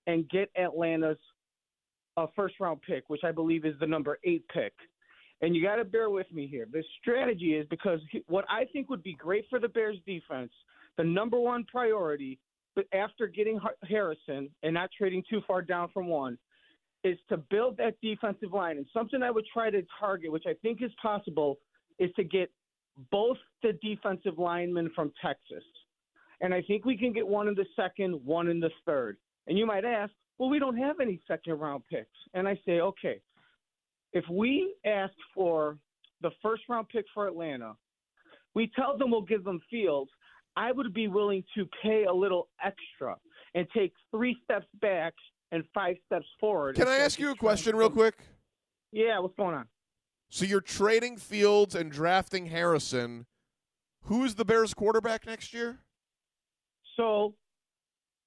and 0.07 0.27
get 0.29 0.49
Atlanta's 0.57 1.17
uh, 2.17 2.25
first 2.35 2.55
round 2.59 2.81
pick, 2.81 3.09
which 3.09 3.21
I 3.23 3.31
believe 3.31 3.65
is 3.65 3.75
the 3.79 3.87
number 3.87 4.19
eight 4.23 4.43
pick. 4.49 4.73
And 5.41 5.55
you 5.55 5.63
got 5.63 5.77
to 5.77 5.85
bear 5.85 6.09
with 6.09 6.31
me 6.31 6.47
here. 6.47 6.67
The 6.71 6.83
strategy 7.01 7.55
is 7.55 7.65
because 7.69 7.99
what 8.27 8.45
I 8.49 8.65
think 8.65 8.89
would 8.89 9.03
be 9.03 9.13
great 9.13 9.45
for 9.49 9.59
the 9.59 9.69
Bears 9.69 9.97
defense, 10.05 10.51
the 10.97 11.03
number 11.03 11.39
one 11.39 11.65
priority, 11.65 12.39
but 12.75 12.85
after 12.93 13.27
getting 13.27 13.59
Harrison 13.87 14.49
and 14.63 14.73
not 14.73 14.89
trading 14.95 15.23
too 15.29 15.41
far 15.47 15.61
down 15.61 15.89
from 15.93 16.07
one, 16.07 16.37
is 17.03 17.17
to 17.29 17.37
build 17.37 17.77
that 17.77 17.95
defensive 18.01 18.53
line. 18.53 18.77
And 18.77 18.85
something 18.93 19.23
I 19.23 19.31
would 19.31 19.45
try 19.51 19.71
to 19.71 19.81
target, 19.99 20.31
which 20.31 20.45
I 20.47 20.53
think 20.61 20.83
is 20.83 20.91
possible, 21.01 21.57
is 22.01 22.09
to 22.15 22.23
get 22.23 22.51
both 23.11 23.37
the 23.61 23.73
defensive 23.81 24.37
linemen 24.37 24.89
from 24.95 25.13
Texas. 25.23 25.63
And 26.41 26.53
I 26.53 26.61
think 26.63 26.83
we 26.83 26.97
can 26.97 27.13
get 27.13 27.25
one 27.25 27.47
in 27.47 27.53
the 27.53 27.65
second, 27.75 28.19
one 28.25 28.47
in 28.47 28.59
the 28.59 28.71
third. 28.85 29.17
And 29.47 29.57
you 29.57 29.67
might 29.67 29.85
ask, 29.85 30.11
well, 30.39 30.49
we 30.49 30.57
don't 30.57 30.77
have 30.77 30.99
any 30.99 31.21
second 31.27 31.59
round 31.59 31.83
picks. 31.89 32.09
And 32.33 32.47
I 32.47 32.59
say, 32.65 32.81
okay, 32.81 33.21
if 34.13 34.25
we 34.29 34.73
ask 34.85 35.13
for 35.35 35.77
the 36.21 36.31
first 36.41 36.63
round 36.67 36.89
pick 36.89 37.05
for 37.13 37.27
Atlanta, 37.27 37.73
we 38.55 38.71
tell 38.75 38.97
them 38.97 39.11
we'll 39.11 39.21
give 39.21 39.43
them 39.43 39.61
Fields. 39.69 40.09
I 40.57 40.71
would 40.71 40.93
be 40.93 41.07
willing 41.07 41.43
to 41.55 41.67
pay 41.83 42.05
a 42.05 42.13
little 42.13 42.49
extra 42.63 43.15
and 43.53 43.67
take 43.75 43.93
three 44.09 44.35
steps 44.43 44.65
back 44.81 45.13
and 45.51 45.63
five 45.73 45.95
steps 46.07 46.25
forward. 46.39 46.75
Can 46.75 46.87
I 46.87 46.97
ask 46.97 47.19
you 47.19 47.31
a 47.31 47.35
question 47.35 47.75
real 47.75 47.89
quick? 47.89 48.15
Yeah, 48.91 49.19
what's 49.19 49.35
going 49.35 49.55
on? 49.55 49.67
So 50.34 50.45
you're 50.45 50.61
trading 50.61 51.17
Fields 51.17 51.75
and 51.75 51.91
drafting 51.91 52.45
Harrison. 52.45 53.25
Who's 54.03 54.36
the 54.36 54.45
Bears 54.45 54.73
quarterback 54.73 55.27
next 55.27 55.53
year? 55.53 55.79
So 56.95 57.36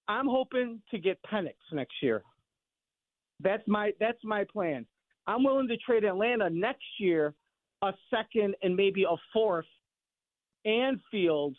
I'm 0.07 0.27
hoping 0.27 0.83
to 0.91 0.99
get 0.99 1.19
Penix 1.23 1.55
next 1.73 1.95
year. 2.03 2.23
That's 3.41 3.63
my 3.67 3.93
that's 3.99 4.19
my 4.23 4.45
plan. 4.53 4.85
I'm 5.27 5.45
willing 5.45 5.67
to 5.69 5.79
trade 5.79 6.05
Atlanta 6.05 6.51
next 6.51 6.85
year 7.01 7.35
a 7.81 7.93
second 8.11 8.55
and 8.63 8.77
maybe 8.77 9.05
a 9.05 9.17
fourth 9.33 9.65
and 10.67 11.01
Fields 11.11 11.57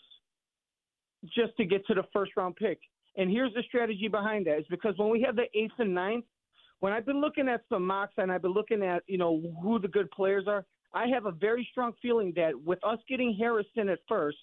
just 1.35 1.57
to 1.57 1.65
get 1.65 1.87
to 1.87 1.95
the 1.95 2.03
first 2.13 2.33
round 2.37 2.55
pick. 2.55 2.79
And 3.17 3.31
here's 3.31 3.53
the 3.55 3.63
strategy 3.67 4.09
behind 4.09 4.45
that 4.45 4.59
is 4.59 4.65
because 4.69 4.93
when 4.97 5.09
we 5.09 5.23
have 5.23 5.35
the 5.35 5.45
eighth 5.55 5.73
and 5.79 5.95
ninth, 5.95 6.25
when 6.79 6.93
I've 6.93 7.05
been 7.05 7.21
looking 7.21 7.47
at 7.47 7.61
some 7.69 7.85
mocks 7.85 8.13
and 8.17 8.31
I've 8.31 8.41
been 8.41 8.53
looking 8.53 8.83
at, 8.83 9.03
you 9.07 9.17
know, 9.17 9.41
who 9.61 9.79
the 9.79 9.87
good 9.87 10.09
players 10.11 10.45
are, 10.47 10.65
I 10.93 11.07
have 11.07 11.25
a 11.25 11.31
very 11.31 11.67
strong 11.71 11.93
feeling 12.01 12.33
that 12.35 12.53
with 12.63 12.79
us 12.83 12.99
getting 13.09 13.35
Harrison 13.37 13.89
at 13.89 13.99
first, 14.07 14.37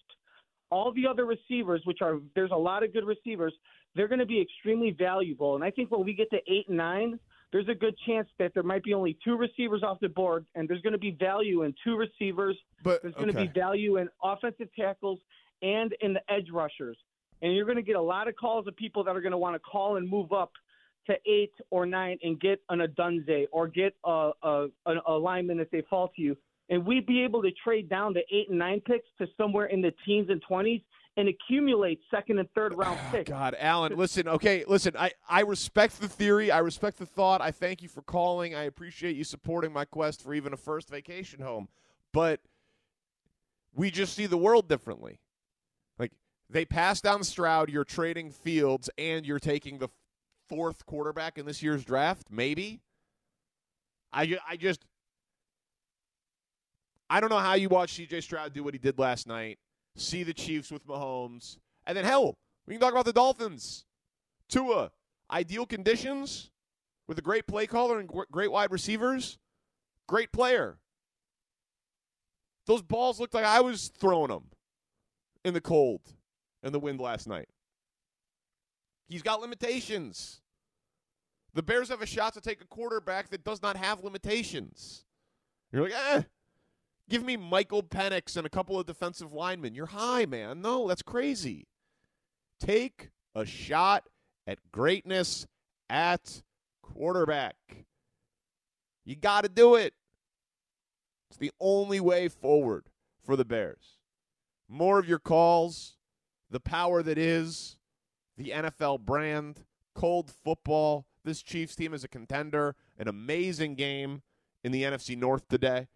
all 0.70 0.92
the 0.92 1.06
other 1.06 1.24
receivers, 1.26 1.82
which 1.84 1.98
are 2.00 2.18
there's 2.34 2.50
a 2.50 2.56
lot 2.56 2.82
of 2.82 2.92
good 2.92 3.04
receivers, 3.04 3.54
they're 3.94 4.08
going 4.08 4.18
to 4.18 4.26
be 4.26 4.40
extremely 4.40 4.90
valuable. 4.90 5.54
And 5.54 5.64
I 5.64 5.70
think 5.70 5.90
when 5.90 6.04
we 6.04 6.14
get 6.14 6.30
to 6.30 6.38
eight 6.48 6.68
and 6.68 6.76
nine, 6.76 7.18
there's 7.52 7.68
a 7.68 7.74
good 7.74 7.94
chance 8.06 8.28
that 8.38 8.52
there 8.54 8.62
might 8.62 8.82
be 8.82 8.94
only 8.94 9.18
two 9.22 9.36
receivers 9.36 9.82
off 9.82 10.00
the 10.00 10.08
board, 10.08 10.46
and 10.54 10.66
there's 10.66 10.80
going 10.80 10.94
to 10.94 10.98
be 10.98 11.10
value 11.10 11.64
in 11.64 11.74
two 11.84 11.96
receivers. 11.96 12.56
But 12.82 13.02
there's 13.02 13.14
going 13.14 13.28
okay. 13.28 13.46
to 13.46 13.52
be 13.52 13.60
value 13.60 13.98
in 13.98 14.08
offensive 14.22 14.68
tackles 14.74 15.20
and 15.60 15.94
in 16.00 16.14
the 16.14 16.22
edge 16.32 16.48
rushers. 16.50 16.96
And 17.42 17.54
you're 17.54 17.66
going 17.66 17.76
to 17.76 17.82
get 17.82 17.96
a 17.96 18.02
lot 18.02 18.28
of 18.28 18.36
calls 18.36 18.66
of 18.66 18.76
people 18.76 19.04
that 19.04 19.14
are 19.14 19.20
going 19.20 19.32
to 19.32 19.38
want 19.38 19.54
to 19.54 19.58
call 19.58 19.96
and 19.96 20.08
move 20.08 20.32
up 20.32 20.52
to 21.06 21.14
eight 21.26 21.52
or 21.70 21.86
nine 21.86 22.18
and 22.22 22.40
get 22.40 22.60
an 22.68 22.80
Odunze 22.80 23.46
or 23.50 23.68
get 23.68 23.94
a, 24.04 24.30
a, 24.42 24.66
a 24.86 25.12
lineman 25.12 25.60
if 25.60 25.70
they 25.70 25.82
fall 25.88 26.08
to 26.16 26.22
you. 26.22 26.36
And 26.68 26.86
we'd 26.86 27.06
be 27.06 27.22
able 27.22 27.42
to 27.42 27.50
trade 27.64 27.88
down 27.88 28.14
the 28.14 28.22
eight 28.34 28.48
and 28.48 28.58
nine 28.58 28.80
picks 28.80 29.08
to 29.18 29.26
somewhere 29.36 29.66
in 29.66 29.82
the 29.82 29.92
teens 30.06 30.28
and 30.30 30.42
20s 30.48 30.82
and 31.16 31.28
accumulate 31.28 32.00
second 32.10 32.38
and 32.38 32.48
third 32.54 32.74
round 32.74 32.98
ah, 33.02 33.10
picks. 33.10 33.28
God, 33.28 33.54
Alan, 33.58 33.96
listen, 33.96 34.28
okay, 34.28 34.64
listen, 34.66 34.94
I, 34.98 35.12
I 35.28 35.40
respect 35.40 36.00
the 36.00 36.08
theory. 36.08 36.50
I 36.50 36.58
respect 36.58 36.98
the 36.98 37.06
thought. 37.06 37.42
I 37.42 37.50
thank 37.50 37.82
you 37.82 37.88
for 37.88 38.02
calling. 38.02 38.54
I 38.54 38.62
appreciate 38.62 39.16
you 39.16 39.24
supporting 39.24 39.72
my 39.72 39.84
quest 39.84 40.22
for 40.22 40.32
even 40.32 40.52
a 40.52 40.56
first 40.56 40.88
vacation 40.88 41.42
home. 41.42 41.68
But 42.12 42.40
we 43.74 43.90
just 43.90 44.14
see 44.14 44.26
the 44.26 44.38
world 44.38 44.68
differently. 44.68 45.20
Like, 45.98 46.12
they 46.48 46.64
pass 46.64 47.00
down 47.00 47.24
Stroud, 47.24 47.68
you're 47.68 47.84
trading 47.84 48.30
Fields, 48.30 48.88
and 48.96 49.26
you're 49.26 49.38
taking 49.38 49.78
the 49.78 49.88
fourth 50.52 50.84
quarterback 50.84 51.38
in 51.38 51.46
this 51.46 51.62
year's 51.62 51.82
draft, 51.82 52.26
maybe. 52.30 52.82
I, 54.12 54.36
I 54.46 54.56
just. 54.56 54.84
I 57.08 57.20
don't 57.20 57.30
know 57.30 57.38
how 57.38 57.54
you 57.54 57.70
watch 57.70 57.94
CJ 57.94 58.22
Stroud 58.22 58.52
do 58.52 58.62
what 58.62 58.74
he 58.74 58.78
did 58.78 58.98
last 58.98 59.26
night 59.26 59.58
see 59.96 60.22
the 60.22 60.34
Chiefs 60.34 60.70
with 60.70 60.86
Mahomes. 60.86 61.58
And 61.86 61.96
then, 61.96 62.04
hell, 62.04 62.36
we 62.66 62.74
can 62.74 62.80
talk 62.80 62.92
about 62.92 63.04
the 63.04 63.12
Dolphins. 63.12 63.84
Tua, 64.48 64.90
ideal 65.30 65.66
conditions 65.66 66.50
with 67.08 67.18
a 67.18 67.22
great 67.22 67.46
play 67.46 67.66
caller 67.66 67.98
and 67.98 68.08
great 68.30 68.52
wide 68.52 68.70
receivers. 68.70 69.38
Great 70.06 70.32
player. 70.32 70.78
Those 72.66 72.82
balls 72.82 73.18
looked 73.18 73.34
like 73.34 73.44
I 73.44 73.60
was 73.60 73.90
throwing 73.98 74.28
them 74.28 74.44
in 75.44 75.54
the 75.54 75.60
cold 75.60 76.02
and 76.62 76.74
the 76.74 76.78
wind 76.78 77.00
last 77.00 77.26
night. 77.26 77.48
He's 79.08 79.22
got 79.22 79.40
limitations. 79.40 80.41
The 81.54 81.62
Bears 81.62 81.88
have 81.88 82.02
a 82.02 82.06
shot 82.06 82.34
to 82.34 82.40
take 82.40 82.60
a 82.62 82.66
quarterback 82.66 83.28
that 83.30 83.44
does 83.44 83.62
not 83.62 83.76
have 83.76 84.02
limitations. 84.02 85.04
You're 85.70 85.82
like, 85.82 85.92
eh, 85.92 86.22
Give 87.08 87.24
me 87.24 87.36
Michael 87.36 87.82
Penix 87.82 88.38
and 88.38 88.46
a 88.46 88.50
couple 88.50 88.78
of 88.78 88.86
defensive 88.86 89.34
linemen. 89.34 89.74
You're 89.74 89.84
high, 89.84 90.24
man. 90.24 90.62
No, 90.62 90.88
that's 90.88 91.02
crazy. 91.02 91.66
Take 92.58 93.10
a 93.34 93.44
shot 93.44 94.04
at 94.46 94.58
greatness 94.72 95.46
at 95.90 96.42
quarterback. 96.82 97.56
You 99.04 99.16
got 99.16 99.42
to 99.42 99.50
do 99.50 99.74
it. 99.74 99.94
It's 101.28 101.38
the 101.38 101.52
only 101.60 102.00
way 102.00 102.28
forward 102.28 102.86
for 103.22 103.36
the 103.36 103.44
Bears. 103.44 103.98
More 104.68 104.98
of 104.98 105.06
your 105.06 105.18
calls, 105.18 105.96
the 106.50 106.60
power 106.60 107.02
that 107.02 107.18
is 107.18 107.76
the 108.38 108.50
NFL 108.50 109.00
brand, 109.00 109.64
cold 109.94 110.30
football. 110.30 111.06
This 111.24 111.40
Chiefs 111.40 111.76
team 111.76 111.94
is 111.94 112.02
a 112.02 112.08
contender, 112.08 112.74
an 112.98 113.06
amazing 113.06 113.76
game 113.76 114.22
in 114.64 114.72
the 114.72 114.82
NFC 114.82 115.16
North 115.16 115.46
today. 115.46 115.86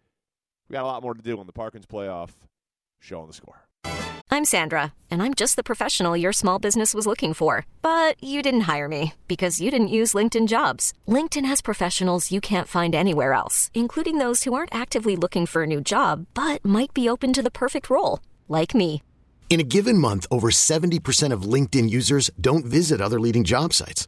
We 0.69 0.73
got 0.73 0.83
a 0.83 0.87
lot 0.87 1.03
more 1.03 1.13
to 1.13 1.21
do 1.21 1.37
on 1.37 1.47
the 1.47 1.51
Parkins 1.51 1.85
playoff 1.85 2.31
show 3.01 3.19
on 3.19 3.27
the 3.27 3.33
score. 3.33 3.67
I'm 4.31 4.45
Sandra, 4.45 4.93
and 5.11 5.21
I'm 5.21 5.33
just 5.33 5.57
the 5.57 5.63
professional 5.63 6.15
your 6.15 6.31
small 6.31 6.59
business 6.59 6.93
was 6.93 7.05
looking 7.05 7.33
for. 7.33 7.65
But 7.81 8.21
you 8.23 8.41
didn't 8.41 8.69
hire 8.69 8.87
me 8.87 9.15
because 9.27 9.59
you 9.59 9.69
didn't 9.69 9.89
use 9.89 10.13
LinkedIn 10.13 10.47
jobs. 10.47 10.93
LinkedIn 11.09 11.45
has 11.45 11.61
professionals 11.61 12.31
you 12.31 12.39
can't 12.39 12.67
find 12.67 12.95
anywhere 12.95 13.33
else, 13.33 13.69
including 13.73 14.19
those 14.19 14.43
who 14.43 14.53
aren't 14.53 14.73
actively 14.73 15.17
looking 15.17 15.45
for 15.45 15.63
a 15.63 15.67
new 15.67 15.81
job 15.81 16.25
but 16.33 16.63
might 16.63 16.93
be 16.93 17.09
open 17.09 17.33
to 17.33 17.43
the 17.43 17.51
perfect 17.51 17.89
role, 17.89 18.21
like 18.47 18.73
me. 18.73 19.03
In 19.49 19.59
a 19.59 19.63
given 19.75 19.97
month, 19.97 20.25
over 20.31 20.51
70% 20.51 21.33
of 21.33 21.53
LinkedIn 21.53 21.89
users 21.89 22.29
don't 22.39 22.65
visit 22.65 23.01
other 23.01 23.19
leading 23.19 23.43
job 23.43 23.73
sites. 23.73 24.07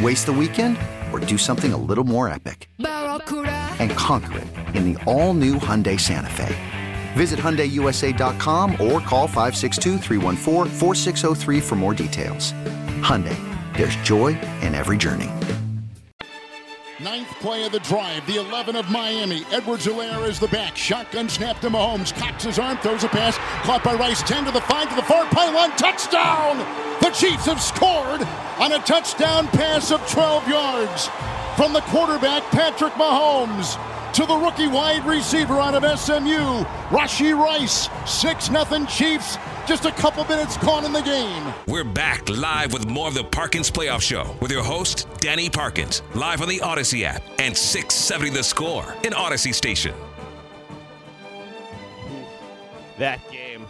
Waste 0.00 0.26
the 0.26 0.32
weekend 0.32 0.78
or 1.12 1.18
do 1.18 1.36
something 1.36 1.72
a 1.72 1.76
little 1.76 2.04
more 2.04 2.28
epic? 2.28 2.70
And 2.78 3.90
conquer 3.92 4.38
it 4.38 4.46
in 4.76 4.92
the 4.92 5.04
all 5.04 5.34
new 5.34 5.56
Hyundai 5.56 5.98
Santa 5.98 6.30
Fe. 6.30 6.54
Visit 7.14 7.40
HyundaiUSA.com 7.40 8.72
or 8.72 9.00
call 9.00 9.26
562 9.26 9.98
for 11.60 11.74
more 11.74 11.94
details. 11.94 12.52
Hyundai, 13.02 13.36
there's 13.74 13.96
joy 13.96 14.38
in 14.62 14.74
every 14.76 14.96
journey. 14.96 15.30
Ninth 17.00 17.28
play 17.40 17.64
of 17.64 17.72
the 17.72 17.80
drive, 17.80 18.24
the 18.26 18.36
11 18.36 18.76
of 18.76 18.88
Miami. 18.90 19.44
Edwards 19.50 19.86
Helaire 19.86 20.28
is 20.28 20.38
the 20.38 20.48
back. 20.48 20.76
Shotgun 20.76 21.28
snap 21.28 21.60
to 21.60 21.70
Mahomes. 21.70 22.16
Cocks 22.16 22.44
his 22.44 22.58
arm, 22.60 22.78
throws 22.78 23.02
a 23.02 23.08
pass. 23.08 23.36
Caught 23.64 23.82
by 23.82 23.94
Rice. 23.94 24.22
10 24.22 24.44
to 24.44 24.52
the 24.52 24.60
5 24.60 24.90
to 24.90 24.94
the 24.94 25.02
far 25.02 25.24
pylon. 25.26 25.70
Touchdown! 25.76 26.87
The 27.00 27.10
Chiefs 27.10 27.46
have 27.46 27.60
scored 27.60 28.22
on 28.58 28.72
a 28.72 28.78
touchdown 28.80 29.46
pass 29.48 29.90
of 29.90 30.00
12 30.10 30.48
yards 30.48 31.08
from 31.56 31.72
the 31.72 31.80
quarterback, 31.82 32.42
Patrick 32.50 32.92
Mahomes 32.94 33.76
to 34.18 34.26
the 34.26 34.36
rookie 34.36 34.66
wide 34.66 35.04
receiver 35.04 35.60
out 35.60 35.74
of 35.74 35.98
SMU, 35.98 36.64
Rashee 36.88 37.38
Rice. 37.38 37.88
6 38.04 38.46
0 38.46 38.86
Chiefs. 38.86 39.38
Just 39.66 39.84
a 39.84 39.92
couple 39.92 40.24
minutes 40.24 40.56
gone 40.56 40.84
in 40.84 40.92
the 40.92 41.02
game. 41.02 41.54
We're 41.68 41.84
back 41.84 42.28
live 42.28 42.72
with 42.72 42.88
more 42.88 43.06
of 43.06 43.14
the 43.14 43.22
Parkins 43.22 43.70
Playoff 43.70 44.00
Show 44.00 44.34
with 44.40 44.50
your 44.50 44.64
host, 44.64 45.06
Danny 45.20 45.48
Parkins, 45.48 46.02
live 46.14 46.42
on 46.42 46.48
the 46.48 46.58
Audacy 46.58 47.04
app 47.04 47.22
and 47.38 47.56
670 47.56 48.30
The 48.30 48.42
Score 48.42 48.94
in 49.04 49.12
Audacy 49.12 49.54
Station. 49.54 49.94
That 52.98 53.20
game, 53.30 53.66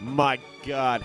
my 0.00 0.38
God, 0.66 1.04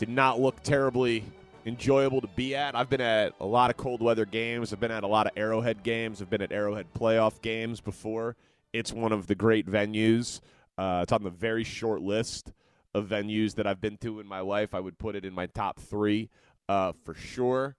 did 0.00 0.08
not 0.08 0.40
look 0.40 0.62
terribly 0.62 1.22
enjoyable 1.66 2.22
to 2.22 2.26
be 2.28 2.56
at. 2.56 2.74
I've 2.74 2.88
been 2.88 3.02
at 3.02 3.34
a 3.38 3.44
lot 3.44 3.68
of 3.68 3.76
cold 3.76 4.00
weather 4.00 4.24
games. 4.24 4.72
I've 4.72 4.80
been 4.80 4.90
at 4.90 5.04
a 5.04 5.06
lot 5.06 5.26
of 5.26 5.32
Arrowhead 5.36 5.82
games. 5.82 6.22
I've 6.22 6.30
been 6.30 6.40
at 6.40 6.52
Arrowhead 6.52 6.86
playoff 6.94 7.42
games 7.42 7.82
before. 7.82 8.34
It's 8.72 8.94
one 8.94 9.12
of 9.12 9.26
the 9.26 9.34
great 9.34 9.66
venues. 9.66 10.40
Uh, 10.78 11.00
it's 11.02 11.12
on 11.12 11.22
the 11.22 11.28
very 11.28 11.64
short 11.64 12.00
list 12.00 12.50
of 12.94 13.08
venues 13.08 13.56
that 13.56 13.66
I've 13.66 13.82
been 13.82 13.98
to 13.98 14.20
in 14.20 14.26
my 14.26 14.40
life. 14.40 14.74
I 14.74 14.80
would 14.80 14.96
put 14.96 15.16
it 15.16 15.26
in 15.26 15.34
my 15.34 15.44
top 15.44 15.78
three 15.78 16.30
uh, 16.66 16.92
for 17.04 17.12
sure. 17.12 17.76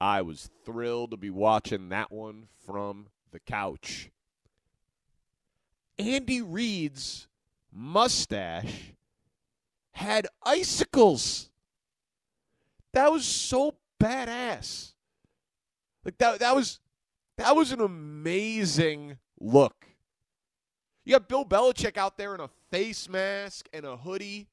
I 0.00 0.22
was 0.22 0.50
thrilled 0.64 1.12
to 1.12 1.16
be 1.16 1.30
watching 1.30 1.90
that 1.90 2.10
one 2.10 2.48
from 2.66 3.06
the 3.30 3.38
couch. 3.38 4.10
Andy 6.00 6.42
Reid's 6.42 7.28
mustache 7.72 8.92
had 9.92 10.26
icicles. 10.42 11.50
That 12.92 13.10
was 13.10 13.24
so 13.24 13.76
badass. 14.00 14.92
Like 16.04 16.18
that 16.18 16.40
that 16.40 16.54
was 16.54 16.80
that 17.38 17.54
was 17.54 17.72
an 17.72 17.80
amazing 17.80 19.18
look. 19.40 19.86
You 21.04 21.12
got 21.12 21.28
Bill 21.28 21.44
Belichick 21.44 21.96
out 21.96 22.16
there 22.16 22.34
in 22.34 22.40
a 22.40 22.48
face 22.70 23.08
mask 23.08 23.68
and 23.72 23.84
a 23.84 23.96
hoodie. 23.96 24.48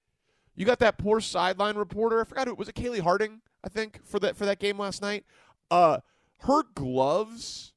You 0.55 0.65
got 0.65 0.79
that 0.79 0.97
poor 0.97 1.21
sideline 1.21 1.75
reporter. 1.75 2.21
I 2.21 2.23
forgot 2.23 2.47
who 2.47 2.53
it 2.53 2.59
was 2.59 2.69
it. 2.69 2.75
Kaylee 2.75 3.01
Hartung, 3.01 3.39
I 3.63 3.69
think, 3.69 4.03
for 4.05 4.19
that 4.19 4.35
for 4.35 4.45
that 4.45 4.59
game 4.59 4.77
last 4.77 5.01
night. 5.01 5.25
Uh, 5.71 5.99
her 6.39 6.63
gloves, 6.73 7.73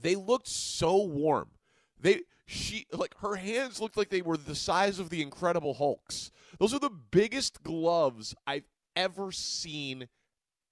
they 0.00 0.14
looked 0.14 0.48
so 0.48 1.04
warm. 1.04 1.50
They 2.00 2.22
she 2.46 2.86
like 2.92 3.14
her 3.18 3.36
hands 3.36 3.80
looked 3.80 3.96
like 3.96 4.08
they 4.08 4.22
were 4.22 4.36
the 4.36 4.54
size 4.54 4.98
of 4.98 5.10
the 5.10 5.22
Incredible 5.22 5.74
Hulks. 5.74 6.30
Those 6.58 6.72
are 6.72 6.78
the 6.78 6.90
biggest 6.90 7.62
gloves 7.62 8.34
I've 8.46 8.68
ever 8.94 9.32
seen 9.32 10.08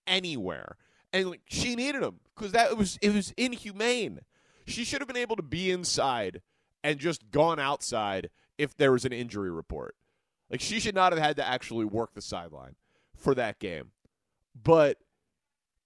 anywhere, 0.06 0.76
and 1.12 1.30
like 1.30 1.42
she 1.46 1.74
needed 1.74 2.02
them 2.02 2.20
because 2.34 2.52
that 2.52 2.76
was 2.76 2.98
it 3.02 3.12
was 3.12 3.34
inhumane. 3.36 4.20
She 4.66 4.84
should 4.84 5.00
have 5.00 5.08
been 5.08 5.16
able 5.16 5.36
to 5.36 5.42
be 5.42 5.70
inside 5.70 6.40
and 6.82 6.98
just 6.98 7.30
gone 7.30 7.58
outside 7.58 8.30
if 8.56 8.76
there 8.76 8.92
was 8.92 9.04
an 9.04 9.12
injury 9.12 9.50
report. 9.50 9.96
Like 10.50 10.60
she 10.60 10.78
should 10.78 10.94
not 10.94 11.12
have 11.12 11.20
had 11.20 11.36
to 11.36 11.46
actually 11.46 11.84
work 11.84 12.14
the 12.14 12.22
sideline 12.22 12.76
for 13.16 13.34
that 13.34 13.58
game. 13.58 13.90
But 14.54 14.98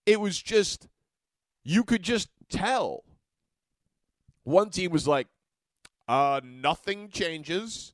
it 0.05 0.21
was 0.21 0.41
just 0.41 0.89
you 1.65 1.83
could 1.83 2.03
just 2.03 2.29
tell. 2.51 3.05
One 4.45 4.71
team 4.71 4.91
was 4.91 5.07
like, 5.07 5.29
uh, 6.09 6.41
nothing 6.43 7.11
changes 7.11 7.93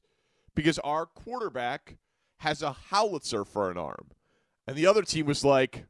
because 0.55 0.79
our 0.81 1.05
quarterback 1.05 1.97
has 2.39 2.63
a 2.63 2.73
howitzer 2.73 3.45
for 3.45 3.71
an 3.71 3.77
arm. 3.77 4.11
And 4.67 4.77
the 4.77 4.87
other 4.87 5.03
team 5.03 5.27
was 5.27 5.45
like, 5.45 5.87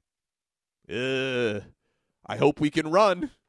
I 0.89 2.37
hope 2.37 2.61
we 2.61 2.71
can 2.71 2.91
run. 2.91 3.31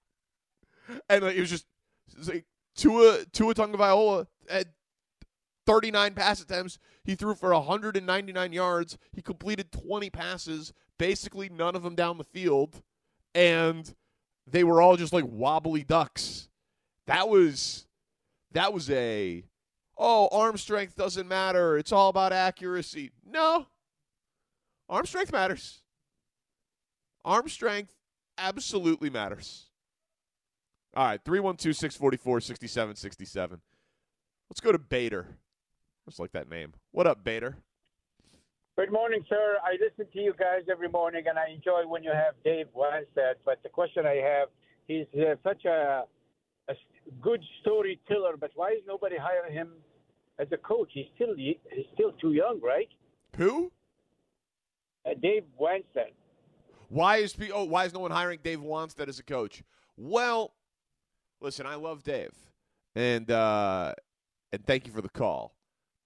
And 1.09 1.23
it 1.23 1.39
was 1.39 1.49
just 1.49 1.65
it 2.11 2.19
was 2.19 2.29
like 2.29 2.45
Tua 2.75 3.25
Tua 3.31 3.55
Tagovailoa 3.55 4.27
had 4.47 4.67
39 5.65 6.13
pass 6.13 6.41
attempts. 6.41 6.77
He 7.03 7.15
threw 7.15 7.33
for 7.33 7.51
199 7.51 8.53
yards. 8.53 8.95
He 9.11 9.23
completed 9.23 9.71
20 9.71 10.11
passes, 10.11 10.73
basically 10.99 11.49
none 11.49 11.75
of 11.75 11.81
them 11.81 11.95
down 11.95 12.19
the 12.19 12.23
field, 12.23 12.83
and 13.33 13.95
they 14.45 14.63
were 14.63 14.79
all 14.79 14.95
just 14.95 15.11
like 15.11 15.25
wobbly 15.27 15.83
ducks. 15.83 16.49
That 17.07 17.29
was 17.29 17.84
that 18.55 18.73
was 18.73 18.89
a 18.89 19.43
oh, 19.97 20.27
arm 20.31 20.57
strength 20.57 20.95
doesn't 20.95 21.27
matter. 21.27 21.77
It's 21.77 21.91
all 21.91 22.09
about 22.09 22.33
accuracy. 22.33 23.11
No. 23.25 23.67
Arm 24.89 25.05
strength 25.05 25.31
matters. 25.31 25.81
Arm 27.23 27.49
strength 27.49 27.93
absolutely 28.37 29.09
matters. 29.09 29.67
All 30.95 31.05
right, 31.05 31.21
312 31.23 31.75
644 31.75 32.41
6767. 32.41 33.61
Let's 34.49 34.61
go 34.61 34.71
to 34.71 34.79
Bader. 34.79 35.27
I 35.29 36.09
Just 36.09 36.19
like 36.19 36.31
that 36.31 36.49
name. 36.49 36.73
What 36.91 37.07
up, 37.07 37.23
Bader? 37.23 37.57
Good 38.77 38.91
morning, 38.91 39.25
sir. 39.27 39.57
I 39.63 39.77
listen 39.81 40.11
to 40.13 40.19
you 40.19 40.33
guys 40.37 40.63
every 40.69 40.89
morning, 40.89 41.23
and 41.27 41.37
I 41.37 41.49
enjoy 41.49 41.87
when 41.87 42.03
you 42.03 42.11
have 42.11 42.35
Dave 42.43 42.67
Wannstedt. 42.75 43.35
But 43.43 43.63
the 43.63 43.69
question 43.69 44.05
I 44.05 44.15
have, 44.15 44.49
he's 44.87 45.07
uh, 45.15 45.35
such 45.43 45.65
a, 45.65 46.03
a 46.69 46.73
good 47.21 47.43
storyteller, 47.61 48.37
but 48.39 48.51
why 48.55 48.71
is 48.71 48.81
nobody 48.87 49.15
hiring 49.17 49.53
him 49.53 49.69
as 50.39 50.47
a 50.51 50.57
coach? 50.57 50.89
He's 50.93 51.05
still 51.15 51.35
he's 51.35 51.57
still 51.93 52.11
too 52.13 52.33
young, 52.33 52.59
right? 52.61 52.89
Who? 53.37 53.71
Uh, 55.05 55.11
Dave 55.21 55.43
Wannstedt. 55.59 56.13
Why 56.89 57.17
is 57.17 57.35
oh 57.53 57.65
why 57.65 57.85
is 57.85 57.93
no 57.93 57.99
one 57.99 58.11
hiring 58.11 58.39
Dave 58.43 58.59
Wannstedt 58.59 59.07
as 59.07 59.19
a 59.19 59.23
coach? 59.23 59.63
Well, 59.97 60.53
listen, 61.41 61.65
I 61.65 61.75
love 61.75 62.03
Dave, 62.03 62.33
and 62.95 63.29
uh, 63.29 63.93
and 64.51 64.65
thank 64.65 64.87
you 64.87 64.93
for 64.93 65.01
the 65.01 65.09
call, 65.09 65.55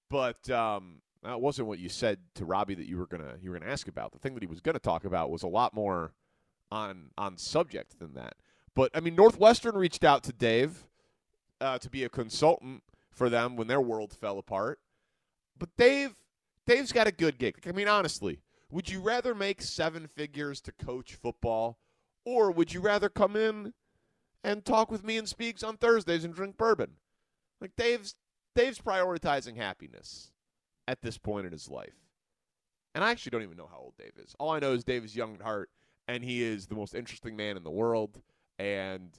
but 0.10 0.49
um, 0.49 1.01
that 1.24 1.41
wasn't 1.41 1.68
what 1.68 1.80
you 1.80 1.89
said 1.89 2.20
to 2.36 2.45
Robbie 2.45 2.76
that 2.76 2.88
you 2.88 2.97
were 2.97 3.07
gonna 3.07 3.36
you 3.41 3.51
were 3.51 3.60
gonna 3.60 3.72
ask 3.72 3.88
about. 3.88 4.12
The 4.12 4.20
thing 4.20 4.34
that 4.34 4.43
he 4.43 4.47
was 4.47 4.62
gonna 4.62 4.80
talk 4.80 5.05
about 5.05 5.30
was 5.30 5.43
a 5.43 5.47
lot 5.47 5.74
more 5.74 6.14
on 6.72 7.12
on 7.18 7.38
subject 7.38 7.99
than 7.99 8.14
that. 8.14 8.36
But 8.76 8.91
I 8.93 8.99
mean, 8.99 9.15
Northwestern 9.15 9.76
reached 9.76 10.03
out 10.03 10.24
to 10.24 10.34
Dave 10.34 10.86
uh, 11.61 11.78
to 11.80 11.89
be 11.89 12.03
a 12.03 12.09
consultant 12.09 12.84
for 13.11 13.30
them 13.30 13.55
when 13.55 13.67
their 13.67 13.82
world 13.82 14.13
fell 14.13 14.38
apart. 14.38 14.80
But 15.57 15.76
Dave, 15.78 16.15
Dave's 16.65 16.91
got 16.91 17.07
a 17.07 17.11
good 17.11 17.38
gig. 17.38 17.57
I 17.67 17.72
mean, 17.72 17.88
honestly, 17.88 18.39
would 18.72 18.89
you 18.89 19.01
rather 19.01 19.36
make 19.36 19.61
seven 19.61 20.07
figures 20.07 20.61
to 20.61 20.72
coach 20.72 21.15
football, 21.15 21.80
or 22.26 22.51
would 22.51 22.74
you 22.74 22.82
rather 22.82 23.09
come 23.09 23.36
in 23.36 23.74
and 24.43 24.63
talk 24.63 24.89
with 24.91 25.03
me 25.03 25.17
and 25.17 25.28
Speaks 25.28 25.63
on 25.63 25.78
Thursdays 25.78 26.24
and 26.24 26.34
drink 26.34 26.57
bourbon? 26.57 26.93
Like 27.59 27.76
Dave's 27.76 28.15
Dave's 28.55 28.80
prioritizing 28.80 29.57
happiness 29.57 30.32
at 30.88 31.01
this 31.01 31.17
point 31.17 31.45
in 31.45 31.51
his 31.51 31.70
life. 31.70 31.95
And 32.95 33.03
I 33.03 33.11
actually 33.11 33.32
don't 33.32 33.43
even 33.43 33.57
know 33.57 33.70
how 33.72 33.80
old 33.80 33.93
Dave 33.97 34.13
is. 34.17 34.36
All 34.39 34.49
I 34.49 34.59
know 34.59 34.74
is 34.74 34.84
Dave 34.84 35.05
is 35.05 35.15
young 35.15 35.36
at 35.36 35.41
heart, 35.41 35.70
and 36.07 36.24
he 36.24 36.41
is 36.41 36.67
the 36.67 36.76
most 36.76 36.95
interesting 36.95 37.36
man 37.36 37.57
in 37.57 37.63
the 37.63 37.70
world. 37.70 38.22
And 38.60 39.10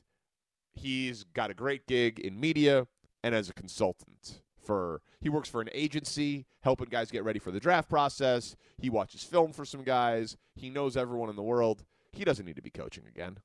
he's 0.72 1.24
got 1.24 1.50
a 1.50 1.54
great 1.54 1.86
gig 1.88 2.20
in 2.20 2.38
media 2.38 2.86
and 3.24 3.34
as 3.34 3.48
a 3.48 3.54
consultant 3.54 4.42
for 4.62 5.00
he 5.20 5.28
works 5.28 5.48
for 5.48 5.60
an 5.60 5.68
agency 5.72 6.46
helping 6.60 6.88
guys 6.88 7.10
get 7.10 7.24
ready 7.24 7.38
for 7.38 7.50
the 7.50 7.58
draft 7.58 7.88
process. 7.88 8.54
He 8.78 8.88
watches 8.90 9.22
film 9.24 9.52
for 9.52 9.64
some 9.64 9.82
guys. 9.82 10.36
He 10.54 10.70
knows 10.70 10.96
everyone 10.96 11.30
in 11.30 11.36
the 11.36 11.42
world. 11.42 11.84
He 12.12 12.24
doesn't 12.24 12.44
need 12.46 12.56
to 12.56 12.62
be 12.62 12.70
coaching 12.70 13.04
again. 13.08 13.38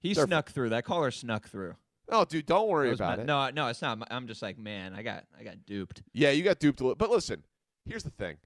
He 0.00 0.12
They're- 0.12 0.26
snuck 0.26 0.50
through. 0.50 0.68
That 0.70 0.84
caller 0.84 1.10
snuck 1.10 1.48
through. 1.48 1.76
Oh, 2.10 2.24
dude, 2.26 2.44
don't 2.46 2.68
worry 2.68 2.92
about 2.92 3.16
my- 3.18 3.22
it. 3.22 3.26
No, 3.26 3.50
no, 3.50 3.68
it's 3.68 3.80
not. 3.80 4.06
I'm 4.10 4.26
just 4.26 4.42
like, 4.42 4.58
man, 4.58 4.92
I 4.94 5.02
got, 5.02 5.24
I 5.38 5.42
got 5.44 5.64
duped. 5.64 6.02
Yeah, 6.12 6.30
you 6.30 6.42
got 6.42 6.58
duped 6.58 6.80
a 6.80 6.82
little. 6.84 6.96
But 6.96 7.08
listen, 7.10 7.44
here's 7.86 8.02
the 8.02 8.10
thing. 8.10 8.36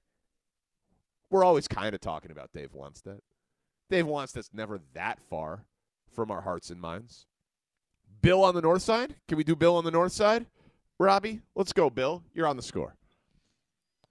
we're 1.31 1.43
always 1.43 1.67
kind 1.67 1.93
of 1.93 2.01
talking 2.01 2.31
about 2.31 2.51
Dave 2.53 2.71
Wannstedt. 2.73 3.19
Dave 3.89 4.05
Wannstedt's 4.05 4.49
never 4.53 4.79
that 4.93 5.19
far 5.29 5.65
from 6.13 6.31
our 6.31 6.41
hearts 6.41 6.69
and 6.69 6.79
minds. 6.79 7.25
Bill 8.21 8.43
on 8.43 8.53
the 8.55 8.61
north 8.61 8.81
side? 8.81 9.15
Can 9.27 9.37
we 9.37 9.43
do 9.43 9.55
Bill 9.55 9.77
on 9.77 9.83
the 9.85 9.91
north 9.91 10.11
side? 10.11 10.45
Robbie, 10.99 11.41
let's 11.55 11.71
go, 11.71 11.89
Bill. 11.89 12.21
You're 12.33 12.47
on 12.47 12.57
the 12.57 12.61
score. 12.63 12.95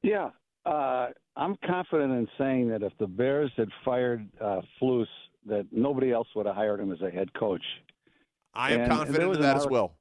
Yeah, 0.03 0.30
uh, 0.64 1.09
I'm 1.36 1.57
confident 1.66 2.12
in 2.12 2.28
saying 2.38 2.68
that 2.70 2.82
if 2.82 2.92
the 2.99 3.07
Bears 3.07 3.51
had 3.57 3.68
fired 3.84 4.26
uh, 4.40 4.61
Flus, 4.80 5.07
that 5.46 5.66
nobody 5.72 6.12
else 6.12 6.28
would 6.34 6.46
have 6.46 6.55
hired 6.55 6.80
him 6.80 6.92
as 6.92 7.01
a 7.03 7.11
head 7.11 7.32
coach. 7.34 7.62
I 8.55 8.68
am 8.72 8.80
And- 8.80 8.82
and 8.84 8.92
confident 8.92 9.28
was 9.28 9.38
in 9.38 9.42
that 9.42 9.57
as 9.57 9.66
well. 9.66 9.94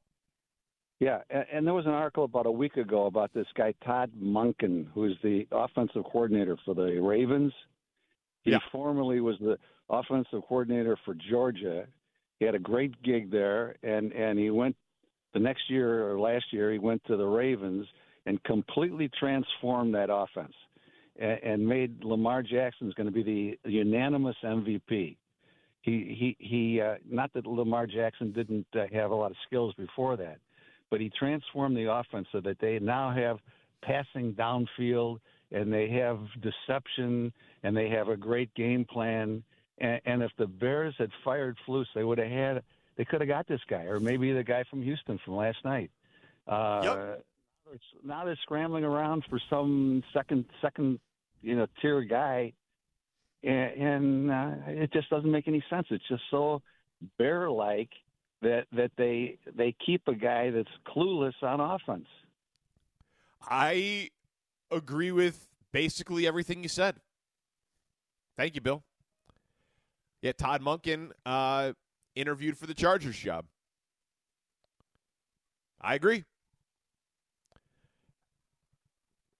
Yeah, 1.00 1.22
and, 1.30 1.46
and 1.54 1.68
there 1.68 1.76
was 1.76 1.86
an 1.86 1.92
article 1.92 2.24
about 2.24 2.48
a 2.48 2.52
week 2.52 2.78
ago 2.78 3.06
about 3.06 3.32
this 3.34 3.46
guy 3.56 3.74
Todd 3.86 4.12
Monken, 4.20 4.88
who's 4.96 5.16
the 5.22 5.48
offensive 5.52 6.04
coordinator 6.06 6.58
for 6.66 6.74
the 6.74 7.00
Ravens. 7.02 7.54
He 8.44 8.52
Yeah. 8.52 8.60
formerly 8.72 9.20
was 9.20 9.36
the 9.40 9.58
offensive 9.90 10.42
coordinator 10.48 10.98
for 11.06 11.16
Georgia. 11.30 11.86
He 12.40 12.46
had 12.46 12.56
a 12.56 12.60
great 12.60 13.02
gig 13.04 13.32
there, 13.32 13.76
and 13.84 14.12
and 14.14 14.38
he 14.38 14.50
went 14.50 14.76
the 15.34 15.40
next 15.40 15.70
year 15.70 16.10
or 16.10 16.20
last 16.20 16.46
year 16.52 16.72
he 16.72 16.80
went 16.80 17.04
to 17.06 17.18
the 17.18 17.26
Ravens 17.26 17.88
and 18.26 18.44
completely 18.44 19.10
transformed 19.20 19.96
that 19.96 20.10
offense, 20.12 20.54
and, 21.18 21.40
and 21.44 21.68
made 21.68 22.04
Lamar 22.04 22.44
Jackson's 22.44 22.94
going 22.94 23.08
to 23.08 23.24
be 23.24 23.58
the 23.64 23.70
unanimous 23.70 24.36
MVP. 24.44 25.18
He 25.82 26.36
he 26.38 26.38
he. 26.40 26.82
Uh, 26.82 26.96
not 27.10 27.34
that 27.34 27.46
Lamar 27.46 27.88
Jackson 27.88 28.32
didn't 28.32 28.68
uh, 28.76 28.86
have 28.92 29.12
a 29.12 29.16
lot 29.16 29.32
of 29.32 29.38
skills 29.46 29.74
before 29.78 30.18
that, 30.18 30.40
but 30.92 31.00
he 31.00 31.10
transformed 31.18 31.78
the 31.78 31.92
offense 31.92 32.28
so 32.32 32.42
that 32.42 32.58
they 32.60 32.80
now 32.80 33.12
have 33.12 33.38
passing 33.82 34.34
downfield 34.34 35.20
and 35.52 35.72
they 35.72 35.90
have 35.90 36.20
deception 36.42 37.32
and 37.64 37.76
they 37.76 37.90
have 37.90 38.10
a 38.10 38.18
great 38.18 38.54
game 38.56 38.86
plan. 38.86 39.44
And, 39.78 40.02
and 40.06 40.24
if 40.24 40.32
the 40.38 40.48
Bears 40.48 40.96
had 40.98 41.12
fired 41.24 41.58
Flus, 41.68 41.86
they 41.94 42.04
would 42.04 42.18
have 42.18 42.32
had 42.32 42.64
they 42.96 43.06
could 43.06 43.22
have 43.22 43.28
got 43.28 43.48
this 43.48 43.62
guy 43.68 43.84
or 43.84 44.00
maybe 44.00 44.34
the 44.34 44.44
guy 44.44 44.64
from 44.70 44.82
Houston 44.82 45.20
from 45.24 45.36
last 45.36 45.58
night. 45.64 45.92
Uh, 46.48 47.16
Now 48.04 48.26
they're 48.26 48.40
scrambling 48.42 48.84
around 48.84 49.26
for 49.30 49.40
some 49.50 50.04
second 50.14 50.46
second 50.62 51.00
you 51.42 51.56
know 51.56 51.68
tier 51.82 52.02
guy, 52.02 52.54
and, 53.44 53.82
and 53.82 54.32
uh, 54.32 54.52
it 54.68 54.94
just 54.94 55.10
doesn't 55.10 55.32
make 55.32 55.48
any 55.48 55.64
sense. 55.70 55.88
It's 55.92 56.08
just 56.08 56.24
so 56.32 56.62
bear 57.18 57.50
like 57.52 57.90
that 58.42 58.66
that 58.72 58.92
they 58.98 59.38
they 59.56 59.76
keep 59.86 60.08
a 60.08 60.16
guy 60.16 60.50
that's 60.50 60.70
clueless 60.88 61.34
on 61.42 61.60
offense. 61.60 62.08
I 63.44 64.10
agree 64.72 65.12
with 65.12 65.48
basically 65.72 66.26
everything 66.26 66.64
you 66.64 66.70
said. 66.70 66.96
Thank 68.36 68.56
you, 68.56 68.62
Bill. 68.62 68.84
Yeah, 70.22 70.32
Todd 70.32 70.62
Monken 70.62 71.12
uh, 71.26 71.74
interviewed 72.16 72.58
for 72.58 72.66
the 72.66 72.74
Chargers 72.74 73.18
job. 73.18 73.46
I 75.80 75.96
agree. 75.96 76.24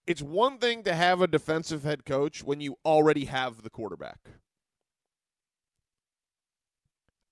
It's 0.06 0.22
one 0.22 0.58
thing 0.58 0.84
to 0.84 0.94
have 0.94 1.20
a 1.20 1.26
defensive 1.26 1.82
head 1.82 2.04
coach 2.06 2.42
when 2.42 2.60
you 2.60 2.76
already 2.84 3.26
have 3.26 3.62
the 3.62 3.70
quarterback. 3.70 4.20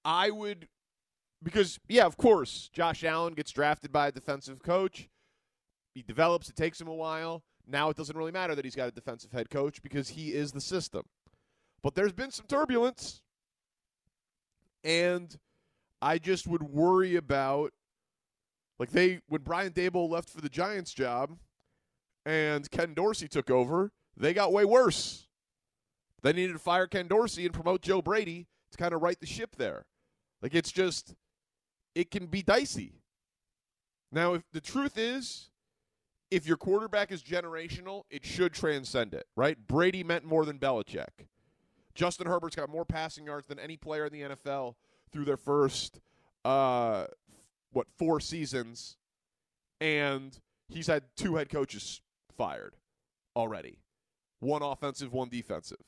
I 0.05 0.30
would, 0.30 0.68
because, 1.42 1.78
yeah, 1.88 2.05
of 2.05 2.16
course, 2.16 2.68
Josh 2.72 3.03
Allen 3.03 3.34
gets 3.34 3.51
drafted 3.51 3.92
by 3.92 4.09
a 4.09 4.12
defensive 4.12 4.62
coach. 4.62 5.09
He 5.94 6.03
develops, 6.03 6.49
it 6.49 6.57
takes 6.57 6.80
him 6.80 6.88
a 6.88 6.94
while. 6.94 7.42
Now 7.66 7.88
it 7.88 7.97
doesn't 7.97 8.16
really 8.16 8.32
matter 8.32 8.55
that 8.55 8.64
he's 8.64 8.76
got 8.76 8.88
a 8.88 8.92
defensive 8.92 9.32
head 9.32 9.49
coach 9.49 9.82
because 9.82 10.11
he 10.11 10.34
is 10.34 10.53
the 10.53 10.61
system. 10.61 11.03
But 11.82 11.94
there's 11.94 12.12
been 12.12 12.30
some 12.30 12.47
turbulence. 12.47 13.22
And 14.87 15.37
I 16.01 16.18
just 16.18 16.47
would 16.47 16.62
worry 16.62 17.16
about 17.16 17.72
like 18.78 18.93
they 18.93 19.20
when 19.28 19.43
Brian 19.43 19.72
Daboll 19.72 20.09
left 20.09 20.30
for 20.30 20.41
the 20.41 20.49
Giants 20.49 20.95
job 20.95 21.37
and 22.24 22.70
Ken 22.70 22.95
Dorsey 22.95 23.26
took 23.26 23.51
over, 23.51 23.91
they 24.16 24.32
got 24.32 24.53
way 24.53 24.64
worse. 24.64 25.26
They 26.22 26.32
needed 26.32 26.53
to 26.53 26.59
fire 26.61 26.87
Ken 26.87 27.09
Dorsey 27.09 27.45
and 27.45 27.53
promote 27.53 27.82
Joe 27.82 28.01
Brady 28.01 28.47
to 28.70 28.78
kind 28.78 28.95
of 28.95 29.03
right 29.03 29.18
the 29.18 29.26
ship 29.26 29.57
there. 29.57 29.87
Like 30.41 30.55
it's 30.55 30.70
just 30.70 31.16
it 31.97 32.12
can 32.12 32.26
be 32.26 32.43
dicey. 32.43 33.03
Now 34.12 34.34
if 34.34 34.43
the 34.53 34.61
truth 34.61 34.97
is 34.97 35.51
if 36.30 36.47
your 36.47 36.57
quarterback 36.57 37.11
is 37.11 37.22
generational, 37.24 38.03
it 38.11 38.24
should 38.24 38.53
transcend 38.53 39.14
it, 39.14 39.26
right? 39.37 39.57
Brady 39.66 40.05
meant 40.05 40.24
more 40.24 40.45
than 40.45 40.59
Belichick. 40.59 41.26
Justin 41.97 42.26
Herbert's 42.26 42.55
got 42.55 42.68
more 42.68 42.84
passing 42.84 43.26
yards 43.26 43.49
than 43.49 43.59
any 43.59 43.76
player 43.76 44.07
in 44.07 44.12
the 44.12 44.20
NFL 44.20 44.74
through 45.11 45.24
their 45.24 45.36
first 45.36 46.01
uh 46.44 47.07
what 47.72 47.88
four 47.99 48.20
seasons 48.20 48.97
and 49.80 50.38
he's 50.68 50.86
had 50.86 51.03
two 51.16 51.34
head 51.36 51.49
coaches 51.49 52.01
fired 52.36 52.74
already. 53.34 53.78
One 54.40 54.62
offensive, 54.62 55.12
one 55.12 55.28
defensive. 55.28 55.82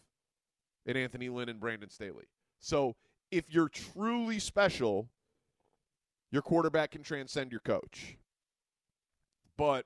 In 0.87 0.97
Anthony 0.97 1.29
Lynn 1.29 1.49
and 1.49 1.61
Brandon 1.61 1.91
Staley. 1.91 2.25
So, 2.61 2.97
if 3.31 3.45
you're 3.53 3.69
truly 3.69 4.39
special, 4.39 5.11
your 6.33 6.41
quarterback 6.41 6.93
can 6.93 7.03
transcend 7.03 7.51
your 7.51 7.61
coach. 7.61 8.17
But 9.59 9.85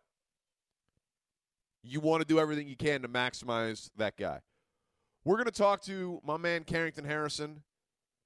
you 1.82 1.98
want 1.98 2.20
to 2.20 2.26
do 2.26 2.38
everything 2.38 2.68
you 2.68 2.76
can 2.76 3.02
to 3.02 3.08
maximize 3.08 3.90
that 3.96 4.16
guy. 4.16 4.40
We're 5.24 5.36
going 5.36 5.46
to 5.46 5.52
talk 5.52 5.82
to 5.82 6.20
my 6.24 6.36
man 6.36 6.64
Carrington 6.64 7.04
Harrison, 7.04 7.62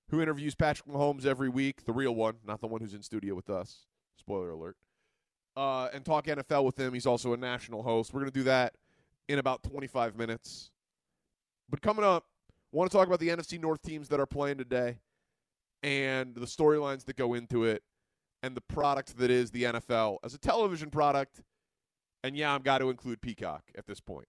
who 0.08 0.22
interviews 0.22 0.54
Patrick 0.54 0.88
Mahomes 0.88 1.26
every 1.26 1.50
week, 1.50 1.84
the 1.84 1.92
real 1.92 2.14
one, 2.14 2.36
not 2.46 2.60
the 2.62 2.66
one 2.66 2.80
who's 2.80 2.94
in 2.94 3.02
studio 3.02 3.34
with 3.34 3.50
us. 3.50 3.80
Spoiler 4.18 4.50
alert. 4.50 4.76
Uh, 5.56 5.88
and 5.92 6.04
talk 6.04 6.26
NFL 6.26 6.64
with 6.64 6.78
him. 6.78 6.94
He's 6.94 7.06
also 7.06 7.34
a 7.34 7.36
national 7.36 7.82
host. 7.82 8.14
We're 8.14 8.20
going 8.20 8.32
to 8.32 8.38
do 8.38 8.44
that 8.44 8.74
in 9.28 9.38
about 9.38 9.62
25 9.62 10.16
minutes. 10.16 10.70
But 11.68 11.82
coming 11.82 12.04
up, 12.04 12.24
want 12.72 12.90
to 12.90 12.96
talk 12.96 13.06
about 13.06 13.20
the 13.20 13.28
NFC 13.28 13.60
North 13.60 13.82
teams 13.82 14.08
that 14.08 14.20
are 14.20 14.26
playing 14.26 14.58
today 14.58 14.98
and 15.82 16.34
the 16.34 16.46
storylines 16.46 17.04
that 17.04 17.16
go 17.16 17.34
into 17.34 17.64
it 17.64 17.82
and 18.42 18.56
the 18.56 18.60
product 18.62 19.18
that 19.18 19.30
is 19.30 19.50
the 19.50 19.64
NFL 19.64 20.18
as 20.24 20.32
a 20.32 20.38
television 20.38 20.90
product. 20.90 21.42
And 22.24 22.36
yeah, 22.36 22.54
I've 22.54 22.64
got 22.64 22.78
to 22.78 22.88
include 22.88 23.20
Peacock 23.20 23.64
at 23.76 23.86
this 23.86 24.00
point. 24.00 24.28